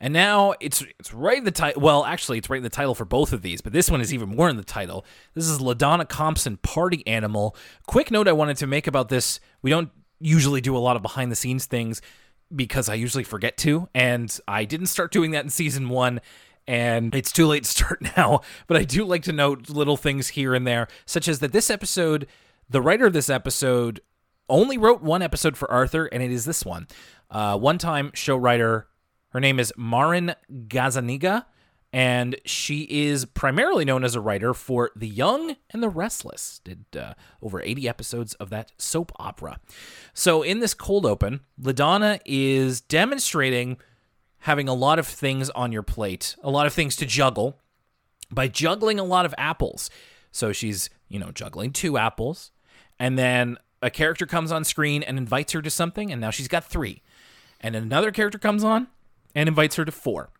And 0.00 0.14
now 0.14 0.54
it's 0.60 0.84
it's 0.98 1.12
right 1.12 1.38
in 1.38 1.44
the 1.44 1.50
title. 1.50 1.82
Well, 1.82 2.04
actually, 2.04 2.38
it's 2.38 2.48
right 2.48 2.58
in 2.58 2.62
the 2.62 2.68
title 2.68 2.94
for 2.94 3.04
both 3.04 3.32
of 3.32 3.42
these, 3.42 3.60
but 3.60 3.72
this 3.72 3.90
one 3.90 4.00
is 4.00 4.14
even 4.14 4.28
more 4.28 4.48
in 4.48 4.56
the 4.56 4.64
title. 4.64 5.04
This 5.34 5.48
is 5.48 5.58
Ladonna 5.58 6.08
Compson, 6.08 6.56
Party 6.58 7.04
Animal. 7.06 7.56
Quick 7.86 8.10
note 8.10 8.28
I 8.28 8.32
wanted 8.32 8.56
to 8.58 8.66
make 8.66 8.86
about 8.86 9.08
this: 9.08 9.40
we 9.60 9.70
don't 9.70 9.90
usually 10.20 10.60
do 10.60 10.76
a 10.76 10.78
lot 10.78 10.96
of 10.96 11.02
behind 11.02 11.32
the 11.32 11.36
scenes 11.36 11.66
things 11.66 12.00
because 12.54 12.88
I 12.88 12.94
usually 12.94 13.24
forget 13.24 13.56
to, 13.58 13.88
and 13.94 14.36
I 14.46 14.64
didn't 14.64 14.86
start 14.86 15.12
doing 15.12 15.32
that 15.32 15.44
in 15.44 15.50
season 15.50 15.88
one. 15.88 16.20
And 16.66 17.14
it's 17.14 17.32
too 17.32 17.46
late 17.46 17.64
to 17.64 17.70
start 17.70 18.02
now, 18.16 18.42
but 18.66 18.76
I 18.76 18.84
do 18.84 19.04
like 19.04 19.22
to 19.22 19.32
note 19.32 19.70
little 19.70 19.96
things 19.96 20.28
here 20.28 20.54
and 20.54 20.66
there, 20.66 20.86
such 21.06 21.26
as 21.26 21.38
that 21.38 21.52
this 21.52 21.70
episode, 21.70 22.26
the 22.68 22.82
writer 22.82 23.06
of 23.06 23.14
this 23.14 23.30
episode 23.30 24.00
only 24.50 24.78
wrote 24.78 25.02
one 25.02 25.22
episode 25.22 25.56
for 25.56 25.70
Arthur, 25.70 26.06
and 26.06 26.22
it 26.22 26.30
is 26.30 26.44
this 26.44 26.64
one. 26.64 26.86
Uh, 27.30 27.58
one 27.58 27.78
time 27.78 28.10
show 28.14 28.36
writer, 28.36 28.87
her 29.30 29.40
name 29.40 29.60
is 29.60 29.72
Marin 29.76 30.34
Gazzaniga, 30.50 31.44
and 31.92 32.36
she 32.44 32.82
is 32.82 33.24
primarily 33.24 33.84
known 33.84 34.04
as 34.04 34.14
a 34.14 34.20
writer 34.20 34.52
for 34.52 34.90
The 34.94 35.08
Young 35.08 35.56
and 35.70 35.82
the 35.82 35.88
Restless. 35.88 36.60
Did 36.64 36.84
uh, 36.96 37.14
over 37.42 37.62
80 37.62 37.88
episodes 37.88 38.34
of 38.34 38.50
that 38.50 38.72
soap 38.78 39.12
opera. 39.16 39.58
So 40.12 40.42
in 40.42 40.60
this 40.60 40.74
cold 40.74 41.06
open, 41.06 41.40
LaDonna 41.60 42.20
is 42.24 42.80
demonstrating 42.80 43.78
having 44.40 44.68
a 44.68 44.74
lot 44.74 44.98
of 44.98 45.06
things 45.06 45.50
on 45.50 45.72
your 45.72 45.82
plate, 45.82 46.36
a 46.42 46.50
lot 46.50 46.66
of 46.66 46.72
things 46.72 46.94
to 46.96 47.06
juggle 47.06 47.58
by 48.30 48.48
juggling 48.48 48.98
a 48.98 49.04
lot 49.04 49.24
of 49.24 49.34
apples. 49.38 49.90
So 50.30 50.52
she's, 50.52 50.90
you 51.08 51.18
know, 51.18 51.30
juggling 51.32 51.72
two 51.72 51.96
apples, 51.96 52.50
and 52.98 53.18
then 53.18 53.56
a 53.80 53.90
character 53.90 54.26
comes 54.26 54.52
on 54.52 54.64
screen 54.64 55.02
and 55.02 55.16
invites 55.16 55.52
her 55.52 55.62
to 55.62 55.70
something, 55.70 56.12
and 56.12 56.20
now 56.20 56.30
she's 56.30 56.48
got 56.48 56.64
three. 56.64 57.02
And 57.60 57.74
another 57.74 58.10
character 58.12 58.38
comes 58.38 58.62
on 58.62 58.88
and 59.38 59.48
invites 59.48 59.76
her 59.76 59.84
to 59.84 59.92
four. 59.92 60.30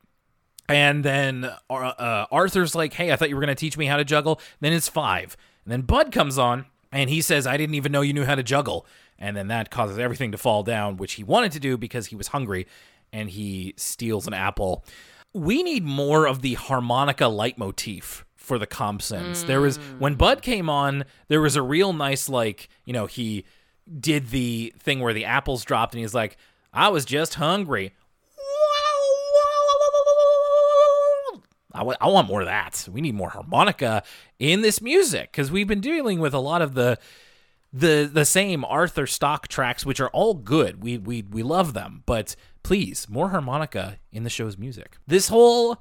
And 0.68 1.04
then 1.04 1.44
uh, 1.70 1.72
uh, 1.72 2.26
Arthur's 2.32 2.74
like, 2.74 2.92
hey, 2.94 3.12
I 3.12 3.16
thought 3.16 3.28
you 3.28 3.36
were 3.36 3.40
going 3.40 3.54
to 3.54 3.60
teach 3.60 3.78
me 3.78 3.86
how 3.86 3.96
to 3.96 4.04
juggle. 4.04 4.40
Then 4.58 4.72
it's 4.72 4.88
five. 4.88 5.36
And 5.64 5.70
then 5.70 5.82
Bud 5.82 6.10
comes 6.10 6.36
on 6.36 6.66
and 6.90 7.08
he 7.08 7.20
says, 7.20 7.46
I 7.46 7.56
didn't 7.56 7.76
even 7.76 7.92
know 7.92 8.00
you 8.00 8.12
knew 8.12 8.24
how 8.24 8.34
to 8.34 8.42
juggle. 8.42 8.86
And 9.16 9.36
then 9.36 9.46
that 9.48 9.70
causes 9.70 10.00
everything 10.00 10.32
to 10.32 10.38
fall 10.38 10.64
down, 10.64 10.96
which 10.96 11.12
he 11.12 11.22
wanted 11.22 11.52
to 11.52 11.60
do 11.60 11.78
because 11.78 12.06
he 12.06 12.16
was 12.16 12.28
hungry 12.28 12.66
and 13.12 13.30
he 13.30 13.72
steals 13.76 14.26
an 14.26 14.34
apple. 14.34 14.84
We 15.32 15.62
need 15.62 15.84
more 15.84 16.26
of 16.26 16.42
the 16.42 16.54
harmonica 16.54 17.28
leitmotif 17.28 18.24
for 18.34 18.58
the 18.58 18.66
Compsons. 18.66 19.44
There 19.44 19.60
was 19.60 19.76
when 20.00 20.16
Bud 20.16 20.42
came 20.42 20.68
on, 20.68 21.04
there 21.28 21.40
was 21.40 21.54
a 21.54 21.62
real 21.62 21.92
nice 21.92 22.28
like, 22.28 22.68
you 22.84 22.92
know, 22.92 23.06
he 23.06 23.44
did 24.00 24.30
the 24.30 24.74
thing 24.76 24.98
where 24.98 25.14
the 25.14 25.24
apples 25.24 25.64
dropped 25.64 25.94
and 25.94 26.00
he's 26.00 26.14
like, 26.14 26.36
I 26.72 26.88
was 26.88 27.04
just 27.04 27.34
hungry. 27.34 27.92
I 31.78 32.08
want 32.08 32.28
more 32.28 32.40
of 32.40 32.46
that. 32.46 32.88
We 32.90 33.00
need 33.00 33.14
more 33.14 33.30
harmonica 33.30 34.02
in 34.38 34.62
this 34.62 34.80
music 34.80 35.32
because 35.32 35.50
we've 35.50 35.68
been 35.68 35.80
dealing 35.80 36.20
with 36.20 36.34
a 36.34 36.38
lot 36.38 36.62
of 36.62 36.74
the 36.74 36.98
the 37.72 38.08
the 38.12 38.24
same 38.24 38.64
Arthur 38.64 39.06
stock 39.06 39.48
tracks, 39.48 39.84
which 39.84 40.00
are 40.00 40.08
all 40.10 40.34
good. 40.34 40.82
We 40.82 40.98
we 40.98 41.22
we 41.22 41.42
love 41.42 41.74
them, 41.74 42.02
but 42.06 42.34
please 42.62 43.08
more 43.08 43.30
harmonica 43.30 43.98
in 44.12 44.24
the 44.24 44.30
show's 44.30 44.56
music. 44.56 44.96
This 45.06 45.28
whole 45.28 45.78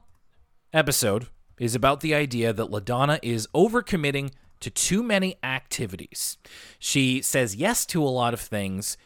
episode 0.74 1.28
is 1.60 1.76
about 1.76 2.02
the 2.02 2.14
idea 2.14 2.54
that 2.54 2.70
LaDonna 2.70 3.20
is 3.24 3.48
overcommitting 3.56 4.32
to 4.60 4.70
too 4.70 5.04
many 5.04 5.38
activities. 5.44 6.38
She 6.80 7.22
says 7.22 7.56
yes 7.56 7.86
to 7.88 8.04
a 8.04 8.06
lot 8.06 8.34
of 8.34 8.40
things, 8.40 8.98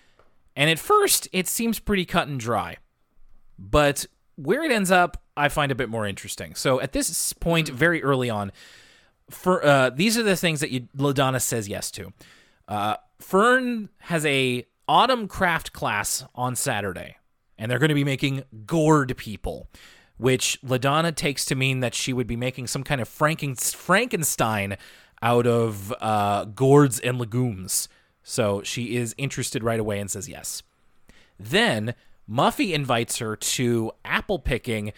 and 0.56 0.69
at 0.69 0.80
first 0.80 1.27
it 1.32 1.47
seems 1.47 1.80
pretty 1.80 2.06
cut 2.06 2.27
and 2.27 2.39
dry. 2.39 2.77
But 3.58 4.08
where 4.36 4.63
it 4.63 4.72
ends 4.72 4.91
up, 4.91 5.22
I 5.36 5.50
find 5.50 5.72
a 5.72 5.76
bit 5.76 5.89
more 5.89 6.08
interesting. 6.08 6.56
So 6.56 6.82
at 6.82 6.94
this 6.94 7.34
point, 7.34 7.70
very 7.70 8.04
early 8.04 8.30
on, 8.30 8.52
for 9.30 9.65
uh, 9.65 9.89
these 9.89 10.17
are 10.17 10.24
the 10.24 10.36
things 10.36 10.60
that 10.60 10.72
you, 10.72 10.88
LaDonna 10.98 11.41
says 11.41 11.67
yes 11.67 11.91
to. 11.91 12.13
Uh, 12.67 12.96
Fern 13.20 13.89
has 14.00 14.26
a 14.26 14.65
autumn 14.88 15.28
craft 15.28 15.74
class 15.74 16.26
on 16.36 16.56
Saturday, 16.56 17.17
and 17.58 17.70
they're 17.70 17.80
going 17.80 17.89
to 17.89 17.96
be 17.96 18.04
making 18.04 18.44
gourd 18.65 19.15
people, 19.17 19.70
which 20.17 20.60
LaDonna 20.62 21.15
takes 21.15 21.46
to 21.46 21.56
mean 21.56 21.80
that 21.80 21.96
she 21.96 22.13
would 22.13 22.28
be 22.28 22.36
making 22.36 22.67
some 22.67 22.84
kind 22.84 23.00
of 23.02 23.08
Franken- 23.08 23.74
Frankenstein 23.74 24.78
out 25.22 25.48
of 25.48 25.94
uh, 26.02 26.46
gourds 26.46 27.00
and 27.00 27.17
legumes. 27.17 27.88
So 28.24 28.62
she 28.63 28.96
is 28.96 29.15
interested 29.17 29.63
right 29.63 29.80
away 29.80 30.00
and 30.00 30.10
says 30.10 30.28
yes. 30.28 30.63
Then 31.39 31.96
Muffy 32.29 32.71
invites 32.73 33.17
her 33.19 33.36
to 33.36 33.91
apple 34.05 34.39
picking, 34.39 34.93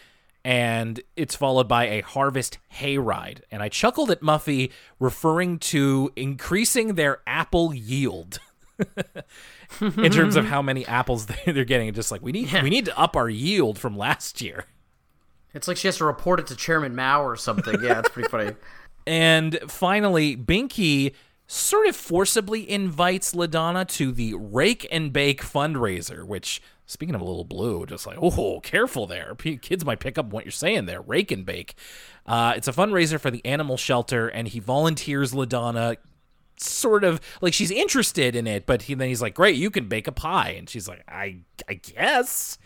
and 0.46 1.02
it's 1.16 1.36
followed 1.36 1.68
by 1.68 1.86
a 1.88 2.02
harvest 2.02 2.58
hayride. 2.76 3.42
And 3.52 3.64
I 3.64 3.70
chuckled 3.70 4.12
at 4.12 4.22
Muffy 4.22 4.72
referring 5.00 5.60
to 5.60 6.12
increasing 6.16 6.96
their 6.96 7.22
apple 7.26 7.74
yield. 7.74 8.40
in 9.82 10.12
terms 10.12 10.36
of 10.36 10.46
how 10.46 10.62
many 10.62 10.86
apples 10.86 11.26
they- 11.46 11.52
they're 11.52 11.64
getting, 11.66 11.94
just 11.94 12.12
like 12.12 12.22
we 12.22 12.32
need, 12.32 12.52
we 12.62 12.70
need 12.70 12.86
to 12.86 12.98
up 13.00 13.16
our 13.16 13.30
yield 13.30 13.78
from 13.80 13.98
last 13.98 14.42
year. 14.42 14.66
It's 15.54 15.68
like 15.68 15.78
she 15.78 15.88
has 15.88 15.98
to 15.98 16.06
report 16.06 16.40
it 16.40 16.48
to 16.48 16.56
Chairman 16.56 16.96
Mao 16.96 17.24
or 17.24 17.36
something. 17.36 17.82
Yeah, 17.84 18.00
it's 18.00 18.10
pretty 18.10 18.30
funny. 18.30 18.52
And 19.06 19.60
finally, 19.68 20.38
Binky 20.38 21.14
sort 21.46 21.88
of 21.90 21.96
forcibly 21.98 22.70
invites 22.70 23.34
LaDonna 23.34 23.86
to 23.90 24.14
the 24.14 24.34
Rake 24.36 24.88
and 24.94 25.12
Bake 25.12 25.44
fundraiser, 25.44 26.24
which, 26.26 26.62
speaking 26.86 27.16
of 27.16 27.22
a 27.22 27.26
little 27.26 27.44
blue, 27.44 27.86
just 27.86 28.06
like, 28.06 28.18
oh, 28.22 28.60
careful 28.62 29.08
there. 29.08 29.36
P- 29.36 29.58
Kids 29.58 29.86
might 29.86 30.00
pick 30.00 30.18
up 30.18 30.28
what 30.28 30.46
you're 30.46 30.52
saying 30.52 30.86
there. 30.86 31.02
Rake 31.02 31.32
and 31.32 31.46
Bake. 31.46 31.76
Uh, 32.26 32.54
it's 32.56 32.68
a 32.68 32.74
fundraiser 32.74 33.20
for 33.20 33.32
the 33.32 33.46
animal 33.46 33.78
shelter, 33.78 34.28
and 34.28 34.48
he 34.48 34.60
volunteers 34.60 35.34
LaDonna 35.34 35.98
sort 36.58 37.04
of 37.04 37.20
like 37.42 37.54
she's 37.54 37.72
interested 37.72 38.36
in 38.36 38.48
it, 38.48 38.66
but 38.66 38.84
he, 38.84 38.94
then 38.94 39.08
he's 39.08 39.22
like, 39.22 39.34
great, 39.34 39.56
you 39.56 39.70
can 39.70 39.88
bake 39.88 40.08
a 40.08 40.12
pie. 40.12 40.50
And 40.52 40.70
she's 40.70 40.88
like, 40.88 41.04
I, 41.08 41.40
I 41.68 41.76
guess. 41.76 42.58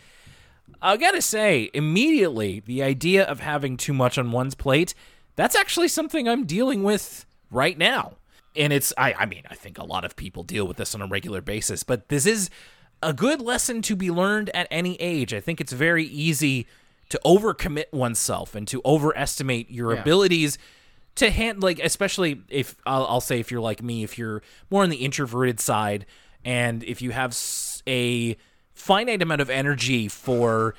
I 0.82 0.96
gotta 0.96 1.22
say, 1.22 1.70
immediately, 1.72 2.60
the 2.64 2.82
idea 2.82 3.24
of 3.24 3.40
having 3.40 3.76
too 3.76 3.94
much 3.94 4.18
on 4.18 4.30
one's 4.30 4.54
plate, 4.54 4.94
that's 5.34 5.56
actually 5.56 5.88
something 5.88 6.28
I'm 6.28 6.44
dealing 6.44 6.82
with 6.82 7.24
right 7.50 7.76
now. 7.76 8.16
And 8.54 8.72
it's, 8.72 8.92
I, 8.98 9.14
I 9.14 9.26
mean, 9.26 9.42
I 9.50 9.54
think 9.54 9.78
a 9.78 9.84
lot 9.84 10.04
of 10.04 10.16
people 10.16 10.42
deal 10.42 10.66
with 10.66 10.76
this 10.76 10.94
on 10.94 11.02
a 11.02 11.06
regular 11.06 11.40
basis, 11.40 11.82
but 11.82 12.08
this 12.08 12.26
is 12.26 12.50
a 13.02 13.12
good 13.12 13.40
lesson 13.40 13.82
to 13.82 13.94
be 13.96 14.10
learned 14.10 14.50
at 14.54 14.66
any 14.70 14.96
age. 14.96 15.32
I 15.32 15.40
think 15.40 15.60
it's 15.60 15.72
very 15.72 16.04
easy 16.04 16.66
to 17.10 17.20
overcommit 17.24 17.92
oneself 17.92 18.54
and 18.54 18.66
to 18.68 18.82
overestimate 18.84 19.70
your 19.70 19.94
Yeah. 19.94 20.00
abilities 20.00 20.58
to 21.14 21.30
hand 21.30 21.62
like 21.62 21.80
especially 21.80 22.42
if 22.48 22.76
I'll, 22.86 23.04
I'll 23.06 23.20
say 23.20 23.40
if 23.40 23.50
you're 23.50 23.60
like 23.60 23.82
me 23.82 24.04
if 24.04 24.18
you're 24.18 24.42
more 24.70 24.82
on 24.84 24.90
the 24.90 24.98
introverted 24.98 25.58
side 25.58 26.06
and 26.44 26.84
if 26.84 27.00
you 27.02 27.10
have 27.12 27.36
a 27.88 28.36
finite 28.74 29.20
amount 29.22 29.40
of 29.40 29.50
energy 29.50 30.06
for 30.06 30.74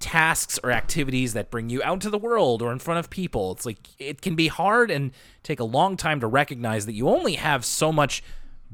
tasks 0.00 0.58
or 0.62 0.70
activities 0.70 1.32
that 1.32 1.50
bring 1.50 1.70
you 1.70 1.82
out 1.82 2.00
to 2.02 2.10
the 2.10 2.18
world 2.18 2.60
or 2.60 2.72
in 2.72 2.78
front 2.78 2.98
of 2.98 3.08
people 3.08 3.52
it's 3.52 3.64
like 3.64 3.78
it 3.98 4.20
can 4.20 4.34
be 4.34 4.48
hard 4.48 4.90
and 4.90 5.12
take 5.42 5.60
a 5.60 5.64
long 5.64 5.96
time 5.96 6.20
to 6.20 6.26
recognize 6.26 6.84
that 6.84 6.92
you 6.92 7.08
only 7.08 7.34
have 7.36 7.64
so 7.64 7.90
much 7.90 8.22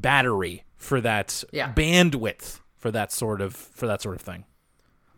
battery 0.01 0.65
for 0.77 1.01
that 1.01 1.45
Yeah. 1.53 1.73
bandwidth 1.73 2.61
for 2.77 2.91
that 2.91 3.13
sort 3.13 3.41
of 3.41 3.55
for 3.55 3.87
that 3.87 4.01
sort 4.03 4.17
of 4.17 4.23
thing. 4.23 4.45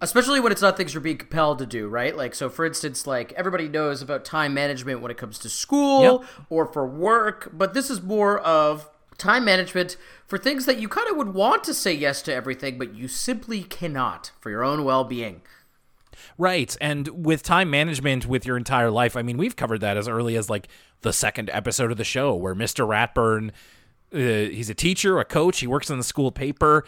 especially 0.00 0.40
when 0.40 0.50
it's 0.50 0.60
not 0.60 0.76
things 0.76 0.92
you're 0.92 1.00
being 1.00 1.16
compelled 1.16 1.60
to 1.60 1.66
do, 1.66 1.86
right? 1.86 2.16
Like, 2.16 2.34
so 2.34 2.48
for 2.50 2.64
instance, 2.64 3.06
like 3.06 3.32
everybody 3.34 3.68
knows 3.68 4.02
about 4.02 4.24
time 4.24 4.52
management 4.52 5.00
when 5.00 5.12
it 5.12 5.16
comes 5.16 5.38
to 5.38 5.48
school 5.48 6.02
Yep. 6.22 6.30
or 6.50 6.66
for 6.66 6.84
work, 6.84 7.50
but 7.52 7.72
this 7.72 7.88
is 7.88 8.02
more 8.02 8.40
of 8.40 8.90
time 9.16 9.44
management 9.44 9.96
for 10.26 10.38
things 10.38 10.66
that 10.66 10.80
you 10.80 10.88
kind 10.88 11.08
of 11.08 11.16
would 11.16 11.34
want 11.34 11.62
to 11.62 11.72
say 11.72 11.92
yes 11.92 12.20
to 12.22 12.34
everything, 12.34 12.78
but 12.78 12.92
you 12.96 13.06
simply 13.06 13.62
cannot 13.62 14.32
for 14.40 14.50
your 14.50 14.64
own 14.64 14.82
well 14.82 15.04
being. 15.04 15.40
Right. 16.36 16.76
And 16.80 17.24
with 17.24 17.44
time 17.44 17.70
management 17.70 18.26
with 18.26 18.44
your 18.44 18.56
entire 18.56 18.90
life, 18.90 19.16
I 19.16 19.22
mean, 19.22 19.36
we've 19.36 19.54
covered 19.54 19.80
that 19.82 19.96
as 19.96 20.08
early 20.08 20.36
as 20.36 20.50
like 20.50 20.66
the 21.02 21.12
second 21.12 21.48
episode 21.52 21.92
of 21.92 21.96
the 21.96 22.02
show 22.04 22.34
where 22.34 22.56
Mr. 22.56 22.84
Ratburn, 22.86 23.50
uh, 24.14 24.18
he's 24.18 24.70
a 24.70 24.74
teacher, 24.74 25.18
a 25.18 25.24
coach, 25.24 25.60
he 25.60 25.66
works 25.66 25.90
in 25.90 25.98
the 25.98 26.04
school 26.04 26.30
paper, 26.30 26.84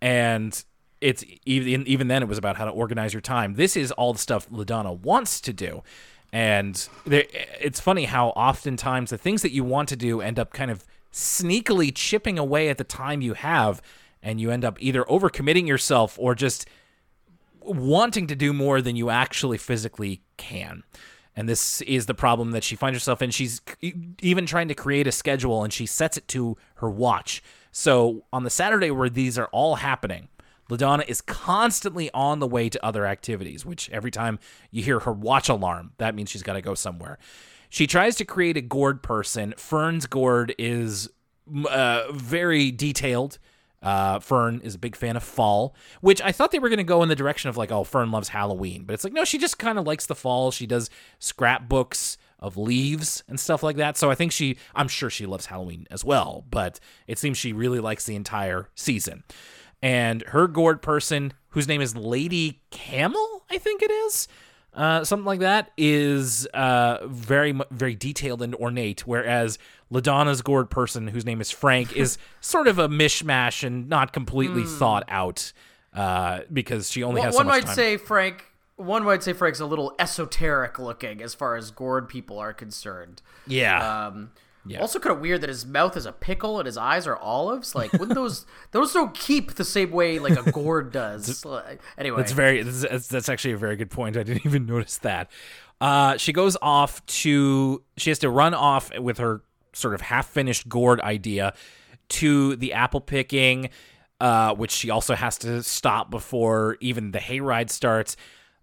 and 0.00 0.64
it's 1.00 1.24
even 1.44 1.86
even 1.86 2.08
then 2.08 2.22
it 2.22 2.28
was 2.28 2.38
about 2.38 2.56
how 2.56 2.64
to 2.64 2.70
organize 2.70 3.12
your 3.12 3.20
time. 3.20 3.54
This 3.54 3.76
is 3.76 3.92
all 3.92 4.12
the 4.12 4.18
stuff 4.18 4.48
LaDonna 4.50 4.98
wants 4.98 5.40
to 5.42 5.52
do. 5.52 5.82
And 6.32 6.88
there, 7.06 7.24
it's 7.60 7.78
funny 7.78 8.06
how 8.06 8.30
oftentimes 8.30 9.10
the 9.10 9.18
things 9.18 9.42
that 9.42 9.52
you 9.52 9.62
want 9.62 9.88
to 9.90 9.96
do 9.96 10.20
end 10.20 10.38
up 10.38 10.52
kind 10.52 10.70
of 10.70 10.84
sneakily 11.12 11.92
chipping 11.94 12.38
away 12.38 12.68
at 12.68 12.78
the 12.78 12.84
time 12.84 13.22
you 13.22 13.34
have, 13.34 13.80
and 14.20 14.40
you 14.40 14.50
end 14.50 14.64
up 14.64 14.76
either 14.80 15.04
overcommitting 15.04 15.68
yourself 15.68 16.18
or 16.18 16.34
just 16.34 16.66
wanting 17.60 18.26
to 18.26 18.34
do 18.34 18.52
more 18.52 18.82
than 18.82 18.96
you 18.96 19.10
actually 19.10 19.58
physically 19.58 20.22
can. 20.36 20.82
And 21.36 21.48
this 21.48 21.80
is 21.82 22.06
the 22.06 22.14
problem 22.14 22.52
that 22.52 22.62
she 22.64 22.76
finds 22.76 22.96
herself 22.96 23.20
in. 23.20 23.30
She's 23.30 23.60
even 24.22 24.46
trying 24.46 24.68
to 24.68 24.74
create 24.74 25.06
a 25.06 25.12
schedule 25.12 25.64
and 25.64 25.72
she 25.72 25.86
sets 25.86 26.16
it 26.16 26.28
to 26.28 26.56
her 26.76 26.88
watch. 26.88 27.42
So 27.72 28.24
on 28.32 28.44
the 28.44 28.50
Saturday 28.50 28.90
where 28.90 29.10
these 29.10 29.36
are 29.36 29.48
all 29.52 29.76
happening, 29.76 30.28
LaDonna 30.70 31.06
is 31.08 31.20
constantly 31.20 32.10
on 32.14 32.38
the 32.38 32.46
way 32.46 32.68
to 32.68 32.84
other 32.84 33.04
activities, 33.04 33.66
which 33.66 33.90
every 33.90 34.10
time 34.10 34.38
you 34.70 34.82
hear 34.82 35.00
her 35.00 35.12
watch 35.12 35.48
alarm, 35.48 35.92
that 35.98 36.14
means 36.14 36.30
she's 36.30 36.42
got 36.42 36.54
to 36.54 36.62
go 36.62 36.74
somewhere. 36.74 37.18
She 37.68 37.86
tries 37.86 38.14
to 38.16 38.24
create 38.24 38.56
a 38.56 38.62
gourd 38.62 39.02
person. 39.02 39.54
Fern's 39.56 40.06
gourd 40.06 40.54
is 40.58 41.10
uh, 41.68 42.12
very 42.12 42.70
detailed. 42.70 43.38
Uh, 43.84 44.18
Fern 44.18 44.62
is 44.64 44.74
a 44.74 44.78
big 44.78 44.96
fan 44.96 45.14
of 45.14 45.22
fall, 45.22 45.76
which 46.00 46.22
I 46.22 46.32
thought 46.32 46.50
they 46.50 46.58
were 46.58 46.70
going 46.70 46.78
to 46.78 46.84
go 46.84 47.02
in 47.02 47.10
the 47.10 47.14
direction 47.14 47.50
of 47.50 47.58
like, 47.58 47.70
oh, 47.70 47.84
Fern 47.84 48.10
loves 48.10 48.30
Halloween, 48.30 48.84
but 48.84 48.94
it's 48.94 49.04
like, 49.04 49.12
no, 49.12 49.24
she 49.24 49.36
just 49.36 49.58
kind 49.58 49.78
of 49.78 49.86
likes 49.86 50.06
the 50.06 50.14
fall. 50.14 50.50
She 50.50 50.66
does 50.66 50.88
scrapbooks 51.18 52.16
of 52.38 52.56
leaves 52.56 53.22
and 53.28 53.38
stuff 53.38 53.62
like 53.62 53.76
that. 53.76 53.98
So 53.98 54.10
I 54.10 54.14
think 54.14 54.32
she, 54.32 54.56
I'm 54.74 54.88
sure 54.88 55.10
she 55.10 55.26
loves 55.26 55.46
Halloween 55.46 55.86
as 55.90 56.02
well, 56.02 56.44
but 56.50 56.80
it 57.06 57.18
seems 57.18 57.36
she 57.36 57.52
really 57.52 57.78
likes 57.78 58.06
the 58.06 58.16
entire 58.16 58.70
season. 58.74 59.22
And 59.82 60.22
her 60.28 60.48
gourd 60.48 60.80
person, 60.80 61.34
whose 61.50 61.68
name 61.68 61.82
is 61.82 61.94
Lady 61.94 62.62
Camel, 62.70 63.44
I 63.50 63.58
think 63.58 63.82
it 63.82 63.90
is, 63.90 64.28
uh, 64.74 65.04
something 65.04 65.24
like 65.24 65.40
that, 65.40 65.70
is 65.76 66.46
uh, 66.54 67.06
very 67.06 67.58
very 67.70 67.94
detailed 67.94 68.42
and 68.42 68.54
ornate. 68.56 69.06
Whereas 69.06 69.58
Ladonna's 69.92 70.42
gourd 70.42 70.70
person, 70.70 71.08
whose 71.08 71.24
name 71.24 71.40
is 71.40 71.50
Frank, 71.50 71.96
is 71.96 72.18
sort 72.40 72.66
of 72.68 72.78
a 72.78 72.88
mishmash 72.88 73.62
and 73.64 73.88
not 73.88 74.12
completely 74.12 74.64
thought 74.64 75.04
out 75.08 75.52
uh, 75.94 76.40
because 76.52 76.90
she 76.90 77.02
only 77.02 77.20
One, 77.20 77.26
has 77.26 77.34
so 77.34 77.38
one 77.38 77.46
might 77.46 77.66
time. 77.66 77.74
say 77.74 77.96
Frank. 77.96 78.44
One 78.76 79.04
might 79.04 79.22
say 79.22 79.32
Frank's 79.32 79.60
a 79.60 79.66
little 79.66 79.94
esoteric 80.00 80.80
looking 80.80 81.22
as 81.22 81.32
far 81.32 81.54
as 81.54 81.70
gourd 81.70 82.08
people 82.08 82.40
are 82.40 82.52
concerned. 82.52 83.22
yeah, 83.46 84.06
Um, 84.08 84.32
Yeah. 84.66 84.80
Also, 84.80 84.98
kind 84.98 85.14
of 85.14 85.20
weird 85.20 85.42
that 85.42 85.48
his 85.50 85.66
mouth 85.66 85.96
is 85.96 86.06
a 86.06 86.12
pickle 86.12 86.58
and 86.58 86.66
his 86.66 86.76
eyes 86.76 87.06
are 87.06 87.16
olives. 87.16 87.74
Like, 87.74 87.92
wouldn't 87.92 88.14
those 88.14 88.46
those 88.70 88.92
don't 88.92 89.14
keep 89.14 89.54
the 89.54 89.64
same 89.64 89.90
way 89.90 90.18
like 90.18 90.38
a 90.38 90.50
gourd 90.50 90.90
does? 90.92 91.44
Anyway, 91.98 92.16
That's 92.18 92.32
very. 92.32 92.62
That's, 92.62 93.08
that's- 93.08 93.28
actually 93.28 93.52
a 93.52 93.58
very 93.58 93.76
good 93.76 93.90
point. 93.90 94.16
I 94.16 94.22
didn't 94.22 94.46
even 94.46 94.66
notice 94.66 94.98
that. 94.98 95.30
Uh, 95.80 96.16
she 96.16 96.32
goes 96.32 96.56
off 96.62 97.04
to. 97.06 97.82
She 97.98 98.10
has 98.10 98.18
to 98.20 98.30
run 98.30 98.54
off 98.54 98.96
with 98.98 99.18
her 99.18 99.42
sort 99.74 99.92
of 99.94 100.00
half-finished 100.00 100.68
gourd 100.68 101.00
idea 101.00 101.52
to 102.08 102.54
the 102.56 102.72
apple 102.72 103.00
picking, 103.00 103.68
uh, 104.20 104.54
which 104.54 104.70
she 104.70 104.88
also 104.88 105.14
has 105.14 105.36
to 105.38 105.62
stop 105.62 106.10
before 106.10 106.76
even 106.80 107.10
the 107.10 107.18
hayride 107.18 107.70
starts. 107.70 108.16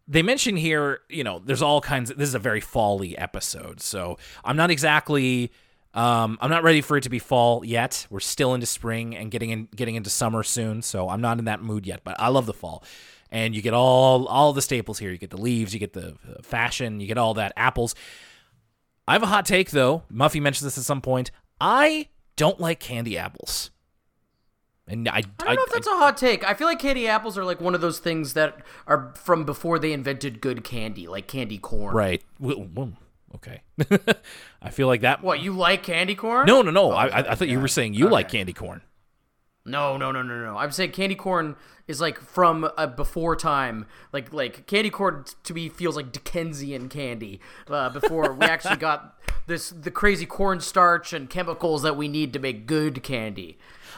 They 0.07 0.23
mention 0.23 0.55
here, 0.57 1.01
you 1.09 1.23
know, 1.23 1.39
there's 1.43 1.61
all 1.61 1.79
kinds. 1.79 2.09
Of, 2.09 2.17
this 2.17 2.27
is 2.29 2.35
a 2.35 2.39
very 2.39 2.59
fall-y 2.59 3.13
episode, 3.17 3.81
so 3.81 4.17
I'm 4.43 4.55
not 4.57 4.71
exactly. 4.71 5.51
Um, 5.93 6.37
I'm 6.41 6.49
not 6.49 6.63
ready 6.63 6.81
for 6.81 6.95
it 6.95 7.01
to 7.03 7.09
be 7.09 7.19
fall 7.19 7.65
yet. 7.65 8.07
We're 8.09 8.21
still 8.21 8.53
into 8.53 8.65
spring 8.65 9.15
and 9.15 9.29
getting 9.29 9.49
in, 9.49 9.67
getting 9.75 9.95
into 9.95 10.09
summer 10.09 10.41
soon, 10.43 10.81
so 10.81 11.09
I'm 11.09 11.19
not 11.21 11.37
in 11.37 11.45
that 11.45 11.61
mood 11.61 11.85
yet. 11.85 12.01
But 12.03 12.15
I 12.19 12.29
love 12.29 12.45
the 12.45 12.53
fall, 12.53 12.83
and 13.29 13.53
you 13.53 13.61
get 13.61 13.73
all 13.73 14.25
all 14.27 14.53
the 14.53 14.61
staples 14.61 14.99
here. 14.99 15.11
You 15.11 15.17
get 15.17 15.31
the 15.31 15.41
leaves, 15.41 15.73
you 15.73 15.79
get 15.79 15.93
the 15.93 16.15
fashion, 16.43 16.99
you 17.01 17.07
get 17.07 17.17
all 17.17 17.33
that 17.33 17.51
apples. 17.57 17.93
I 19.07 19.13
have 19.13 19.23
a 19.23 19.27
hot 19.27 19.45
take 19.45 19.71
though. 19.71 20.03
Muffy 20.11 20.41
mentioned 20.41 20.67
this 20.67 20.77
at 20.77 20.85
some 20.85 21.01
point. 21.01 21.31
I 21.59 22.07
don't 22.37 22.59
like 22.61 22.79
candy 22.79 23.17
apples, 23.17 23.71
and 24.87 25.09
I 25.09 25.17
I 25.17 25.21
don't 25.21 25.55
know 25.55 25.63
if 25.67 25.73
that's 25.73 25.87
a 25.87 25.97
hot 25.97 26.15
take. 26.15 26.47
I 26.47 26.53
feel 26.53 26.67
like 26.67 26.79
candy 26.79 27.09
apples 27.09 27.37
are 27.37 27.43
like 27.43 27.59
one 27.59 27.75
of 27.75 27.81
those 27.81 27.99
things 27.99 28.33
that 28.33 28.61
are 28.87 29.13
from 29.21 29.43
before 29.43 29.77
they 29.77 29.91
invented 29.91 30.39
good 30.39 30.63
candy, 30.63 31.07
like 31.07 31.27
candy 31.27 31.57
corn. 31.57 31.93
right. 31.93 32.23
Well, 32.39 32.93
Okay, 33.35 33.61
I 34.61 34.69
feel 34.69 34.87
like 34.87 35.01
that. 35.01 35.23
What 35.23 35.39
you 35.39 35.53
like 35.53 35.83
candy 35.83 36.15
corn? 36.15 36.45
No, 36.45 36.61
no, 36.61 36.71
no. 36.71 36.91
I, 36.91 37.07
I, 37.07 37.31
I 37.31 37.35
thought 37.35 37.47
you 37.47 37.59
were 37.59 37.67
saying 37.67 37.93
you 37.93 38.09
like 38.09 38.29
candy 38.29 38.53
corn. 38.53 38.81
No, 39.63 39.95
no, 39.95 40.11
no, 40.11 40.23
no, 40.23 40.43
no. 40.43 40.57
I'm 40.57 40.71
saying 40.71 40.91
candy 40.91 41.15
corn 41.15 41.55
is 41.87 42.01
like 42.01 42.19
from 42.19 42.69
a 42.77 42.87
before 42.87 43.35
time. 43.35 43.85
Like 44.11 44.33
like 44.33 44.65
candy 44.65 44.89
corn 44.89 45.25
to 45.43 45.53
me 45.53 45.69
feels 45.69 45.95
like 45.95 46.11
Dickensian 46.11 46.89
candy. 46.89 47.39
Uh, 47.67 47.89
before 47.89 48.33
we 48.33 48.45
actually 48.45 48.75
got 48.77 49.19
this 49.47 49.69
the 49.69 49.91
crazy 49.91 50.25
cornstarch 50.25 51.13
and 51.13 51.29
chemicals 51.29 51.83
that 51.83 51.95
we 51.95 52.07
need 52.07 52.33
to 52.33 52.39
make 52.39 52.65
good 52.65 53.03
candy. 53.03 53.57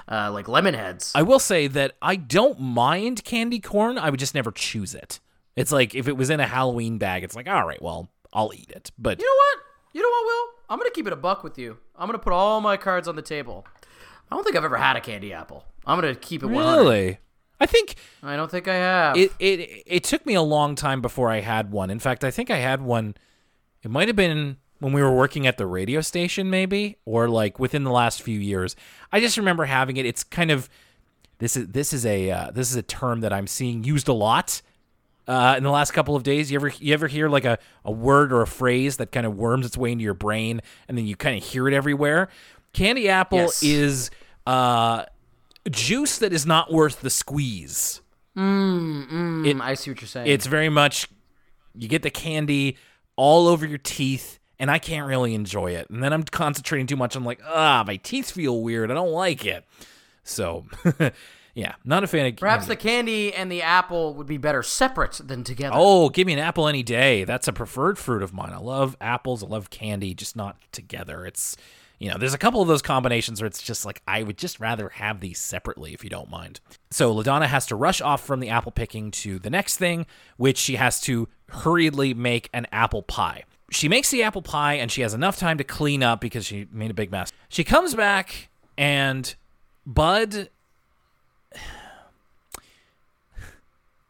Uh, 0.09 0.29
like 0.31 0.49
lemon 0.49 0.73
heads. 0.73 1.13
I 1.15 1.21
will 1.21 1.39
say 1.39 1.67
that 1.67 1.93
I 2.01 2.17
don't 2.17 2.59
mind 2.59 3.23
candy 3.23 3.59
corn. 3.59 3.97
I 3.97 4.09
would 4.09 4.19
just 4.19 4.35
never 4.35 4.51
choose 4.51 4.93
it. 4.93 5.21
It's 5.55 5.71
like 5.71 5.95
if 5.95 6.07
it 6.07 6.17
was 6.17 6.29
in 6.29 6.39
a 6.39 6.47
Halloween 6.47 6.97
bag, 6.97 7.23
it's 7.23 7.35
like, 7.35 7.47
all 7.47 7.65
right, 7.65 7.81
well, 7.81 8.09
I'll 8.33 8.51
eat 8.53 8.71
it. 8.71 8.91
But 8.97 9.19
You 9.19 9.25
know 9.25 9.35
what? 9.37 9.59
You 9.93 10.01
know 10.01 10.09
what, 10.09 10.25
Will? 10.25 10.53
I'm 10.69 10.79
gonna 10.79 10.91
keep 10.91 11.07
it 11.07 11.13
a 11.13 11.17
buck 11.17 11.43
with 11.43 11.57
you. 11.57 11.77
I'm 11.95 12.07
gonna 12.07 12.17
put 12.19 12.33
all 12.33 12.59
my 12.59 12.77
cards 12.77 13.07
on 13.07 13.15
the 13.15 13.21
table. 13.21 13.65
I 14.31 14.35
don't 14.35 14.43
think 14.43 14.55
I've 14.55 14.65
ever 14.65 14.77
had 14.77 14.95
a 14.95 15.01
candy 15.01 15.31
apple. 15.31 15.65
I'm 15.85 15.99
gonna 15.99 16.15
keep 16.15 16.41
it 16.43 16.47
100. 16.47 16.77
really, 16.81 17.17
I 17.59 17.65
think 17.67 17.95
I 18.23 18.35
don't 18.35 18.49
think 18.49 18.67
I 18.67 18.75
have. 18.75 19.15
it, 19.17 19.31
it 19.39 19.83
it 19.85 20.03
took 20.03 20.25
me 20.25 20.33
a 20.33 20.41
long 20.41 20.75
time 20.75 21.01
before 21.01 21.29
I 21.29 21.41
had 21.41 21.71
one. 21.71 21.89
In 21.89 21.99
fact, 21.99 22.23
I 22.23 22.31
think 22.31 22.49
I 22.49 22.57
had 22.57 22.81
one. 22.81 23.15
It 23.83 23.91
might 23.91 24.07
have 24.07 24.15
been 24.15 24.57
when 24.79 24.93
we 24.93 25.01
were 25.01 25.13
working 25.15 25.45
at 25.45 25.57
the 25.57 25.67
radio 25.67 26.01
station, 26.01 26.49
maybe, 26.49 26.97
or 27.05 27.29
like 27.29 27.59
within 27.59 27.83
the 27.83 27.91
last 27.91 28.21
few 28.21 28.39
years. 28.39 28.75
I 29.11 29.19
just 29.19 29.37
remember 29.37 29.65
having 29.65 29.97
it. 29.97 30.05
It's 30.05 30.23
kind 30.23 30.49
of 30.51 30.69
this 31.37 31.55
is 31.55 31.67
this 31.67 31.93
is 31.93 32.05
a 32.05 32.31
uh, 32.31 32.51
this 32.51 32.71
is 32.71 32.75
a 32.77 32.81
term 32.81 33.21
that 33.21 33.31
I'm 33.31 33.47
seeing 33.47 33.83
used 33.83 34.07
a 34.07 34.13
lot 34.13 34.61
uh, 35.27 35.55
in 35.57 35.63
the 35.63 35.69
last 35.71 35.91
couple 35.91 36.15
of 36.15 36.23
days. 36.23 36.51
You 36.51 36.57
ever 36.57 36.67
you 36.79 36.93
ever 36.93 37.07
hear 37.07 37.29
like 37.29 37.45
a, 37.45 37.57
a 37.85 37.91
word 37.91 38.31
or 38.33 38.41
a 38.41 38.47
phrase 38.47 38.97
that 38.97 39.11
kind 39.11 39.25
of 39.25 39.35
worms 39.37 39.65
its 39.65 39.77
way 39.77 39.91
into 39.91 40.03
your 40.03 40.13
brain, 40.13 40.61
and 40.87 40.97
then 40.97 41.05
you 41.05 41.15
kind 41.15 41.37
of 41.37 41.43
hear 41.43 41.67
it 41.67 41.73
everywhere? 41.73 42.29
Candy 42.73 43.07
apple 43.09 43.37
Yes. 43.39 43.63
is 43.63 44.11
uh, 44.47 45.05
juice 45.69 46.17
that 46.19 46.33
is 46.33 46.45
not 46.45 46.71
worth 46.73 47.01
the 47.01 47.09
squeeze. 47.09 48.01
Mm, 48.37 49.61
I 49.61 49.75
see 49.75 49.91
what 49.91 50.01
you're 50.01 50.07
saying. 50.07 50.27
It's 50.27 50.47
very 50.47 50.69
much 50.69 51.07
you 51.75 51.87
get 51.87 52.01
the 52.01 52.09
candy 52.09 52.77
all 53.15 53.47
over 53.47 53.65
your 53.65 53.77
teeth, 53.77 54.39
and 54.59 54.71
I 54.71 54.79
can't 54.79 55.07
really 55.07 55.35
enjoy 55.35 55.71
it. 55.71 55.89
And 55.89 56.03
then 56.03 56.11
I'm 56.13 56.23
concentrating 56.23 56.87
too 56.87 56.95
much. 56.95 57.15
I'm 57.15 57.23
like, 57.25 57.41
ah, 57.45 57.83
my 57.85 57.97
teeth 57.97 58.31
feel 58.31 58.61
weird. 58.61 58.89
I 58.89 58.95
don't 58.95 59.11
like 59.11 59.45
it. 59.45 59.65
So, 60.23 60.65
yeah, 61.53 61.75
not 61.85 62.03
a 62.03 62.07
fan 62.07 62.25
of 62.25 62.35
Perhaps 62.35 62.63
candy. 62.65 62.75
the 62.75 62.81
candy 62.81 63.33
and 63.33 63.51
the 63.51 63.61
apple 63.61 64.13
would 64.15 64.27
be 64.27 64.37
better 64.37 64.63
separate 64.63 65.21
than 65.23 65.43
together. 65.43 65.75
Oh, 65.77 66.09
give 66.09 66.25
me 66.25 66.33
an 66.33 66.39
apple 66.39 66.67
any 66.67 66.81
day. 66.83 67.23
That's 67.25 67.47
a 67.47 67.53
preferred 67.53 67.97
fruit 67.99 68.23
of 68.23 68.33
mine. 68.33 68.51
I 68.53 68.57
love 68.57 68.97
apples. 68.99 69.43
I 69.43 69.47
love 69.47 69.69
candy, 69.69 70.13
just 70.13 70.35
not 70.35 70.57
together. 70.71 71.25
It's, 71.27 71.55
you 71.99 72.09
know, 72.09 72.17
there's 72.17 72.33
a 72.33 72.39
couple 72.39 72.61
of 72.61 72.67
those 72.67 72.81
combinations 72.81 73.39
where 73.39 73.47
it's 73.47 73.61
just 73.61 73.85
like, 73.85 74.01
I 74.07 74.23
would 74.23 74.37
just 74.37 74.59
rather 74.59 74.89
have 74.89 75.19
these 75.19 75.37
separately 75.39 75.93
if 75.93 76.03
you 76.03 76.09
don't 76.09 76.29
mind. 76.29 76.59
So 76.89 77.13
LaDonna 77.13 77.45
has 77.45 77.67
to 77.67 77.75
rush 77.75 78.01
off 78.01 78.25
from 78.25 78.39
the 78.39 78.49
apple 78.49 78.71
picking 78.71 79.11
to 79.11 79.37
the 79.37 79.49
next 79.51 79.77
thing, 79.77 80.07
which 80.37 80.57
she 80.57 80.75
has 80.77 80.99
to 81.01 81.27
hurriedly 81.49 82.13
make 82.15 82.49
an 82.51 82.65
apple 82.71 83.03
pie. 83.03 83.43
She 83.69 83.87
makes 83.87 84.09
the 84.09 84.23
apple 84.23 84.41
pie 84.41 84.73
and 84.73 84.91
she 84.91 85.01
has 85.01 85.13
enough 85.13 85.37
time 85.37 85.57
to 85.59 85.63
clean 85.63 86.01
up 86.01 86.19
because 86.19 86.45
she 86.45 86.67
made 86.71 86.89
a 86.91 86.95
big 86.95 87.11
mess. 87.11 87.31
She 87.47 87.63
comes 87.63 87.93
back 87.93 88.49
and 88.75 89.33
Bud. 89.85 90.49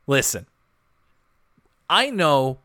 Listen, 0.07 0.47
I 1.89 2.09
know 2.09 2.59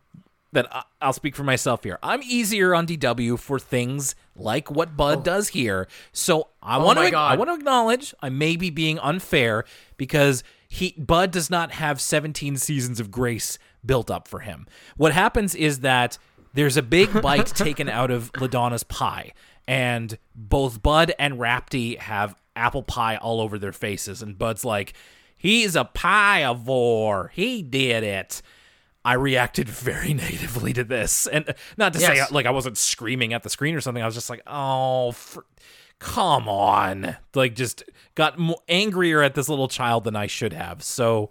that 0.52 0.66
I'll 1.00 1.12
speak 1.12 1.36
for 1.36 1.44
myself 1.44 1.84
here. 1.84 1.98
I'm 2.02 2.22
easier 2.22 2.74
on 2.74 2.86
DW 2.86 3.38
for 3.38 3.58
things 3.58 4.14
like 4.34 4.70
what 4.70 4.96
Bud 4.96 5.18
oh. 5.18 5.22
does 5.22 5.48
here. 5.48 5.86
So 6.12 6.48
I 6.62 6.78
want 6.78 6.98
Oh 6.98 7.02
my 7.02 7.10
to 7.10 7.16
I 7.16 7.36
want 7.36 7.50
to 7.50 7.54
acknowledge 7.54 8.14
I 8.22 8.30
may 8.30 8.56
be 8.56 8.70
being 8.70 8.98
unfair 8.98 9.64
because 9.96 10.42
he 10.66 10.94
Bud 10.96 11.30
does 11.30 11.50
not 11.50 11.72
have 11.72 12.00
17 12.00 12.56
seasons 12.56 12.98
of 13.00 13.10
grace 13.10 13.58
built 13.84 14.10
up 14.10 14.26
for 14.26 14.40
him. 14.40 14.66
What 14.96 15.12
happens 15.12 15.54
is 15.54 15.80
that 15.80 16.18
there's 16.54 16.76
a 16.76 16.82
big 16.82 17.12
bite 17.22 17.46
taken 17.46 17.88
out 17.88 18.10
of 18.10 18.32
Ladonna's 18.32 18.84
pie, 18.84 19.32
and 19.66 20.18
both 20.34 20.82
Bud 20.82 21.12
and 21.18 21.34
Rapti 21.34 21.98
have 21.98 22.34
apple 22.56 22.82
pie 22.82 23.16
all 23.16 23.40
over 23.40 23.58
their 23.58 23.72
faces, 23.72 24.22
and 24.22 24.38
Bud's 24.38 24.64
like, 24.64 24.94
"He's 25.38 25.74
a 25.76 25.84
pie-avore. 25.84 27.30
He 27.32 27.62
did 27.62 28.02
it." 28.04 28.42
I 29.04 29.14
reacted 29.14 29.68
very 29.68 30.12
negatively 30.14 30.72
to 30.74 30.84
this, 30.84 31.26
and 31.26 31.48
uh, 31.48 31.52
not 31.78 31.94
to 31.94 32.00
say 32.00 32.20
like 32.30 32.44
I 32.46 32.50
wasn't 32.50 32.76
screaming 32.76 33.32
at 33.32 33.42
the 33.42 33.48
screen 33.48 33.74
or 33.74 33.80
something. 33.80 34.02
I 34.02 34.06
was 34.06 34.14
just 34.14 34.28
like, 34.28 34.42
"Oh, 34.46 35.12
fr- 35.12 35.40
come 35.98 36.48
on!" 36.48 37.16
Like 37.34 37.54
just 37.54 37.84
got 38.14 38.38
mo- 38.38 38.58
angrier 38.68 39.22
at 39.22 39.34
this 39.34 39.48
little 39.48 39.68
child 39.68 40.04
than 40.04 40.16
I 40.16 40.26
should 40.26 40.52
have. 40.52 40.82
So, 40.82 41.30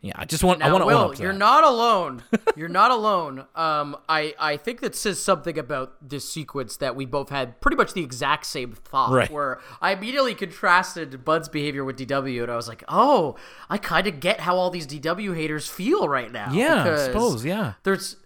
yeah, 0.00 0.12
I 0.14 0.24
just 0.26 0.44
want 0.44 0.62
I 0.62 0.70
want 0.70 0.82
to 0.82 0.86
own 0.86 0.92
Will, 0.92 1.10
up 1.10 1.14
to 1.16 1.22
you're 1.22 1.32
that. 1.32 1.38
not 1.38 1.64
alone. 1.64 2.22
You're 2.56 2.68
not 2.68 2.90
alone. 2.90 3.46
Um, 3.54 3.96
I 4.08 4.34
I 4.38 4.56
think 4.56 4.80
that 4.80 4.94
says 4.94 5.20
something 5.20 5.58
about 5.58 6.08
this 6.08 6.28
sequence 6.28 6.76
that 6.76 6.94
we 6.94 7.04
both 7.04 7.30
had 7.30 7.60
pretty 7.60 7.76
much 7.76 7.94
the 7.94 8.02
exact 8.02 8.46
same 8.46 8.72
thought. 8.72 9.12
Right. 9.12 9.30
Where 9.30 9.60
I 9.80 9.92
immediately 9.92 10.34
contrasted 10.34 11.24
Bud's 11.24 11.48
behavior 11.48 11.84
with 11.84 11.98
DW, 11.98 12.42
and 12.42 12.50
I 12.50 12.56
was 12.56 12.68
like, 12.68 12.84
oh, 12.88 13.36
I 13.68 13.78
kind 13.78 14.06
of 14.06 14.20
get 14.20 14.40
how 14.40 14.56
all 14.56 14.70
these 14.70 14.86
DW 14.86 15.34
haters 15.36 15.68
feel 15.68 16.08
right 16.08 16.30
now. 16.30 16.52
Yeah, 16.52 16.84
I 16.92 16.96
suppose, 16.96 17.44
yeah. 17.44 17.74
There's. 17.82 18.16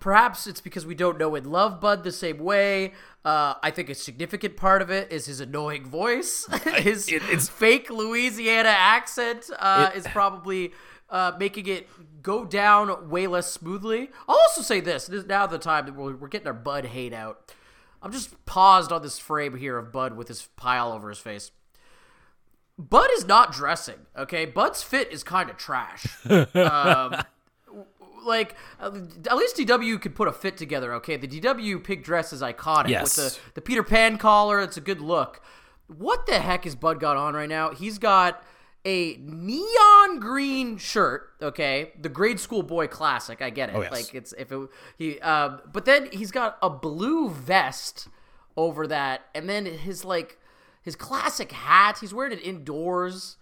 Perhaps 0.00 0.46
it's 0.46 0.60
because 0.60 0.84
we 0.86 0.94
don't 0.94 1.18
know 1.18 1.34
and 1.34 1.46
love 1.46 1.80
Bud 1.80 2.04
the 2.04 2.12
same 2.12 2.38
way. 2.38 2.92
Uh, 3.24 3.54
I 3.62 3.70
think 3.70 3.88
a 3.90 3.94
significant 3.94 4.56
part 4.56 4.82
of 4.82 4.90
it 4.90 5.12
is 5.12 5.26
his 5.26 5.40
annoying 5.40 5.86
voice. 5.86 6.46
his 6.76 7.08
it- 7.08 7.22
it's- 7.24 7.48
fake 7.48 7.90
Louisiana 7.90 8.68
accent 8.70 9.50
uh, 9.58 9.90
is 9.94 10.06
probably 10.08 10.72
uh, 11.10 11.32
making 11.38 11.66
it 11.66 11.88
go 12.22 12.44
down 12.44 13.08
way 13.08 13.26
less 13.26 13.50
smoothly. 13.50 14.10
I'll 14.28 14.36
also 14.36 14.62
say 14.62 14.80
this: 14.80 15.06
this 15.06 15.20
is 15.22 15.26
now 15.26 15.46
the 15.46 15.58
time 15.58 15.86
that 15.86 15.94
we're, 15.94 16.14
we're 16.16 16.28
getting 16.28 16.46
our 16.48 16.52
Bud 16.52 16.84
hate 16.86 17.12
out. 17.12 17.52
I'm 18.02 18.12
just 18.12 18.44
paused 18.46 18.92
on 18.92 19.02
this 19.02 19.18
frame 19.18 19.56
here 19.56 19.76
of 19.76 19.90
Bud 19.92 20.16
with 20.16 20.28
his 20.28 20.48
pile 20.56 20.92
over 20.92 21.08
his 21.08 21.18
face. 21.18 21.50
Bud 22.78 23.10
is 23.14 23.26
not 23.26 23.52
dressing, 23.52 24.06
okay? 24.16 24.44
Bud's 24.44 24.84
fit 24.84 25.10
is 25.12 25.24
kind 25.24 25.50
of 25.50 25.56
trash. 25.56 26.06
um, 26.54 27.16
like, 28.28 28.54
uh, 28.78 28.92
at 29.28 29.36
least 29.36 29.56
DW 29.56 30.00
could 30.00 30.14
put 30.14 30.28
a 30.28 30.32
fit 30.32 30.56
together, 30.56 30.92
okay? 30.94 31.16
The 31.16 31.26
DW 31.26 31.82
pig 31.82 32.04
dress 32.04 32.32
is 32.32 32.42
iconic 32.42 32.90
Yes. 32.90 33.16
with 33.16 33.34
the, 33.34 33.40
the 33.54 33.60
Peter 33.60 33.82
Pan 33.82 34.18
collar. 34.18 34.60
It's 34.60 34.76
a 34.76 34.80
good 34.80 35.00
look. 35.00 35.40
What 35.88 36.26
the 36.26 36.38
heck 36.38 36.64
is 36.66 36.76
Bud 36.76 37.00
got 37.00 37.16
on 37.16 37.34
right 37.34 37.48
now? 37.48 37.70
He's 37.70 37.98
got 37.98 38.44
a 38.84 39.16
neon 39.16 40.20
green 40.20 40.76
shirt, 40.76 41.30
okay? 41.42 41.92
The 42.00 42.08
grade 42.08 42.38
school 42.38 42.62
boy 42.62 42.86
classic. 42.86 43.42
I 43.42 43.50
get 43.50 43.70
it. 43.70 43.74
Oh, 43.74 43.82
yes. 43.82 43.90
Like 43.92 44.14
it's 44.14 44.32
if 44.38 44.52
it 44.52 44.68
he 44.96 45.18
um 45.20 45.60
but 45.72 45.84
then 45.84 46.08
he's 46.12 46.30
got 46.30 46.58
a 46.62 46.70
blue 46.70 47.28
vest 47.28 48.08
over 48.56 48.86
that 48.86 49.22
and 49.34 49.48
then 49.48 49.66
his 49.66 50.04
like 50.04 50.38
his 50.82 50.94
classic 50.94 51.52
hat. 51.52 51.98
He's 52.00 52.14
wearing 52.14 52.32
it 52.32 52.40
indoors 52.42 53.36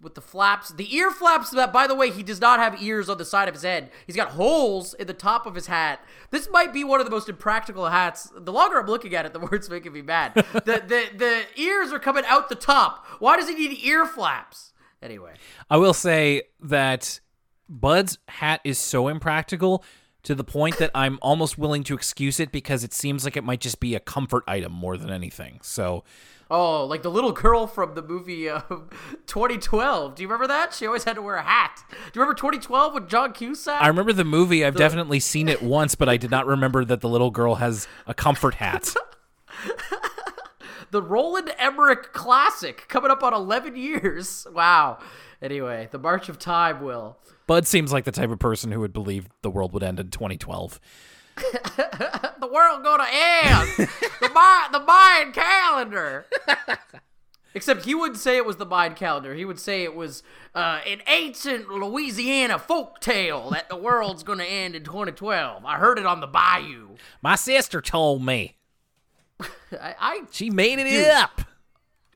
with 0.00 0.14
the 0.14 0.20
flaps. 0.20 0.70
The 0.70 0.94
ear 0.94 1.10
flaps 1.10 1.50
that 1.50 1.72
by 1.72 1.86
the 1.86 1.94
way, 1.94 2.10
he 2.10 2.22
does 2.22 2.40
not 2.40 2.60
have 2.60 2.82
ears 2.82 3.08
on 3.08 3.18
the 3.18 3.24
side 3.24 3.48
of 3.48 3.54
his 3.54 3.62
head. 3.62 3.90
He's 4.06 4.16
got 4.16 4.28
holes 4.28 4.94
in 4.94 5.06
the 5.06 5.14
top 5.14 5.46
of 5.46 5.54
his 5.54 5.66
hat. 5.66 6.00
This 6.30 6.48
might 6.50 6.72
be 6.72 6.84
one 6.84 7.00
of 7.00 7.06
the 7.06 7.10
most 7.10 7.28
impractical 7.28 7.88
hats. 7.88 8.30
The 8.34 8.52
longer 8.52 8.78
I'm 8.80 8.86
looking 8.86 9.14
at 9.14 9.26
it, 9.26 9.32
the 9.32 9.38
more 9.40 9.54
it's 9.54 9.68
making 9.68 9.92
me 9.92 10.02
mad. 10.02 10.34
the 10.34 10.42
the 10.62 11.08
the 11.16 11.42
ears 11.56 11.92
are 11.92 11.98
coming 11.98 12.24
out 12.26 12.48
the 12.48 12.54
top. 12.54 13.06
Why 13.18 13.36
does 13.36 13.48
he 13.48 13.54
need 13.54 13.78
ear 13.84 14.06
flaps? 14.06 14.72
Anyway. 15.02 15.34
I 15.70 15.76
will 15.76 15.94
say 15.94 16.42
that 16.60 17.20
Bud's 17.68 18.18
hat 18.28 18.60
is 18.64 18.78
so 18.78 19.08
impractical 19.08 19.84
to 20.24 20.34
the 20.34 20.44
point 20.44 20.78
that 20.78 20.90
I'm 20.94 21.18
almost 21.22 21.58
willing 21.58 21.84
to 21.84 21.94
excuse 21.94 22.40
it 22.40 22.50
because 22.50 22.82
it 22.82 22.92
seems 22.92 23.24
like 23.24 23.36
it 23.36 23.44
might 23.44 23.60
just 23.60 23.78
be 23.80 23.94
a 23.94 24.00
comfort 24.00 24.44
item 24.48 24.72
more 24.72 24.96
than 24.96 25.10
anything. 25.10 25.60
So, 25.62 26.04
Oh, 26.50 26.86
like 26.86 27.02
the 27.02 27.10
little 27.10 27.32
girl 27.32 27.66
from 27.66 27.94
the 27.94 28.02
movie 28.02 28.48
um, 28.48 28.88
2012. 29.26 30.14
Do 30.14 30.22
you 30.22 30.28
remember 30.28 30.46
that? 30.46 30.72
She 30.72 30.86
always 30.86 31.04
had 31.04 31.16
to 31.16 31.22
wear 31.22 31.36
a 31.36 31.42
hat. 31.42 31.82
Do 31.90 31.96
you 32.14 32.22
remember 32.22 32.34
2012 32.34 32.94
with 32.94 33.08
John 33.08 33.32
Cusack? 33.32 33.82
I 33.82 33.88
remember 33.88 34.12
the 34.12 34.24
movie. 34.24 34.64
I've 34.64 34.76
definitely 34.76 35.20
seen 35.20 35.48
it 35.48 35.62
once, 35.62 35.94
but 35.94 36.08
I 36.08 36.16
did 36.16 36.30
not 36.30 36.46
remember 36.46 36.84
that 36.84 37.00
the 37.00 37.08
little 37.08 37.30
girl 37.30 37.56
has 37.56 37.86
a 38.06 38.14
comfort 38.14 38.54
hat. 38.54 38.94
the 40.90 41.02
Roland 41.02 41.52
Emmerich 41.58 42.12
classic 42.12 42.88
coming 42.88 43.10
up 43.10 43.22
on 43.22 43.34
11 43.34 43.76
years. 43.76 44.46
Wow. 44.58 44.98
Anyway, 45.40 45.88
the 45.92 45.98
March 45.98 46.28
of 46.28 46.36
Time 46.36 46.82
will. 46.82 47.16
Bud 47.46 47.64
seems 47.64 47.92
like 47.92 48.04
the 48.04 48.10
type 48.10 48.30
of 48.30 48.40
person 48.40 48.72
who 48.72 48.80
would 48.80 48.92
believe 48.92 49.28
the 49.42 49.50
world 49.50 49.72
would 49.72 49.84
end 49.84 50.00
in 50.00 50.10
2012. 50.10 50.80
The 52.40 52.46
world 52.46 52.84
gonna 52.84 53.06
end. 53.10 53.68
the 54.20 54.30
Mayan, 54.32 54.72
the 54.72 54.80
Mayan 54.80 55.32
calendar. 55.32 56.26
Except 57.54 57.84
he 57.84 57.94
wouldn't 57.94 58.18
say 58.20 58.36
it 58.36 58.46
was 58.46 58.56
the 58.56 58.64
Mayan 58.66 58.94
calendar. 58.94 59.34
He 59.34 59.44
would 59.44 59.58
say 59.58 59.82
it 59.82 59.94
was 59.94 60.22
uh, 60.54 60.80
an 60.86 61.00
ancient 61.08 61.68
Louisiana 61.68 62.58
folk 62.58 63.00
tale 63.00 63.50
that 63.50 63.68
the 63.68 63.76
world's 63.76 64.22
gonna 64.22 64.44
end 64.44 64.76
in 64.76 64.84
2012. 64.84 65.64
I 65.64 65.76
heard 65.78 65.98
it 65.98 66.06
on 66.06 66.20
the 66.20 66.26
bayou. 66.26 66.90
My 67.22 67.34
sister 67.34 67.80
told 67.80 68.24
me. 68.24 68.56
I, 69.40 69.94
I 69.98 70.22
She 70.30 70.50
made 70.50 70.78
it 70.78 70.84
Dude. 70.88 71.06
up. 71.08 71.40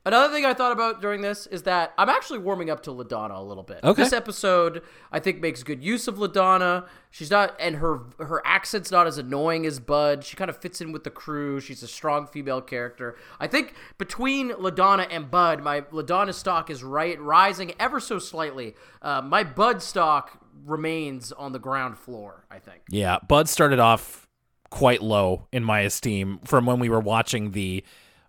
Another 0.05 0.33
thing 0.33 0.43
I 0.43 0.53
thought 0.53 0.73
about 0.73 0.99
during 0.99 1.21
this 1.21 1.47
is 1.47 1.63
that 1.63 1.93
I'm 1.97 2.09
actually 2.09 2.39
warming 2.39 2.69
up 2.69 2.83
to 2.83 2.89
LaDonna 2.89 3.37
a 3.37 3.41
little 3.41 3.63
bit. 3.63 3.79
Okay. 3.83 4.03
This 4.03 4.11
episode, 4.11 4.81
I 5.13 5.19
think, 5.19 5.39
makes 5.39 5.63
good 5.63 5.81
use 5.81 6.09
of 6.09 6.15
LaDonna. 6.15 6.87
She's 7.09 7.31
not, 7.31 7.55
and 7.57 7.77
her 7.77 8.01
her 8.19 8.41
accent's 8.45 8.91
not 8.91 9.07
as 9.07 9.17
annoying 9.17 9.65
as 9.65 9.79
Bud. 9.79 10.25
She 10.25 10.35
kind 10.35 10.49
of 10.49 10.57
fits 10.57 10.81
in 10.81 10.91
with 10.91 11.05
the 11.05 11.09
crew. 11.09 11.61
She's 11.61 11.83
a 11.83 11.87
strong 11.87 12.27
female 12.27 12.59
character. 12.59 13.15
I 13.39 13.47
think 13.47 13.75
between 13.97 14.51
LaDonna 14.51 15.07
and 15.09 15.31
Bud, 15.31 15.63
my 15.63 15.81
LaDonna 15.81 16.33
stock 16.33 16.69
is 16.69 16.83
right 16.83 17.19
rising 17.21 17.73
ever 17.79 18.01
so 18.01 18.19
slightly. 18.19 18.75
Uh, 19.01 19.21
my 19.21 19.45
Bud 19.45 19.81
stock 19.81 20.37
remains 20.65 21.31
on 21.31 21.53
the 21.53 21.59
ground 21.59 21.97
floor. 21.97 22.45
I 22.51 22.59
think. 22.59 22.81
Yeah, 22.89 23.19
Bud 23.25 23.47
started 23.47 23.79
off 23.79 24.27
quite 24.69 25.01
low 25.01 25.47
in 25.53 25.63
my 25.63 25.81
esteem 25.81 26.39
from 26.43 26.65
when 26.65 26.79
we 26.79 26.89
were 26.89 26.99
watching 26.99 27.51
the 27.51 27.85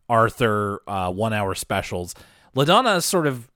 Arthur 0.09 0.83
uh, 0.87 1.11
one 1.11 1.33
hour 1.33 1.55
specials. 1.55 2.15
LaDonna 2.55 3.03
sort 3.03 3.27
of 3.27 3.51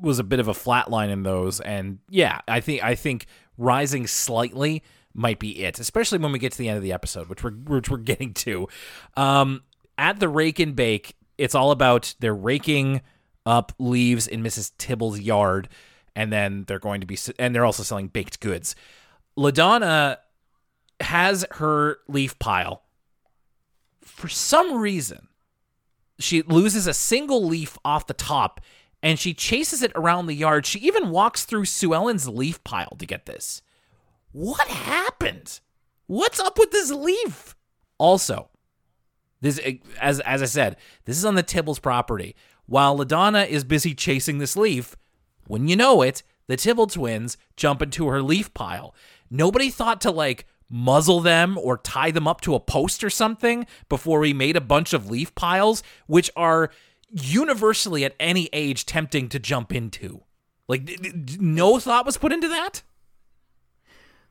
was 0.00 0.18
a 0.18 0.24
bit 0.24 0.40
of 0.40 0.48
a 0.48 0.54
flat 0.54 0.90
line 0.90 1.10
in 1.10 1.22
those, 1.22 1.60
and 1.60 1.98
yeah, 2.08 2.40
I 2.46 2.60
think 2.60 2.82
I 2.82 2.94
think 2.94 3.26
rising 3.56 4.06
slightly 4.06 4.82
might 5.14 5.38
be 5.38 5.64
it, 5.64 5.78
especially 5.80 6.18
when 6.18 6.32
we 6.32 6.38
get 6.38 6.52
to 6.52 6.58
the 6.58 6.68
end 6.68 6.76
of 6.76 6.82
the 6.82 6.92
episode, 6.92 7.28
which 7.28 7.42
we're 7.42 7.52
which 7.52 7.90
we're 7.90 7.96
getting 7.98 8.32
to. 8.34 8.68
Um, 9.16 9.62
at 9.96 10.20
the 10.20 10.28
rake 10.28 10.58
and 10.60 10.76
bake, 10.76 11.16
it's 11.36 11.54
all 11.54 11.70
about 11.70 12.14
they're 12.20 12.34
raking 12.34 13.00
up 13.44 13.72
leaves 13.78 14.26
in 14.26 14.42
Mrs. 14.42 14.72
Tibble's 14.78 15.20
yard, 15.20 15.68
and 16.14 16.32
then 16.32 16.64
they're 16.66 16.78
going 16.78 17.00
to 17.00 17.06
be 17.06 17.18
and 17.38 17.54
they're 17.54 17.64
also 17.64 17.82
selling 17.82 18.08
baked 18.08 18.40
goods. 18.40 18.76
LaDonna 19.36 20.18
has 21.00 21.46
her 21.52 21.98
leaf 22.08 22.38
pile. 22.38 22.82
For 24.02 24.28
some 24.28 24.78
reason, 24.78 25.27
she 26.18 26.42
loses 26.42 26.86
a 26.86 26.94
single 26.94 27.44
leaf 27.44 27.78
off 27.84 28.06
the 28.06 28.14
top 28.14 28.60
and 29.02 29.18
she 29.18 29.34
chases 29.34 29.82
it 29.82 29.92
around 29.94 30.26
the 30.26 30.34
yard. 30.34 30.66
She 30.66 30.80
even 30.80 31.10
walks 31.10 31.44
through 31.44 31.66
Sue 31.66 31.94
Ellen's 31.94 32.28
leaf 32.28 32.62
pile 32.64 32.96
to 32.98 33.06
get 33.06 33.26
this. 33.26 33.62
What 34.32 34.68
happened? 34.68 35.60
What's 36.06 36.40
up 36.40 36.58
with 36.58 36.70
this 36.70 36.90
leaf? 36.90 37.54
Also, 37.98 38.48
this 39.40 39.60
as 40.00 40.20
as 40.20 40.42
I 40.42 40.46
said, 40.46 40.76
this 41.04 41.16
is 41.16 41.24
on 41.24 41.34
the 41.34 41.42
Tibbles 41.42 41.80
property. 41.80 42.34
While 42.66 42.98
LaDonna 42.98 43.48
is 43.48 43.64
busy 43.64 43.94
chasing 43.94 44.38
this 44.38 44.56
leaf, 44.56 44.96
when 45.46 45.68
you 45.68 45.76
know 45.76 46.02
it, 46.02 46.22
the 46.48 46.56
Tibble 46.56 46.86
twins 46.86 47.36
jump 47.56 47.80
into 47.82 48.08
her 48.08 48.22
leaf 48.22 48.52
pile. 48.52 48.94
Nobody 49.30 49.70
thought 49.70 50.00
to 50.02 50.10
like 50.10 50.46
muzzle 50.70 51.20
them 51.20 51.56
or 51.58 51.78
tie 51.78 52.10
them 52.10 52.28
up 52.28 52.40
to 52.42 52.54
a 52.54 52.60
post 52.60 53.02
or 53.02 53.10
something 53.10 53.66
before 53.88 54.20
we 54.20 54.32
made 54.34 54.56
a 54.56 54.60
bunch 54.60 54.92
of 54.92 55.10
leaf 55.10 55.34
piles, 55.34 55.82
which 56.06 56.30
are 56.36 56.70
universally 57.10 58.04
at 58.04 58.14
any 58.20 58.48
age 58.52 58.84
tempting 58.86 59.28
to 59.30 59.38
jump 59.38 59.72
into. 59.74 60.22
Like, 60.68 60.84
d- 60.84 60.96
d- 60.96 61.36
no 61.40 61.78
thought 61.78 62.04
was 62.04 62.18
put 62.18 62.32
into 62.32 62.48
that? 62.48 62.82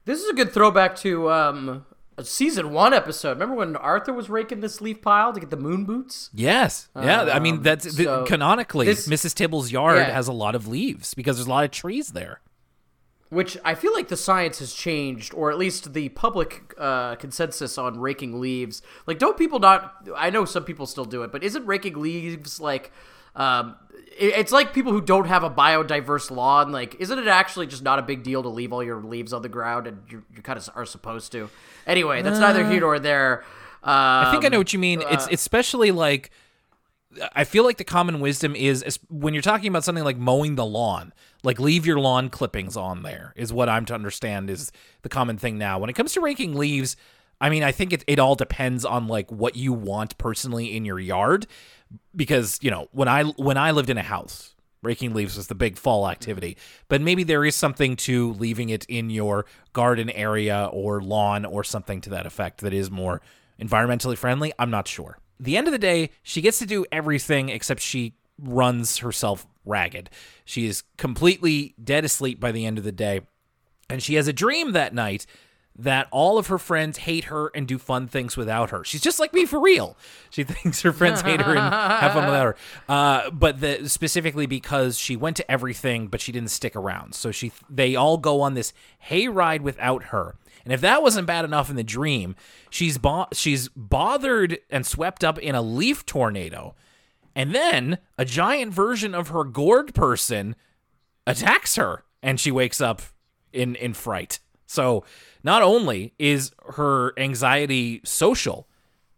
This 0.05 0.21
is 0.21 0.29
a 0.29 0.33
good 0.33 0.51
throwback 0.53 0.95
to 0.97 1.29
um, 1.31 1.85
a 2.17 2.23
season 2.23 2.71
one 2.71 2.93
episode. 2.93 3.31
Remember 3.31 3.55
when 3.55 3.75
Arthur 3.75 4.13
was 4.13 4.29
raking 4.29 4.61
this 4.61 4.79
leaf 4.79 5.01
pile 5.01 5.33
to 5.33 5.39
get 5.39 5.49
the 5.49 5.57
moon 5.57 5.83
boots? 5.85 6.29
Yes. 6.33 6.88
Yeah. 6.95 7.23
I 7.23 7.39
mean, 7.39 7.55
Um, 7.57 7.63
that's 7.63 7.95
th- 7.95 8.07
so 8.07 8.23
canonically, 8.25 8.85
this- 8.85 9.07
Mrs. 9.07 9.33
Tibble's 9.33 9.71
yard 9.71 9.97
Yeah. 9.97 10.13
has 10.13 10.27
a 10.27 10.31
lot 10.33 10.55
of 10.55 10.67
leaves 10.67 11.13
because 11.13 11.38
there's 11.38 11.47
a 11.47 11.49
lot 11.49 11.65
of 11.65 11.71
trees 11.71 12.09
there. 12.09 12.41
Which 13.30 13.57
I 13.65 13.75
feel 13.75 13.93
like 13.93 14.07
the 14.07 14.17
science 14.17 14.59
has 14.59 14.73
changed, 14.73 15.34
or 15.34 15.51
at 15.51 15.57
least 15.57 15.93
the 15.93 16.09
public 16.09 16.73
uh, 16.78 17.15
consensus 17.15 17.78
on 17.78 17.99
raking 17.99 18.39
leaves. 18.39 18.82
Like, 19.05 19.19
don't 19.19 19.38
people 19.38 19.59
not? 19.59 20.07
I 20.15 20.30
know 20.30 20.45
some 20.45 20.63
people 20.63 20.86
still 20.86 21.05
do 21.05 21.23
it, 21.23 21.32
but 21.32 21.43
isn't 21.43 21.65
raking 21.65 21.95
leaves 22.01 22.59
like? 22.59 22.91
Um, 23.36 23.75
it- 24.17 24.34
it's 24.36 24.51
like 24.51 24.73
people 24.73 24.91
who 24.91 25.01
don't 25.01 25.28
have 25.28 25.43
a 25.43 25.49
biodiverse 25.49 26.32
lawn. 26.32 26.71
Like, 26.71 26.95
isn't 26.99 27.19
it 27.19 27.28
actually 27.28 27.67
just 27.67 27.84
not 27.84 27.99
a 27.99 28.01
big 28.01 28.23
deal 28.23 28.41
to 28.43 28.49
leave 28.49 28.73
all 28.73 28.84
your 28.84 28.99
leaves 29.01 29.32
on 29.34 29.41
the 29.43 29.49
ground, 29.49 29.86
and 29.88 30.01
you, 30.09 30.23
you 30.36 30.41
kind 30.41 30.57
of 30.57 30.67
are 30.75 30.86
supposed 30.86 31.32
to? 31.34 31.49
Anyway, 31.86 32.21
that's 32.21 32.39
neither 32.39 32.67
here 32.67 32.80
nor 32.82 32.97
there. 32.97 33.43
Um, 33.84 33.93
I 33.93 34.32
think 34.32 34.43
I 34.43 34.47
know 34.47 34.57
what 34.57 34.73
you 34.73 34.80
mean. 34.80 35.03
it's 35.09 35.28
especially 35.32 35.91
like 35.91 36.32
I 37.34 37.43
feel 37.43 37.63
like 37.63 37.78
the 37.78 37.84
common 37.84 38.20
wisdom 38.20 38.55
is, 38.55 38.99
when 39.09 39.34
you're 39.34 39.43
talking 39.43 39.70
about 39.70 39.84
something 39.84 40.03
like 40.03 40.18
mowing 40.18 40.55
the 40.55 40.65
lawn, 40.65 41.13
like 41.43 41.59
leave 41.59 41.86
your 41.86 41.99
lawn 41.99 42.30
clippings 42.30 42.76
on 42.76 43.03
there 43.03 43.34
is 43.36 43.53
what 43.53 43.70
I'm 43.70 43.86
to 43.86 43.93
understand 43.93 44.49
is 44.49 44.72
the 45.01 45.09
common 45.09 45.38
thing 45.38 45.57
now. 45.57 45.80
When 45.80 45.89
it 45.89 45.93
comes 45.93 46.13
to 46.13 46.22
raking 46.22 46.55
leaves, 46.55 46.95
I 47.39 47.49
mean, 47.49 47.63
I 47.63 47.72
think 47.72 47.93
it, 47.93 48.03
it 48.07 48.20
all 48.20 48.36
depends 48.36 48.84
on 48.84 49.07
like 49.07 49.32
what 49.32 49.55
you 49.55 49.74
want 49.74 50.18
personally 50.18 50.76
in 50.76 50.86
your 50.86 50.99
yard 50.99 51.47
because, 52.15 52.57
you 52.61 52.72
know, 52.72 52.88
when 52.91 53.07
I 53.07 53.24
when 53.24 53.57
I 53.57 53.72
lived 53.72 53.89
in 53.89 53.97
a 53.97 54.03
house, 54.03 54.55
raking 54.82 55.13
leaves 55.13 55.38
was 55.38 55.47
the 55.47 55.55
big 55.55 55.78
fall 55.78 56.09
activity. 56.09 56.57
But 56.88 57.01
maybe 57.01 57.24
there 57.24 57.45
is 57.45 57.55
something 57.55 57.95
to 57.97 58.34
leaving 58.34 58.70
it 58.70 58.86
in 58.86 59.09
your 59.09 59.45
garden 59.74 60.09
area 60.09 60.70
or 60.72 61.01
lawn 61.01 61.45
or 61.45 61.63
something 61.63 62.01
to 62.01 62.09
that 62.11 62.26
effect 62.26 62.61
that 62.61 62.74
is 62.74 62.89
more 62.89 63.22
environmentally 63.61 64.18
friendly. 64.18 64.51
I'm 64.57 64.72
not 64.72 64.88
sure. 64.88 65.20
The 65.39 65.57
end 65.57 65.67
of 65.67 65.71
the 65.71 65.79
day, 65.79 66.11
she 66.23 66.41
gets 66.41 66.59
to 66.59 66.65
do 66.65 66.85
everything 66.91 67.49
except 67.49 67.81
she 67.81 68.13
runs 68.41 68.97
herself 68.97 69.47
ragged. 69.65 70.09
She 70.45 70.65
is 70.65 70.83
completely 70.97 71.75
dead 71.81 72.05
asleep 72.05 72.39
by 72.39 72.51
the 72.51 72.65
end 72.65 72.77
of 72.77 72.83
the 72.83 72.91
day. 72.91 73.21
And 73.89 74.01
she 74.01 74.15
has 74.15 74.27
a 74.27 74.33
dream 74.33 74.73
that 74.73 74.93
night 74.93 75.25
that 75.79 76.07
all 76.11 76.39
of 76.39 76.47
her 76.47 76.57
friends 76.57 76.99
hate 76.99 77.25
her 77.25 77.51
and 77.53 77.67
do 77.67 77.77
fun 77.77 78.07
things 78.07 78.35
without 78.35 78.71
her. 78.71 78.83
She's 78.83 79.01
just 79.01 79.19
like 79.19 79.33
me 79.33 79.45
for 79.45 79.59
real. 79.59 79.95
She 80.29 80.43
thinks 80.43 80.81
her 80.81 80.91
friends 80.91 81.21
hate 81.21 81.41
her 81.41 81.51
and 81.55 81.73
have 81.73 82.13
fun 82.13 82.25
without 82.25 82.45
her. 82.45 82.55
Uh, 82.89 83.29
but 83.29 83.61
the, 83.61 83.88
specifically 83.88 84.47
because 84.47 84.97
she 84.97 85.15
went 85.15 85.38
to 85.38 85.51
everything, 85.51 86.07
but 86.07 86.19
she 86.19 86.31
didn't 86.31 86.49
stick 86.49 86.75
around. 86.75 87.13
So 87.13 87.31
she 87.31 87.51
they 87.69 87.95
all 87.95 88.17
go 88.17 88.41
on 88.41 88.55
this 88.55 88.73
hayride 89.09 89.61
without 89.61 90.05
her. 90.05 90.35
And 90.68 90.74
if 90.74 90.82
that 90.82 91.01
wasn't 91.01 91.28
bad 91.28 91.45
enough 91.45 91.70
in 91.70 91.78
the 91.78 91.84
dream, 91.84 92.36
she's 92.70 92.97
bo- 92.97 93.30
she's 93.32 93.70
bothered 93.70 94.59
and 94.70 94.86
swept 94.86 95.24
up 95.24 95.39
in 95.39 95.55
a 95.55 95.61
leaf 95.61 96.05
tornado. 96.05 96.76
And 97.34 97.55
then 97.55 97.99
a 98.18 98.26
giant 98.26 98.74
version 98.74 99.15
of 99.15 99.30
her 99.30 99.45
gourd 99.45 99.95
person 99.95 100.57
attacks 101.26 101.78
her 101.78 102.03
and 102.22 102.38
she 102.38 102.51
wakes 102.51 102.82
up 102.82 103.01
in 103.53 103.76
in 103.76 103.93
fright. 103.93 104.41
So 104.65 105.05
not 105.41 105.63
only 105.63 106.13
is 106.20 106.51
her 106.74 107.18
anxiety 107.18 108.01
social, 108.03 108.68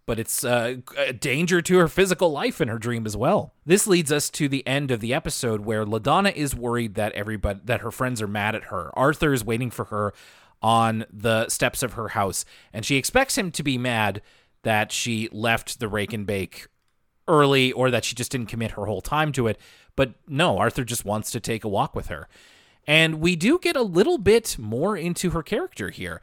but 0.05 0.19
it's 0.19 0.43
uh, 0.43 0.75
a 0.99 1.13
danger 1.13 1.63
to 1.63 1.79
her 1.79 1.87
physical 1.87 2.31
life 2.31 2.61
in 2.61 2.67
her 2.67 2.77
dream 2.77 3.07
as 3.07 3.17
well. 3.17 3.55
This 3.65 3.87
leads 3.87 4.11
us 4.11 4.29
to 4.31 4.47
the 4.47 4.65
end 4.67 4.91
of 4.91 4.99
the 4.99 5.15
episode 5.15 5.61
where 5.61 5.83
LaDonna 5.83 6.31
is 6.31 6.55
worried 6.55 6.93
that 6.93 7.13
everybody 7.13 7.61
that 7.63 7.81
her 7.81 7.89
friends 7.89 8.21
are 8.21 8.27
mad 8.27 8.53
at 8.53 8.65
her. 8.65 8.91
Arthur 8.93 9.33
is 9.33 9.43
waiting 9.43 9.71
for 9.71 9.85
her 9.85 10.13
on 10.61 11.05
the 11.11 11.47
steps 11.49 11.83
of 11.83 11.93
her 11.93 12.09
house, 12.09 12.45
and 12.73 12.85
she 12.85 12.97
expects 12.97 13.37
him 13.37 13.51
to 13.51 13.63
be 13.63 13.77
mad 13.77 14.21
that 14.63 14.91
she 14.91 15.29
left 15.31 15.79
the 15.79 15.87
rake 15.87 16.13
and 16.13 16.25
bake 16.25 16.67
early 17.27 17.71
or 17.71 17.91
that 17.91 18.03
she 18.03 18.15
just 18.15 18.31
didn't 18.31 18.47
commit 18.47 18.71
her 18.71 18.85
whole 18.85 19.01
time 19.01 19.31
to 19.31 19.47
it. 19.47 19.57
But 19.95 20.13
no, 20.27 20.57
Arthur 20.57 20.83
just 20.83 21.05
wants 21.05 21.31
to 21.31 21.39
take 21.39 21.63
a 21.63 21.69
walk 21.69 21.95
with 21.95 22.07
her. 22.07 22.27
And 22.87 23.21
we 23.21 23.35
do 23.35 23.59
get 23.59 23.75
a 23.75 23.81
little 23.83 24.17
bit 24.17 24.57
more 24.57 24.97
into 24.97 25.29
her 25.31 25.43
character 25.43 25.89
here. 25.89 26.21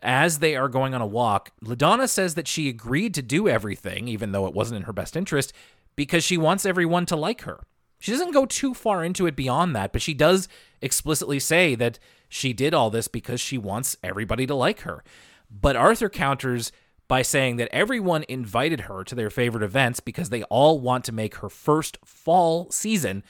As 0.00 0.38
they 0.38 0.56
are 0.56 0.68
going 0.68 0.94
on 0.94 1.02
a 1.02 1.06
walk, 1.06 1.50
LaDonna 1.62 2.08
says 2.08 2.34
that 2.34 2.48
she 2.48 2.68
agreed 2.68 3.14
to 3.14 3.22
do 3.22 3.48
everything, 3.48 4.08
even 4.08 4.32
though 4.32 4.46
it 4.46 4.54
wasn't 4.54 4.76
in 4.76 4.82
her 4.84 4.92
best 4.92 5.16
interest, 5.16 5.52
because 5.96 6.22
she 6.22 6.38
wants 6.38 6.64
everyone 6.64 7.04
to 7.06 7.16
like 7.16 7.42
her. 7.42 7.64
She 7.98 8.12
doesn't 8.12 8.30
go 8.30 8.46
too 8.46 8.74
far 8.74 9.04
into 9.04 9.26
it 9.26 9.34
beyond 9.34 9.74
that, 9.74 9.92
but 9.92 10.00
she 10.00 10.14
does 10.14 10.48
explicitly 10.80 11.40
say 11.40 11.74
that 11.74 11.98
she 12.28 12.52
did 12.52 12.74
all 12.74 12.90
this 12.90 13.08
because 13.08 13.40
she 13.40 13.58
wants 13.58 13.96
everybody 14.02 14.46
to 14.46 14.54
like 14.54 14.80
her. 14.80 15.02
But 15.50 15.76
Arthur 15.76 16.08
counters 16.08 16.72
by 17.08 17.22
saying 17.22 17.56
that 17.56 17.68
everyone 17.72 18.24
invited 18.28 18.80
her 18.82 19.02
to 19.02 19.14
their 19.14 19.30
favorite 19.30 19.62
events 19.62 20.00
because 20.00 20.28
they 20.28 20.42
all 20.44 20.78
want 20.78 21.04
to 21.06 21.12
make 21.12 21.36
her 21.36 21.48
first 21.48 21.98
fall 22.04 22.70
season 22.70 23.22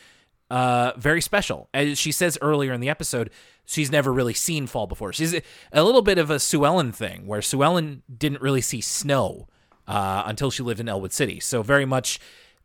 uh, 0.50 0.92
very 0.96 1.20
special. 1.20 1.68
As 1.74 1.98
she 1.98 2.10
says 2.10 2.38
earlier 2.40 2.72
in 2.72 2.80
the 2.80 2.88
episode, 2.88 3.30
she's 3.64 3.90
never 3.90 4.12
really 4.12 4.34
seen 4.34 4.66
fall 4.66 4.86
before. 4.86 5.12
She's 5.12 5.34
a 5.72 5.84
little 5.84 6.02
bit 6.02 6.18
of 6.18 6.30
a 6.30 6.38
Sue 6.38 6.64
Ellen 6.64 6.90
thing, 6.92 7.26
where 7.26 7.42
Sue 7.42 7.62
Ellen 7.62 8.02
didn't 8.14 8.40
really 8.40 8.62
see 8.62 8.80
snow 8.80 9.46
uh, 9.86 10.22
until 10.26 10.50
she 10.50 10.62
lived 10.62 10.80
in 10.80 10.88
Elwood 10.88 11.12
City. 11.12 11.38
So 11.40 11.62
very 11.62 11.84
much 11.84 12.18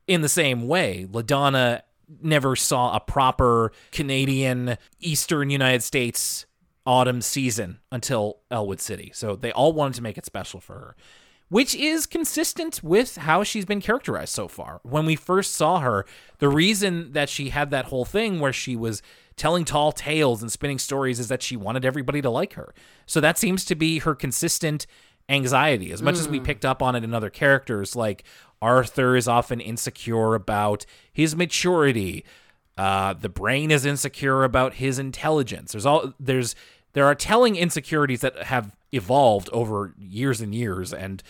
in 0.08 0.22
the 0.22 0.30
same 0.30 0.68
way, 0.68 1.08
LaDonna 1.10 1.82
never 2.22 2.56
saw 2.56 2.96
a 2.96 3.00
proper 3.00 3.72
Canadian 3.92 4.78
Eastern 5.00 5.50
United 5.50 5.84
States 5.84 6.46
autumn 6.86 7.22
season 7.22 7.80
until 7.92 8.40
Elwood 8.52 8.82
City. 8.82 9.12
So 9.14 9.36
they 9.36 9.52
all 9.52 9.74
wanted 9.74 9.96
to 9.96 10.04
make 10.04 10.18
it 10.18 10.26
special 10.26 10.60
for 10.60 10.74
her, 10.74 10.96
which 11.50 11.76
is 11.76 12.06
consistent 12.06 12.84
with 12.84 13.18
how 13.18 13.44
she's 13.44 13.66
been 13.66 13.82
characterized 13.82 14.34
so 14.34 14.48
far. 14.48 14.82
When 14.84 15.06
we 15.06 15.16
first 15.16 15.54
saw 15.54 15.80
her, 15.80 16.06
the 16.40 16.50
reason 16.50 17.14
that 17.14 17.30
she 17.30 17.50
had 17.50 17.72
that 17.72 17.86
whole 17.86 18.06
thing 18.06 18.40
where 18.40 18.54
she 18.54 18.76
was 18.76 19.02
telling 19.36 19.66
tall 19.66 19.92
tales 19.92 20.42
and 20.42 20.52
spinning 20.52 20.80
stories 20.80 21.20
is 21.20 21.28
that 21.28 21.42
she 21.42 21.56
wanted 21.56 21.86
everybody 21.86 22.22
to 22.22 22.30
like 22.30 22.54
her. 22.54 22.74
So 23.06 23.20
that 23.22 23.38
seems 23.38 23.66
to 23.66 23.76
be 23.76 24.00
her 24.00 24.14
consistent 24.14 24.86
anxiety. 25.30 25.92
As 25.92 26.02
much 26.02 26.16
as 26.16 26.28
we 26.28 26.40
mm. 26.40 26.44
picked 26.44 26.66
up 26.66 26.82
on 26.82 26.96
it 26.96 27.04
in 27.04 27.14
other 27.14 27.30
characters, 27.30 27.96
like 27.96 28.24
Arthur 28.64 29.18
is 29.18 29.28
often 29.28 29.60
insecure 29.60 30.36
about 30.36 30.86
his 31.12 31.36
maturity. 31.36 32.24
Uh, 32.78 33.14
the 33.14 33.28
brain 33.28 33.72
is 33.72 33.86
insecure 33.86 34.46
about 34.46 34.76
his 34.76 34.98
intelligence. 34.98 35.74
There's 35.74 35.86
all 35.86 36.14
there's 36.18 36.56
there 36.94 37.06
are 37.06 37.14
telling 37.14 37.58
insecurities 37.58 38.22
that 38.22 38.44
have 38.44 38.74
evolved 38.94 39.50
over 39.52 39.94
years 39.98 40.40
and 40.40 40.56
years 40.56 40.94
and 40.94 41.22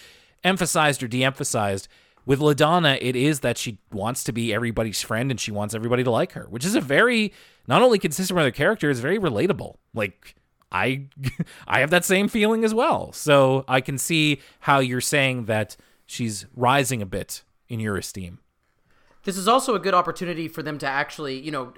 emphasized 0.44 1.02
or 1.02 1.08
de-emphasized. 1.08 1.88
With 2.26 2.40
LaDonna, 2.40 3.00
it 3.02 3.16
is 3.16 3.40
that 3.40 3.58
she 3.58 3.80
wants 3.92 4.24
to 4.26 4.32
be 4.32 4.54
everybody's 4.54 5.02
friend 5.02 5.32
and 5.32 5.40
she 5.40 5.52
wants 5.52 5.74
everybody 5.74 6.04
to 6.04 6.12
like 6.12 6.34
her, 6.34 6.46
which 6.50 6.64
is 6.64 6.76
a 6.76 6.82
very 6.82 7.34
not 7.68 7.82
only 7.82 7.98
consistent 7.98 8.36
with 8.36 8.46
her 8.46 8.52
character, 8.52 8.92
it's 8.92 9.00
very 9.00 9.18
relatable. 9.18 9.78
Like 9.96 10.36
I 10.72 11.08
I 11.68 11.80
have 11.80 11.90
that 11.90 12.06
same 12.06 12.28
feeling 12.28 12.64
as 12.64 12.76
well. 12.76 13.12
So 13.12 13.66
I 13.68 13.82
can 13.82 13.98
see 13.98 14.40
how 14.60 14.80
you're 14.80 15.02
saying 15.02 15.46
that 15.46 15.76
she's 16.14 16.46
rising 16.56 17.02
a 17.02 17.06
bit 17.06 17.44
in 17.68 17.80
your 17.80 17.98
esteem. 17.98 18.40
This 19.24 19.38
is 19.38 19.48
also 19.48 19.74
a 19.74 19.80
good 19.80 19.94
opportunity 19.94 20.48
for 20.48 20.62
them 20.62 20.78
to 20.80 20.88
actually, 20.88 21.40
you 21.40 21.50
know, 21.52 21.74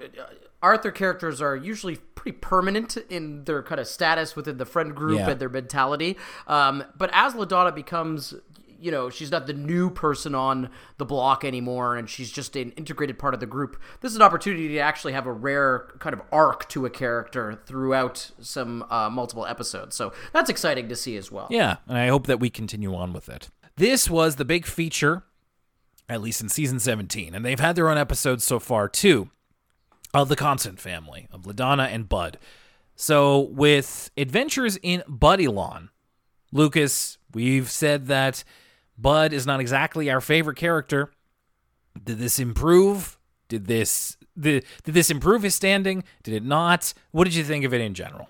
Arthur 0.62 0.90
characters 0.90 1.40
are 1.40 1.54
usually 1.54 1.96
pretty 2.16 2.36
permanent 2.38 2.96
in 3.08 3.44
their 3.44 3.62
kind 3.62 3.80
of 3.80 3.86
status 3.86 4.34
within 4.34 4.56
the 4.58 4.64
friend 4.66 4.94
group 4.96 5.18
Yeah. 5.20 5.30
and 5.30 5.40
their 5.40 5.48
mentality. 5.48 6.16
Um, 6.48 6.82
but 6.98 7.08
as 7.12 7.34
LaDonna 7.34 7.72
becomes, 7.72 8.34
you 8.80 8.90
know, 8.90 9.08
she's 9.10 9.30
not 9.30 9.46
the 9.46 9.52
new 9.52 9.90
person 9.90 10.34
on 10.34 10.70
the 10.98 11.04
block 11.04 11.44
anymore, 11.44 11.94
and 11.96 12.10
she's 12.10 12.32
just 12.32 12.56
an 12.56 12.72
integrated 12.72 13.16
part 13.16 13.32
of 13.32 13.38
the 13.38 13.46
group. 13.46 13.80
This 14.00 14.10
is 14.10 14.16
an 14.16 14.22
opportunity 14.22 14.66
to 14.68 14.78
actually 14.78 15.12
have 15.12 15.26
a 15.26 15.32
rare 15.32 15.86
kind 16.00 16.14
of 16.14 16.22
arc 16.32 16.68
to 16.70 16.84
a 16.84 16.90
character 16.90 17.60
throughout 17.64 18.32
some 18.40 18.84
uh, 18.90 19.08
multiple 19.08 19.46
episodes. 19.46 19.94
So 19.94 20.12
that's 20.32 20.50
exciting 20.50 20.88
to 20.88 20.96
see 20.96 21.16
as 21.16 21.30
well. 21.30 21.46
Yeah, 21.48 21.76
and 21.86 21.96
I 21.96 22.08
hope 22.08 22.26
that 22.26 22.40
we 22.40 22.50
continue 22.50 22.92
on 22.94 23.12
with 23.12 23.28
it. 23.28 23.50
This 23.76 24.08
was 24.08 24.36
the 24.36 24.44
big 24.44 24.64
feature, 24.64 25.24
at 26.08 26.22
least 26.22 26.40
in 26.40 26.48
season 26.48 26.80
17, 26.80 27.34
and 27.34 27.44
they've 27.44 27.60
had 27.60 27.76
their 27.76 27.90
own 27.90 27.98
episodes 27.98 28.44
so 28.44 28.58
far 28.58 28.88
too, 28.88 29.30
of 30.14 30.28
the 30.28 30.36
Compson 30.36 30.76
family, 30.76 31.28
of 31.30 31.42
LaDonna 31.42 31.86
and 31.92 32.08
Bud. 32.08 32.38
So, 32.94 33.40
with 33.40 34.10
Adventures 34.16 34.78
in 34.82 35.02
Budylon, 35.06 35.90
Lucas, 36.52 37.18
we've 37.34 37.70
said 37.70 38.06
that 38.06 38.42
Bud 38.96 39.34
is 39.34 39.46
not 39.46 39.60
exactly 39.60 40.10
our 40.10 40.22
favorite 40.22 40.56
character. 40.56 41.10
Did 42.02 42.18
this 42.18 42.38
improve? 42.38 43.18
Did 43.48 43.66
this 43.66 44.16
the, 44.34 44.64
did 44.84 44.94
this 44.94 45.10
improve 45.10 45.42
his 45.42 45.54
standing? 45.54 46.04
Did 46.22 46.34
it 46.34 46.44
not? 46.44 46.94
What 47.10 47.24
did 47.24 47.34
you 47.34 47.44
think 47.44 47.64
of 47.64 47.74
it 47.74 47.82
in 47.82 47.92
general? 47.92 48.28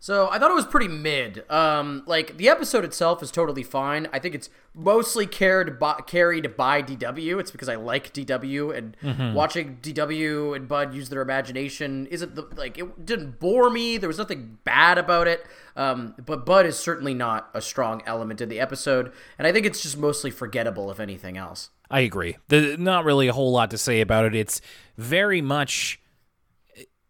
So 0.00 0.28
I 0.30 0.38
thought 0.38 0.50
it 0.50 0.54
was 0.54 0.66
pretty 0.66 0.88
mid. 0.88 1.44
Um, 1.50 2.04
like 2.06 2.36
the 2.36 2.48
episode 2.48 2.84
itself 2.84 3.22
is 3.22 3.30
totally 3.30 3.64
fine. 3.64 4.06
I 4.12 4.18
think 4.18 4.34
it's 4.34 4.48
mostly 4.74 5.26
carried 5.26 5.78
by, 5.78 5.94
carried 6.06 6.56
by 6.56 6.82
DW. 6.82 7.40
It's 7.40 7.50
because 7.50 7.68
I 7.68 7.74
like 7.74 8.12
DW 8.12 8.76
and 8.76 9.34
watching 9.34 9.78
DW 9.82 10.54
and 10.54 10.68
Bud 10.68 10.94
use 10.94 11.08
their 11.08 11.20
imagination 11.20 12.06
isn't 12.06 12.36
the, 12.36 12.42
like 12.56 12.78
it 12.78 13.04
didn't 13.04 13.40
bore 13.40 13.70
me. 13.70 13.96
There 13.98 14.08
was 14.08 14.18
nothing 14.18 14.58
bad 14.62 14.98
about 14.98 15.26
it. 15.26 15.44
Um, 15.74 16.14
but 16.24 16.46
Bud 16.46 16.66
is 16.66 16.78
certainly 16.78 17.14
not 17.14 17.50
a 17.54 17.60
strong 17.60 18.02
element 18.06 18.40
in 18.40 18.48
the 18.48 18.58
episode, 18.58 19.12
and 19.38 19.46
I 19.46 19.52
think 19.52 19.64
it's 19.64 19.80
just 19.80 19.96
mostly 19.96 20.32
forgettable 20.32 20.90
if 20.90 20.98
anything 20.98 21.36
else. 21.36 21.70
I 21.88 22.00
agree. 22.00 22.36
The, 22.48 22.76
not 22.76 23.04
really 23.04 23.28
a 23.28 23.32
whole 23.32 23.52
lot 23.52 23.70
to 23.70 23.78
say 23.78 24.00
about 24.00 24.24
it. 24.24 24.34
It's 24.34 24.60
very 24.96 25.40
much 25.40 26.00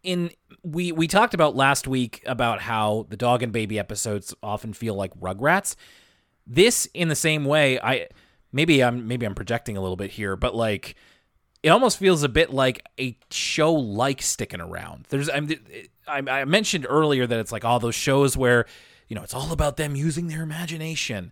in 0.03 0.29
we 0.63 0.91
we 0.91 1.07
talked 1.07 1.33
about 1.33 1.55
last 1.55 1.87
week 1.87 2.23
about 2.25 2.61
how 2.61 3.05
the 3.09 3.17
dog 3.17 3.43
and 3.43 3.51
baby 3.51 3.79
episodes 3.79 4.33
often 4.41 4.73
feel 4.73 4.95
like 4.95 5.13
Rugrats. 5.19 5.75
This 6.45 6.87
in 6.93 7.07
the 7.07 7.15
same 7.15 7.45
way, 7.45 7.79
I 7.79 8.07
maybe 8.51 8.83
I'm 8.83 9.07
maybe 9.07 9.25
I'm 9.25 9.35
projecting 9.35 9.77
a 9.77 9.81
little 9.81 9.97
bit 9.97 10.11
here, 10.11 10.35
but 10.35 10.55
like 10.55 10.95
it 11.61 11.69
almost 11.69 11.97
feels 11.97 12.23
a 12.23 12.29
bit 12.29 12.51
like 12.51 12.85
a 12.99 13.17
show 13.31 13.73
like 13.73 14.21
sticking 14.21 14.61
around. 14.61 15.05
There's 15.09 15.29
I'm, 15.29 15.49
I, 16.07 16.19
I 16.19 16.45
mentioned 16.45 16.85
earlier 16.87 17.27
that 17.27 17.39
it's 17.39 17.51
like 17.51 17.65
all 17.65 17.79
those 17.79 17.95
shows 17.95 18.37
where 18.37 18.65
you 19.07 19.15
know 19.15 19.23
it's 19.23 19.33
all 19.33 19.51
about 19.51 19.77
them 19.77 19.95
using 19.95 20.27
their 20.27 20.41
imagination, 20.41 21.31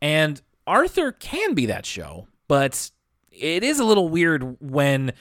and 0.00 0.40
Arthur 0.66 1.12
can 1.12 1.54
be 1.54 1.66
that 1.66 1.86
show, 1.86 2.28
but 2.48 2.90
it 3.30 3.62
is 3.62 3.78
a 3.78 3.84
little 3.84 4.08
weird 4.08 4.56
when 4.60 5.12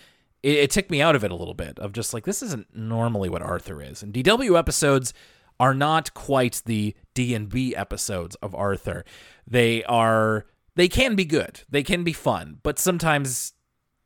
it, 0.47 0.57
it 0.59 0.71
took 0.71 0.89
me 0.89 1.01
out 1.01 1.15
of 1.15 1.23
it 1.23 1.31
a 1.31 1.35
little 1.35 1.53
bit 1.53 1.77
of 1.79 1.91
just 1.91 2.13
like 2.13 2.23
this 2.23 2.41
isn't 2.41 2.67
normally 2.73 3.29
what 3.29 3.41
Arthur 3.41 3.81
is, 3.81 4.01
and 4.01 4.13
DW 4.13 4.57
episodes 4.57 5.13
are 5.59 5.73
not 5.73 6.13
quite 6.13 6.61
the 6.65 6.95
D 7.13 7.35
and 7.35 7.49
B 7.49 7.75
episodes 7.75 8.35
of 8.35 8.55
Arthur. 8.55 9.03
They 9.45 9.83
are 9.83 10.45
they 10.75 10.87
can 10.87 11.15
be 11.15 11.25
good, 11.25 11.61
they 11.69 11.83
can 11.83 12.03
be 12.03 12.13
fun, 12.13 12.59
but 12.63 12.79
sometimes 12.79 13.53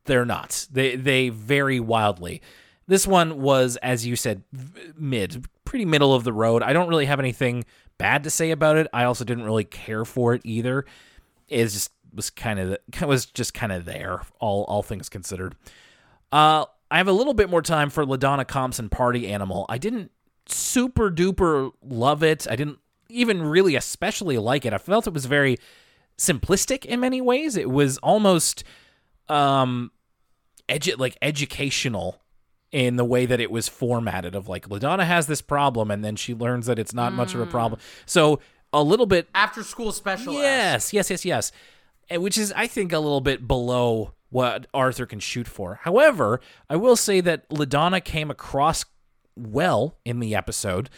they're 0.05 0.25
not. 0.25 0.67
They 0.71 0.95
they 0.95 1.29
vary 1.29 1.79
wildly. 1.79 2.41
This 2.87 3.05
one 3.05 3.39
was, 3.39 3.77
as 3.77 4.05
you 4.07 4.15
said, 4.15 4.43
mid, 4.97 5.45
pretty 5.63 5.85
middle 5.85 6.13
of 6.13 6.23
the 6.23 6.33
road. 6.33 6.63
I 6.63 6.73
don't 6.73 6.89
really 6.89 7.05
have 7.05 7.19
anything 7.19 7.63
bad 7.99 8.23
to 8.23 8.29
say 8.31 8.49
about 8.49 8.77
it. 8.77 8.87
I 8.91 9.03
also 9.03 9.23
didn't 9.23 9.45
really 9.45 9.63
care 9.63 10.03
for 10.03 10.33
it 10.33 10.41
either. 10.43 10.85
It 11.47 11.63
just 11.65 11.91
was 12.13 12.31
kind 12.31 12.59
of 12.59 12.77
was 13.07 13.27
just 13.27 13.53
kind 13.53 13.71
of 13.71 13.85
there, 13.85 14.21
all 14.39 14.63
all 14.63 14.81
things 14.81 15.07
considered. 15.07 15.55
Uh, 16.31 16.65
I 16.89 16.97
have 16.97 17.07
a 17.07 17.13
little 17.13 17.33
bit 17.33 17.49
more 17.49 17.61
time 17.61 17.89
for 17.89 18.05
LaDonna 18.05 18.47
Compson 18.47 18.89
Party 18.89 19.27
Animal. 19.27 19.65
I 19.69 19.77
didn't 19.77 20.11
super 20.47 21.09
duper 21.09 21.71
love 21.83 22.23
it. 22.23 22.47
I 22.49 22.55
didn't 22.55 22.79
even 23.09 23.41
really 23.43 23.75
especially 23.75 24.37
like 24.37 24.65
it. 24.65 24.73
I 24.73 24.77
felt 24.77 25.07
it 25.07 25.13
was 25.13 25.25
very 25.25 25.57
simplistic 26.17 26.85
in 26.85 26.99
many 26.99 27.21
ways. 27.21 27.55
It 27.57 27.69
was 27.69 27.97
almost 27.99 28.63
um 29.29 29.91
edu- 30.67 30.97
like 30.99 31.17
educational 31.21 32.21
in 32.71 32.95
the 32.95 33.05
way 33.05 33.25
that 33.25 33.39
it 33.39 33.51
was 33.51 33.67
formatted 33.67 34.33
of 34.35 34.47
like 34.47 34.69
LaDonna 34.69 35.05
has 35.05 35.27
this 35.27 35.41
problem 35.41 35.91
and 35.91 36.03
then 36.03 36.15
she 36.15 36.33
learns 36.33 36.67
that 36.67 36.79
it's 36.79 36.93
not 36.93 37.13
much 37.13 37.33
of 37.33 37.41
a 37.41 37.45
problem. 37.45 37.79
So 38.05 38.39
a 38.73 38.81
little 38.81 39.05
bit 39.05 39.27
After 39.35 39.63
school 39.63 39.91
special. 39.91 40.33
Yes, 40.33 40.93
yes, 40.93 41.09
yes, 41.09 41.25
yes. 41.25 41.51
Which 42.09 42.37
is, 42.37 42.53
I 42.55 42.67
think, 42.67 42.91
a 42.91 42.99
little 42.99 43.21
bit 43.21 43.47
below 43.47 44.13
what 44.31 44.65
Arthur 44.73 45.05
can 45.05 45.19
shoot 45.19 45.47
for. 45.47 45.79
However, 45.83 46.39
I 46.69 46.77
will 46.77 46.95
say 46.95 47.21
that 47.21 47.47
LaDonna 47.49 48.03
came 48.03 48.31
across 48.31 48.85
well 49.35 49.97
in 50.05 50.19
the 50.19 50.33
episode, 50.33 50.89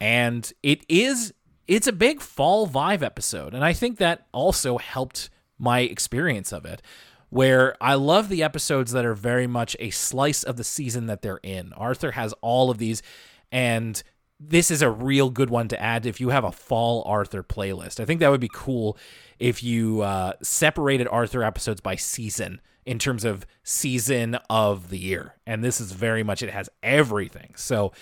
and 0.00 0.52
it 0.62 0.84
is 0.88 1.32
it's 1.66 1.86
a 1.86 1.92
big 1.92 2.20
fall 2.20 2.68
vibe 2.68 3.02
episode, 3.02 3.54
and 3.54 3.64
I 3.64 3.72
think 3.72 3.98
that 3.98 4.26
also 4.32 4.78
helped 4.78 5.30
my 5.58 5.80
experience 5.80 6.52
of 6.52 6.64
it. 6.64 6.82
Where 7.30 7.74
I 7.80 7.94
love 7.94 8.28
the 8.28 8.42
episodes 8.42 8.92
that 8.92 9.06
are 9.06 9.14
very 9.14 9.46
much 9.46 9.74
a 9.80 9.88
slice 9.88 10.42
of 10.42 10.58
the 10.58 10.64
season 10.64 11.06
that 11.06 11.22
they're 11.22 11.40
in. 11.42 11.72
Arthur 11.72 12.10
has 12.10 12.34
all 12.42 12.70
of 12.70 12.76
these, 12.76 13.02
and 13.50 14.02
this 14.38 14.70
is 14.70 14.82
a 14.82 14.90
real 14.90 15.30
good 15.30 15.48
one 15.48 15.66
to 15.68 15.80
add 15.80 16.04
if 16.04 16.20
you 16.20 16.28
have 16.28 16.44
a 16.44 16.52
fall 16.52 17.02
Arthur 17.06 17.42
playlist. 17.42 18.00
I 18.00 18.04
think 18.04 18.20
that 18.20 18.30
would 18.30 18.40
be 18.40 18.50
cool 18.52 18.98
if 19.38 19.62
you 19.62 20.02
uh, 20.02 20.34
separated 20.42 21.08
Arthur 21.08 21.42
episodes 21.42 21.80
by 21.80 21.96
season 21.96 22.60
in 22.84 22.98
terms 22.98 23.24
of 23.24 23.46
season 23.62 24.36
of 24.50 24.88
the 24.90 24.98
year. 24.98 25.36
And 25.46 25.62
this 25.62 25.80
is 25.80 25.92
very 25.92 26.22
much, 26.22 26.42
it 26.42 26.50
has 26.50 26.68
everything. 26.82 27.54
So 27.56 27.92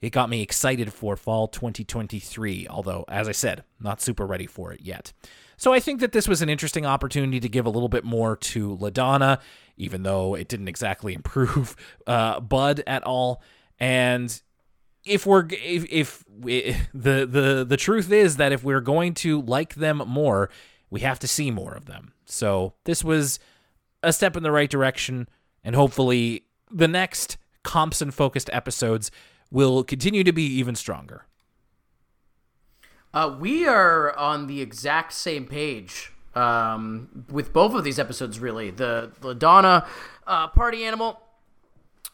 it 0.00 0.10
got 0.10 0.30
me 0.30 0.42
excited 0.42 0.92
for 0.92 1.16
fall 1.16 1.48
2023, 1.48 2.66
although, 2.68 3.04
as 3.08 3.28
I 3.28 3.32
said, 3.32 3.64
not 3.80 4.00
super 4.00 4.26
ready 4.26 4.46
for 4.46 4.72
it 4.72 4.80
yet. 4.82 5.12
So 5.56 5.72
I 5.72 5.80
think 5.80 6.00
that 6.00 6.12
this 6.12 6.28
was 6.28 6.40
an 6.40 6.48
interesting 6.48 6.86
opportunity 6.86 7.40
to 7.40 7.48
give 7.48 7.66
a 7.66 7.70
little 7.70 7.88
bit 7.88 8.04
more 8.04 8.36
to 8.36 8.76
LaDonna, 8.76 9.40
even 9.76 10.04
though 10.04 10.34
it 10.34 10.48
didn't 10.48 10.68
exactly 10.68 11.14
improve 11.14 11.74
uh, 12.06 12.40
Bud 12.40 12.82
at 12.86 13.02
all. 13.02 13.42
And 13.80 14.40
if 15.04 15.26
we're 15.26 15.46
if, 15.50 15.84
if 15.90 16.24
we, 16.28 16.76
the 16.94 17.26
the 17.26 17.66
the 17.68 17.76
truth 17.76 18.12
is 18.12 18.36
that 18.36 18.52
if 18.52 18.62
we're 18.62 18.80
going 18.80 19.14
to 19.14 19.42
like 19.42 19.74
them 19.74 19.98
more, 20.06 20.48
we 20.90 21.00
have 21.00 21.18
to 21.20 21.28
see 21.28 21.50
more 21.50 21.74
of 21.74 21.86
them. 21.86 22.12
So 22.24 22.74
this 22.84 23.02
was 23.02 23.40
a 24.02 24.12
step 24.12 24.36
in 24.36 24.42
the 24.42 24.52
right 24.52 24.70
direction, 24.70 25.28
and 25.64 25.74
hopefully 25.74 26.44
the 26.70 26.88
next 26.88 27.36
Compson 27.62 28.10
focused 28.10 28.48
episodes 28.52 29.10
will 29.50 29.84
continue 29.84 30.24
to 30.24 30.32
be 30.32 30.44
even 30.44 30.74
stronger. 30.74 31.26
Uh, 33.12 33.36
we 33.38 33.66
are 33.66 34.16
on 34.16 34.46
the 34.46 34.60
exact 34.60 35.12
same 35.12 35.46
page 35.46 36.12
um, 36.34 37.24
with 37.30 37.52
both 37.52 37.74
of 37.74 37.84
these 37.84 37.98
episodes, 37.98 38.38
really. 38.38 38.70
The 38.70 39.10
LaDonna 39.22 39.86
uh, 40.26 40.48
party 40.48 40.84
animal. 40.84 41.20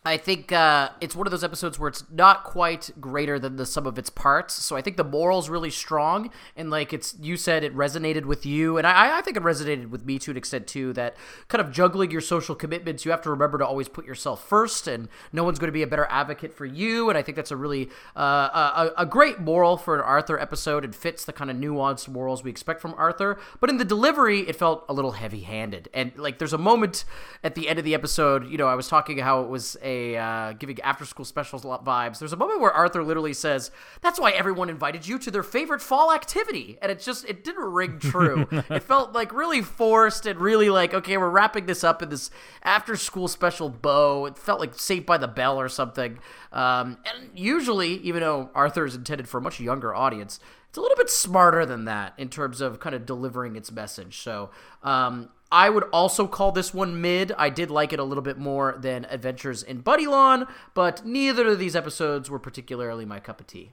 I 0.06 0.18
think 0.18 0.52
uh, 0.52 0.90
it's 1.00 1.16
one 1.16 1.26
of 1.26 1.30
those 1.30 1.42
episodes 1.42 1.78
where 1.78 1.88
it's 1.88 2.04
not 2.10 2.44
quite 2.44 2.90
greater 3.00 3.38
than 3.38 3.56
the 3.56 3.64
sum 3.64 3.86
of 3.86 3.98
its 3.98 4.10
parts. 4.10 4.52
So 4.54 4.76
I 4.76 4.82
think 4.82 4.98
the 4.98 5.04
moral's 5.04 5.48
really 5.48 5.70
strong, 5.70 6.30
and 6.56 6.68
like 6.68 6.92
it's 6.92 7.16
you 7.22 7.38
said, 7.38 7.64
it 7.64 7.74
resonated 7.74 8.26
with 8.26 8.44
you, 8.44 8.76
and 8.76 8.86
I, 8.86 9.18
I 9.18 9.22
think 9.22 9.38
it 9.38 9.42
resonated 9.42 9.88
with 9.88 10.04
me 10.04 10.18
to 10.18 10.30
an 10.30 10.36
extent 10.36 10.66
too. 10.66 10.92
That 10.92 11.16
kind 11.48 11.62
of 11.62 11.72
juggling 11.72 12.10
your 12.10 12.20
social 12.20 12.54
commitments, 12.54 13.06
you 13.06 13.12
have 13.12 13.22
to 13.22 13.30
remember 13.30 13.56
to 13.56 13.66
always 13.66 13.88
put 13.88 14.04
yourself 14.04 14.46
first, 14.46 14.86
and 14.86 15.08
no 15.32 15.42
one's 15.42 15.58
going 15.58 15.68
to 15.68 15.72
be 15.72 15.82
a 15.82 15.86
better 15.86 16.06
advocate 16.10 16.52
for 16.52 16.66
you. 16.66 17.08
And 17.08 17.16
I 17.16 17.22
think 17.22 17.36
that's 17.36 17.50
a 17.50 17.56
really 17.56 17.88
uh, 18.14 18.90
a, 18.96 19.02
a 19.04 19.06
great 19.06 19.40
moral 19.40 19.78
for 19.78 19.94
an 19.94 20.02
Arthur 20.02 20.38
episode, 20.38 20.84
and 20.84 20.94
fits 20.94 21.24
the 21.24 21.32
kind 21.32 21.50
of 21.50 21.56
nuanced 21.56 22.08
morals 22.08 22.44
we 22.44 22.50
expect 22.50 22.82
from 22.82 22.92
Arthur. 22.98 23.38
But 23.58 23.70
in 23.70 23.78
the 23.78 23.86
delivery, 23.86 24.40
it 24.40 24.56
felt 24.56 24.84
a 24.86 24.92
little 24.92 25.12
heavy-handed, 25.12 25.88
and 25.94 26.12
like 26.18 26.38
there's 26.38 26.52
a 26.52 26.58
moment 26.58 27.06
at 27.42 27.54
the 27.54 27.70
end 27.70 27.78
of 27.78 27.86
the 27.86 27.94
episode. 27.94 28.46
You 28.46 28.58
know, 28.58 28.66
I 28.66 28.74
was 28.74 28.86
talking 28.86 29.16
how 29.16 29.40
it 29.40 29.48
was 29.48 29.78
a 29.82 29.93
uh, 30.16 30.52
giving 30.52 30.80
after 30.80 31.04
school 31.04 31.24
specials 31.24 31.64
vibes. 31.64 32.18
There's 32.18 32.32
a 32.32 32.36
moment 32.36 32.60
where 32.60 32.72
Arthur 32.72 33.02
literally 33.02 33.32
says, 33.32 33.70
"That's 34.00 34.20
why 34.20 34.30
everyone 34.30 34.68
invited 34.68 35.06
you 35.06 35.18
to 35.20 35.30
their 35.30 35.42
favorite 35.42 35.82
fall 35.82 36.12
activity," 36.12 36.78
and 36.82 36.90
it 36.90 37.00
just 37.00 37.24
it 37.28 37.44
didn't 37.44 37.64
ring 37.64 37.98
true. 37.98 38.46
it 38.50 38.82
felt 38.82 39.12
like 39.12 39.32
really 39.32 39.62
forced 39.62 40.26
and 40.26 40.38
really 40.38 40.70
like 40.70 40.94
okay, 40.94 41.16
we're 41.16 41.30
wrapping 41.30 41.66
this 41.66 41.84
up 41.84 42.02
in 42.02 42.08
this 42.08 42.30
after 42.62 42.96
school 42.96 43.28
special 43.28 43.68
bow. 43.68 44.26
It 44.26 44.38
felt 44.38 44.60
like 44.60 44.78
Saved 44.78 45.06
by 45.06 45.18
the 45.18 45.28
Bell 45.28 45.60
or 45.60 45.68
something. 45.68 46.18
Um, 46.52 46.98
and 47.04 47.30
usually, 47.34 47.94
even 47.98 48.20
though 48.20 48.50
Arthur 48.54 48.84
is 48.84 48.94
intended 48.94 49.28
for 49.28 49.38
a 49.38 49.40
much 49.40 49.60
younger 49.60 49.94
audience, 49.94 50.40
it's 50.68 50.78
a 50.78 50.80
little 50.80 50.96
bit 50.96 51.08
smarter 51.08 51.64
than 51.64 51.84
that 51.84 52.14
in 52.18 52.28
terms 52.28 52.60
of 52.60 52.80
kind 52.80 52.96
of 52.96 53.06
delivering 53.06 53.54
its 53.54 53.70
message. 53.70 54.18
So 54.18 54.50
um, 54.82 55.28
I 55.54 55.70
would 55.70 55.84
also 55.92 56.26
call 56.26 56.50
this 56.50 56.74
one 56.74 57.00
mid. 57.00 57.30
I 57.38 57.48
did 57.48 57.70
like 57.70 57.92
it 57.92 58.00
a 58.00 58.04
little 58.04 58.22
bit 58.22 58.38
more 58.38 58.74
than 58.76 59.06
Adventures 59.08 59.62
in 59.62 59.84
Budylon, 59.84 60.48
but 60.74 61.06
neither 61.06 61.46
of 61.46 61.60
these 61.60 61.76
episodes 61.76 62.28
were 62.28 62.40
particularly 62.40 63.04
my 63.04 63.20
cup 63.20 63.40
of 63.40 63.46
tea. 63.46 63.70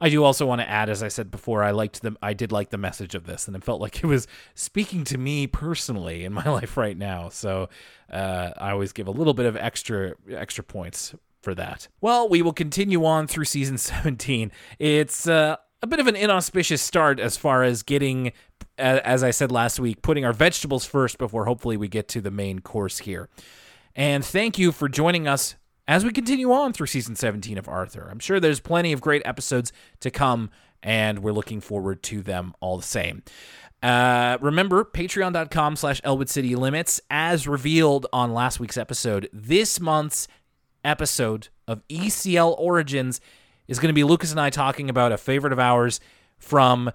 I 0.00 0.08
do 0.08 0.24
also 0.24 0.46
want 0.46 0.62
to 0.62 0.68
add, 0.68 0.88
as 0.88 1.02
I 1.02 1.08
said 1.08 1.30
before, 1.30 1.62
I 1.62 1.72
liked 1.72 2.00
the 2.00 2.16
I 2.22 2.32
did 2.32 2.52
like 2.52 2.70
the 2.70 2.78
message 2.78 3.14
of 3.14 3.26
this, 3.26 3.46
and 3.46 3.54
it 3.54 3.62
felt 3.62 3.82
like 3.82 4.02
it 4.02 4.06
was 4.06 4.26
speaking 4.54 5.04
to 5.04 5.18
me 5.18 5.46
personally 5.46 6.24
in 6.24 6.32
my 6.32 6.44
life 6.48 6.78
right 6.78 6.96
now. 6.96 7.28
So 7.28 7.68
uh, 8.10 8.52
I 8.56 8.70
always 8.70 8.94
give 8.94 9.06
a 9.06 9.12
little 9.12 9.34
bit 9.34 9.44
of 9.44 9.56
extra 9.56 10.14
extra 10.30 10.64
points 10.64 11.14
for 11.42 11.54
that. 11.54 11.88
Well, 12.00 12.30
we 12.30 12.40
will 12.40 12.54
continue 12.54 13.04
on 13.04 13.26
through 13.26 13.44
season 13.44 13.76
17. 13.78 14.52
It's 14.78 15.28
uh, 15.28 15.56
a 15.82 15.86
bit 15.86 16.00
of 16.00 16.06
an 16.06 16.16
inauspicious 16.16 16.82
start 16.82 17.18
as 17.18 17.36
far 17.36 17.62
as 17.62 17.82
getting 17.82 18.32
as 18.80 19.22
I 19.22 19.30
said 19.30 19.52
last 19.52 19.78
week, 19.78 20.02
putting 20.02 20.24
our 20.24 20.32
vegetables 20.32 20.84
first 20.84 21.18
before 21.18 21.44
hopefully 21.44 21.76
we 21.76 21.88
get 21.88 22.08
to 22.08 22.20
the 22.20 22.30
main 22.30 22.60
course 22.60 22.98
here. 22.98 23.28
And 23.94 24.24
thank 24.24 24.58
you 24.58 24.72
for 24.72 24.88
joining 24.88 25.28
us 25.28 25.56
as 25.86 26.04
we 26.04 26.12
continue 26.12 26.52
on 26.52 26.72
through 26.72 26.86
season 26.86 27.16
17 27.16 27.58
of 27.58 27.68
Arthur. 27.68 28.08
I'm 28.10 28.18
sure 28.18 28.40
there's 28.40 28.60
plenty 28.60 28.92
of 28.92 29.00
great 29.00 29.22
episodes 29.24 29.72
to 30.00 30.10
come, 30.10 30.50
and 30.82 31.18
we're 31.18 31.32
looking 31.32 31.60
forward 31.60 32.02
to 32.04 32.22
them 32.22 32.54
all 32.60 32.76
the 32.76 32.82
same. 32.82 33.22
Uh, 33.82 34.38
remember, 34.40 34.84
patreon.com 34.84 35.76
slash 35.76 36.00
Elwood 36.04 36.28
City 36.28 36.54
Limits, 36.54 37.00
as 37.10 37.48
revealed 37.48 38.06
on 38.12 38.32
last 38.32 38.60
week's 38.60 38.76
episode, 38.76 39.28
this 39.32 39.80
month's 39.80 40.28
episode 40.84 41.48
of 41.66 41.86
ECL 41.88 42.54
Origins 42.58 43.20
is 43.70 43.78
going 43.78 43.88
to 43.88 43.94
be 43.94 44.02
Lucas 44.02 44.32
and 44.32 44.40
I 44.40 44.50
talking 44.50 44.90
about 44.90 45.12
a 45.12 45.16
favorite 45.16 45.52
of 45.52 45.60
ours 45.60 46.00
from 46.38 46.90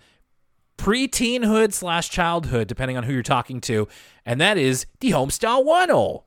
pre-teenhood 0.76 1.71
slash 1.71 2.09
childhood, 2.09 2.67
depending 2.67 2.97
on 2.97 3.03
who 3.03 3.13
you're 3.13 3.23
talking 3.23 3.61
to, 3.61 3.88
and 4.26 4.41
that 4.41 4.57
is 4.57 4.86
the 4.99 5.11
Homestar 5.11 5.65
Runner. 5.65 6.19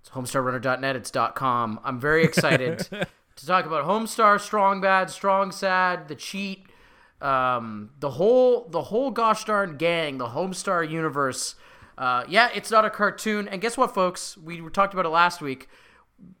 It's 0.00 0.08
homestarrunner.net. 0.08 0.96
It's 0.96 1.12
.com. 1.34 1.78
I'm 1.84 2.00
very 2.00 2.24
excited 2.24 2.78
to 3.36 3.46
talk 3.46 3.66
about 3.66 3.84
Homestar, 3.84 4.40
Strong 4.40 4.80
Bad, 4.80 5.10
Strong 5.10 5.52
Sad, 5.52 6.08
the 6.08 6.14
cheat, 6.14 6.66
um, 7.20 7.90
the 8.00 8.12
whole 8.12 8.66
the 8.70 8.82
whole 8.84 9.10
gosh 9.10 9.44
darn 9.44 9.76
gang, 9.76 10.16
the 10.16 10.28
Homestar 10.28 10.88
universe. 10.88 11.54
Uh, 11.98 12.24
yeah, 12.26 12.48
it's 12.54 12.70
not 12.70 12.86
a 12.86 12.90
cartoon. 12.90 13.46
And 13.46 13.60
guess 13.60 13.76
what, 13.76 13.94
folks? 13.94 14.38
We 14.38 14.66
talked 14.70 14.94
about 14.94 15.04
it 15.04 15.10
last 15.10 15.42
week. 15.42 15.68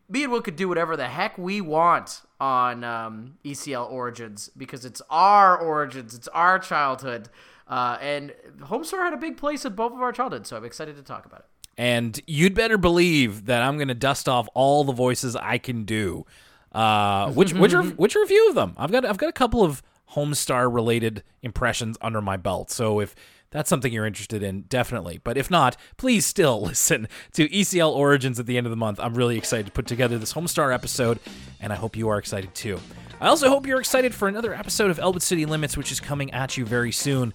Me 0.08 0.24
and 0.24 0.32
Will 0.32 0.42
could 0.42 0.56
do 0.56 0.68
whatever 0.68 0.96
the 0.96 1.08
heck 1.08 1.38
we 1.38 1.60
want 1.60 2.22
on 2.40 2.84
um, 2.84 3.38
ECL 3.44 3.90
Origins 3.90 4.50
because 4.56 4.84
it's 4.84 5.00
our 5.08 5.56
origins, 5.56 6.14
it's 6.14 6.28
our 6.28 6.58
childhood, 6.58 7.28
uh, 7.68 7.96
and 8.00 8.34
Homestar 8.60 8.98
had 9.04 9.14
a 9.14 9.16
big 9.16 9.36
place 9.36 9.64
in 9.64 9.74
both 9.74 9.92
of 9.92 10.02
our 10.02 10.12
childhoods. 10.12 10.48
So 10.48 10.56
I'm 10.56 10.64
excited 10.64 10.96
to 10.96 11.02
talk 11.02 11.24
about 11.24 11.40
it. 11.40 11.46
And 11.78 12.20
you'd 12.26 12.54
better 12.54 12.76
believe 12.76 13.46
that 13.46 13.62
I'm 13.62 13.76
going 13.76 13.88
to 13.88 13.94
dust 13.94 14.28
off 14.28 14.46
all 14.54 14.84
the 14.84 14.92
voices 14.92 15.34
I 15.34 15.56
can 15.58 15.84
do. 15.84 16.26
Uh, 16.72 17.30
which 17.32 17.52
which 17.54 17.72
are 17.74 17.82
which 17.96 18.16
are 18.16 18.22
a 18.22 18.26
few 18.26 18.48
of 18.48 18.54
them. 18.54 18.74
I've 18.76 18.92
got 18.92 19.04
I've 19.04 19.18
got 19.18 19.28
a 19.28 19.32
couple 19.32 19.62
of 19.62 19.82
Homestar 20.12 20.72
related 20.72 21.22
impressions 21.42 21.96
under 22.00 22.20
my 22.20 22.36
belt. 22.36 22.70
So 22.70 23.00
if 23.00 23.14
that's 23.52 23.68
something 23.70 23.92
you're 23.92 24.06
interested 24.06 24.42
in, 24.42 24.62
definitely. 24.62 25.20
But 25.22 25.36
if 25.36 25.50
not, 25.50 25.76
please 25.96 26.26
still 26.26 26.60
listen 26.66 27.06
to 27.34 27.48
ECL 27.48 27.94
Origins 27.94 28.40
at 28.40 28.46
the 28.46 28.56
end 28.56 28.66
of 28.66 28.70
the 28.70 28.76
month. 28.76 28.98
I'm 28.98 29.14
really 29.14 29.38
excited 29.38 29.66
to 29.66 29.72
put 29.72 29.86
together 29.86 30.18
this 30.18 30.32
Homestar 30.32 30.74
episode, 30.74 31.20
and 31.60 31.72
I 31.72 31.76
hope 31.76 31.96
you 31.96 32.08
are 32.08 32.18
excited 32.18 32.54
too. 32.54 32.80
I 33.20 33.28
also 33.28 33.48
hope 33.48 33.66
you're 33.66 33.78
excited 33.78 34.12
for 34.14 34.26
another 34.26 34.52
episode 34.52 34.90
of 34.90 34.98
Elwood 34.98 35.22
City 35.22 35.46
Limits, 35.46 35.76
which 35.76 35.92
is 35.92 36.00
coming 36.00 36.32
at 36.32 36.56
you 36.56 36.64
very 36.64 36.90
soon. 36.90 37.32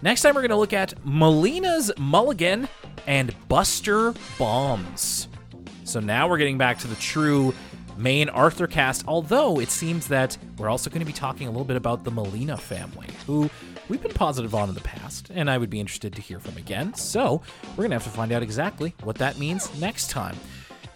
Next 0.00 0.22
time, 0.22 0.34
we're 0.34 0.42
going 0.42 0.50
to 0.50 0.56
look 0.56 0.72
at 0.72 0.94
Molina's 1.04 1.90
Mulligan 1.98 2.68
and 3.06 3.34
Buster 3.48 4.14
Bombs. 4.38 5.28
So 5.84 5.98
now 5.98 6.28
we're 6.28 6.38
getting 6.38 6.58
back 6.58 6.78
to 6.80 6.86
the 6.86 6.94
true 6.96 7.54
main 7.96 8.28
Arthur 8.28 8.66
cast, 8.66 9.04
although 9.06 9.60
it 9.60 9.70
seems 9.70 10.08
that 10.08 10.36
we're 10.58 10.68
also 10.68 10.90
going 10.90 11.00
to 11.00 11.06
be 11.06 11.12
talking 11.12 11.46
a 11.46 11.50
little 11.50 11.64
bit 11.64 11.76
about 11.76 12.04
the 12.04 12.10
Molina 12.10 12.56
family, 12.56 13.08
who 13.26 13.50
we've 13.88 14.02
been 14.02 14.12
positive 14.12 14.54
on 14.54 14.68
in 14.68 14.74
the 14.74 14.80
past, 14.80 15.30
and 15.34 15.50
I 15.50 15.58
would 15.58 15.70
be 15.70 15.80
interested 15.80 16.14
to 16.14 16.22
hear 16.22 16.38
from 16.38 16.56
again. 16.56 16.94
So 16.94 17.42
we're 17.70 17.84
going 17.84 17.90
to 17.90 17.96
have 17.96 18.04
to 18.04 18.10
find 18.10 18.32
out 18.32 18.42
exactly 18.42 18.94
what 19.02 19.16
that 19.16 19.38
means 19.38 19.76
next 19.78 20.10
time. 20.10 20.36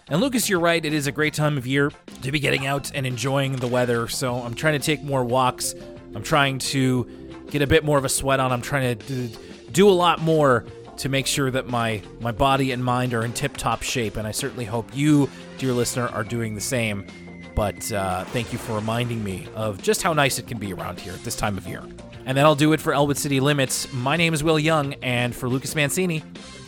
And 0.07 0.21
Lucas, 0.21 0.49
you're 0.49 0.59
right, 0.59 0.83
it 0.83 0.93
is 0.93 1.05
a 1.05 1.11
great 1.11 1.33
time 1.33 1.57
of 1.57 1.67
year 1.67 1.91
to 2.23 2.31
be 2.31 2.39
getting 2.39 2.65
out 2.65 2.91
and 2.95 3.05
enjoying 3.05 3.55
the 3.57 3.67
weather, 3.67 4.07
so 4.07 4.35
I'm 4.35 4.55
trying 4.55 4.79
to 4.79 4.85
take 4.85 5.03
more 5.03 5.23
walks. 5.23 5.75
I'm 6.15 6.23
trying 6.23 6.57
to 6.59 7.07
get 7.51 7.61
a 7.61 7.67
bit 7.67 7.83
more 7.83 7.97
of 7.97 8.05
a 8.05 8.09
sweat 8.09 8.39
on. 8.39 8.51
I'm 8.51 8.61
trying 8.61 8.97
to 8.97 9.29
do 9.71 9.87
a 9.87 9.91
lot 9.91 10.19
more 10.19 10.65
to 10.97 11.09
make 11.09 11.27
sure 11.27 11.49
that 11.49 11.67
my 11.67 12.01
my 12.19 12.31
body 12.31 12.71
and 12.71 12.83
mind 12.83 13.13
are 13.13 13.23
in 13.23 13.31
tip-top 13.31 13.81
shape 13.81 14.17
and 14.17 14.27
i 14.27 14.31
certainly 14.31 14.65
hope 14.65 14.93
you 14.93 15.29
dear 15.57 15.71
listener 15.71 16.07
are 16.09 16.25
doing 16.25 16.55
the 16.55 16.61
same 16.61 17.07
but 17.55 17.91
uh, 17.91 18.23
thank 18.25 18.53
you 18.53 18.59
for 18.59 18.73
reminding 18.73 19.23
me 19.23 19.47
of 19.55 19.81
just 19.81 20.01
how 20.01 20.13
nice 20.13 20.39
it 20.39 20.47
can 20.47 20.57
be 20.57 20.73
around 20.73 20.99
here 20.99 21.13
at 21.13 21.23
this 21.23 21.35
time 21.35 21.57
of 21.57 21.65
year 21.65 21.81
and 22.29 22.37
that'll 22.37 22.53
do 22.53 22.73
it 22.73 22.79
for 22.79 22.93
elwood 22.93 23.17
city 23.17 23.39
limits 23.39 23.91
my 23.91 24.15
name 24.15 24.35
is 24.35 24.43
will 24.43 24.59
young 24.59 24.93
and 25.01 25.35
for 25.35 25.49
lucas 25.49 25.73
mancini 25.73 26.23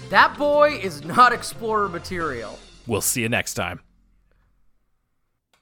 That 0.09 0.35
boy 0.37 0.71
is 0.81 1.03
not 1.05 1.31
explorer 1.33 1.87
material. 1.87 2.57
we'll 2.87 2.99
see 3.01 3.21
you 3.21 3.29
next 3.29 3.53
time 3.53 3.79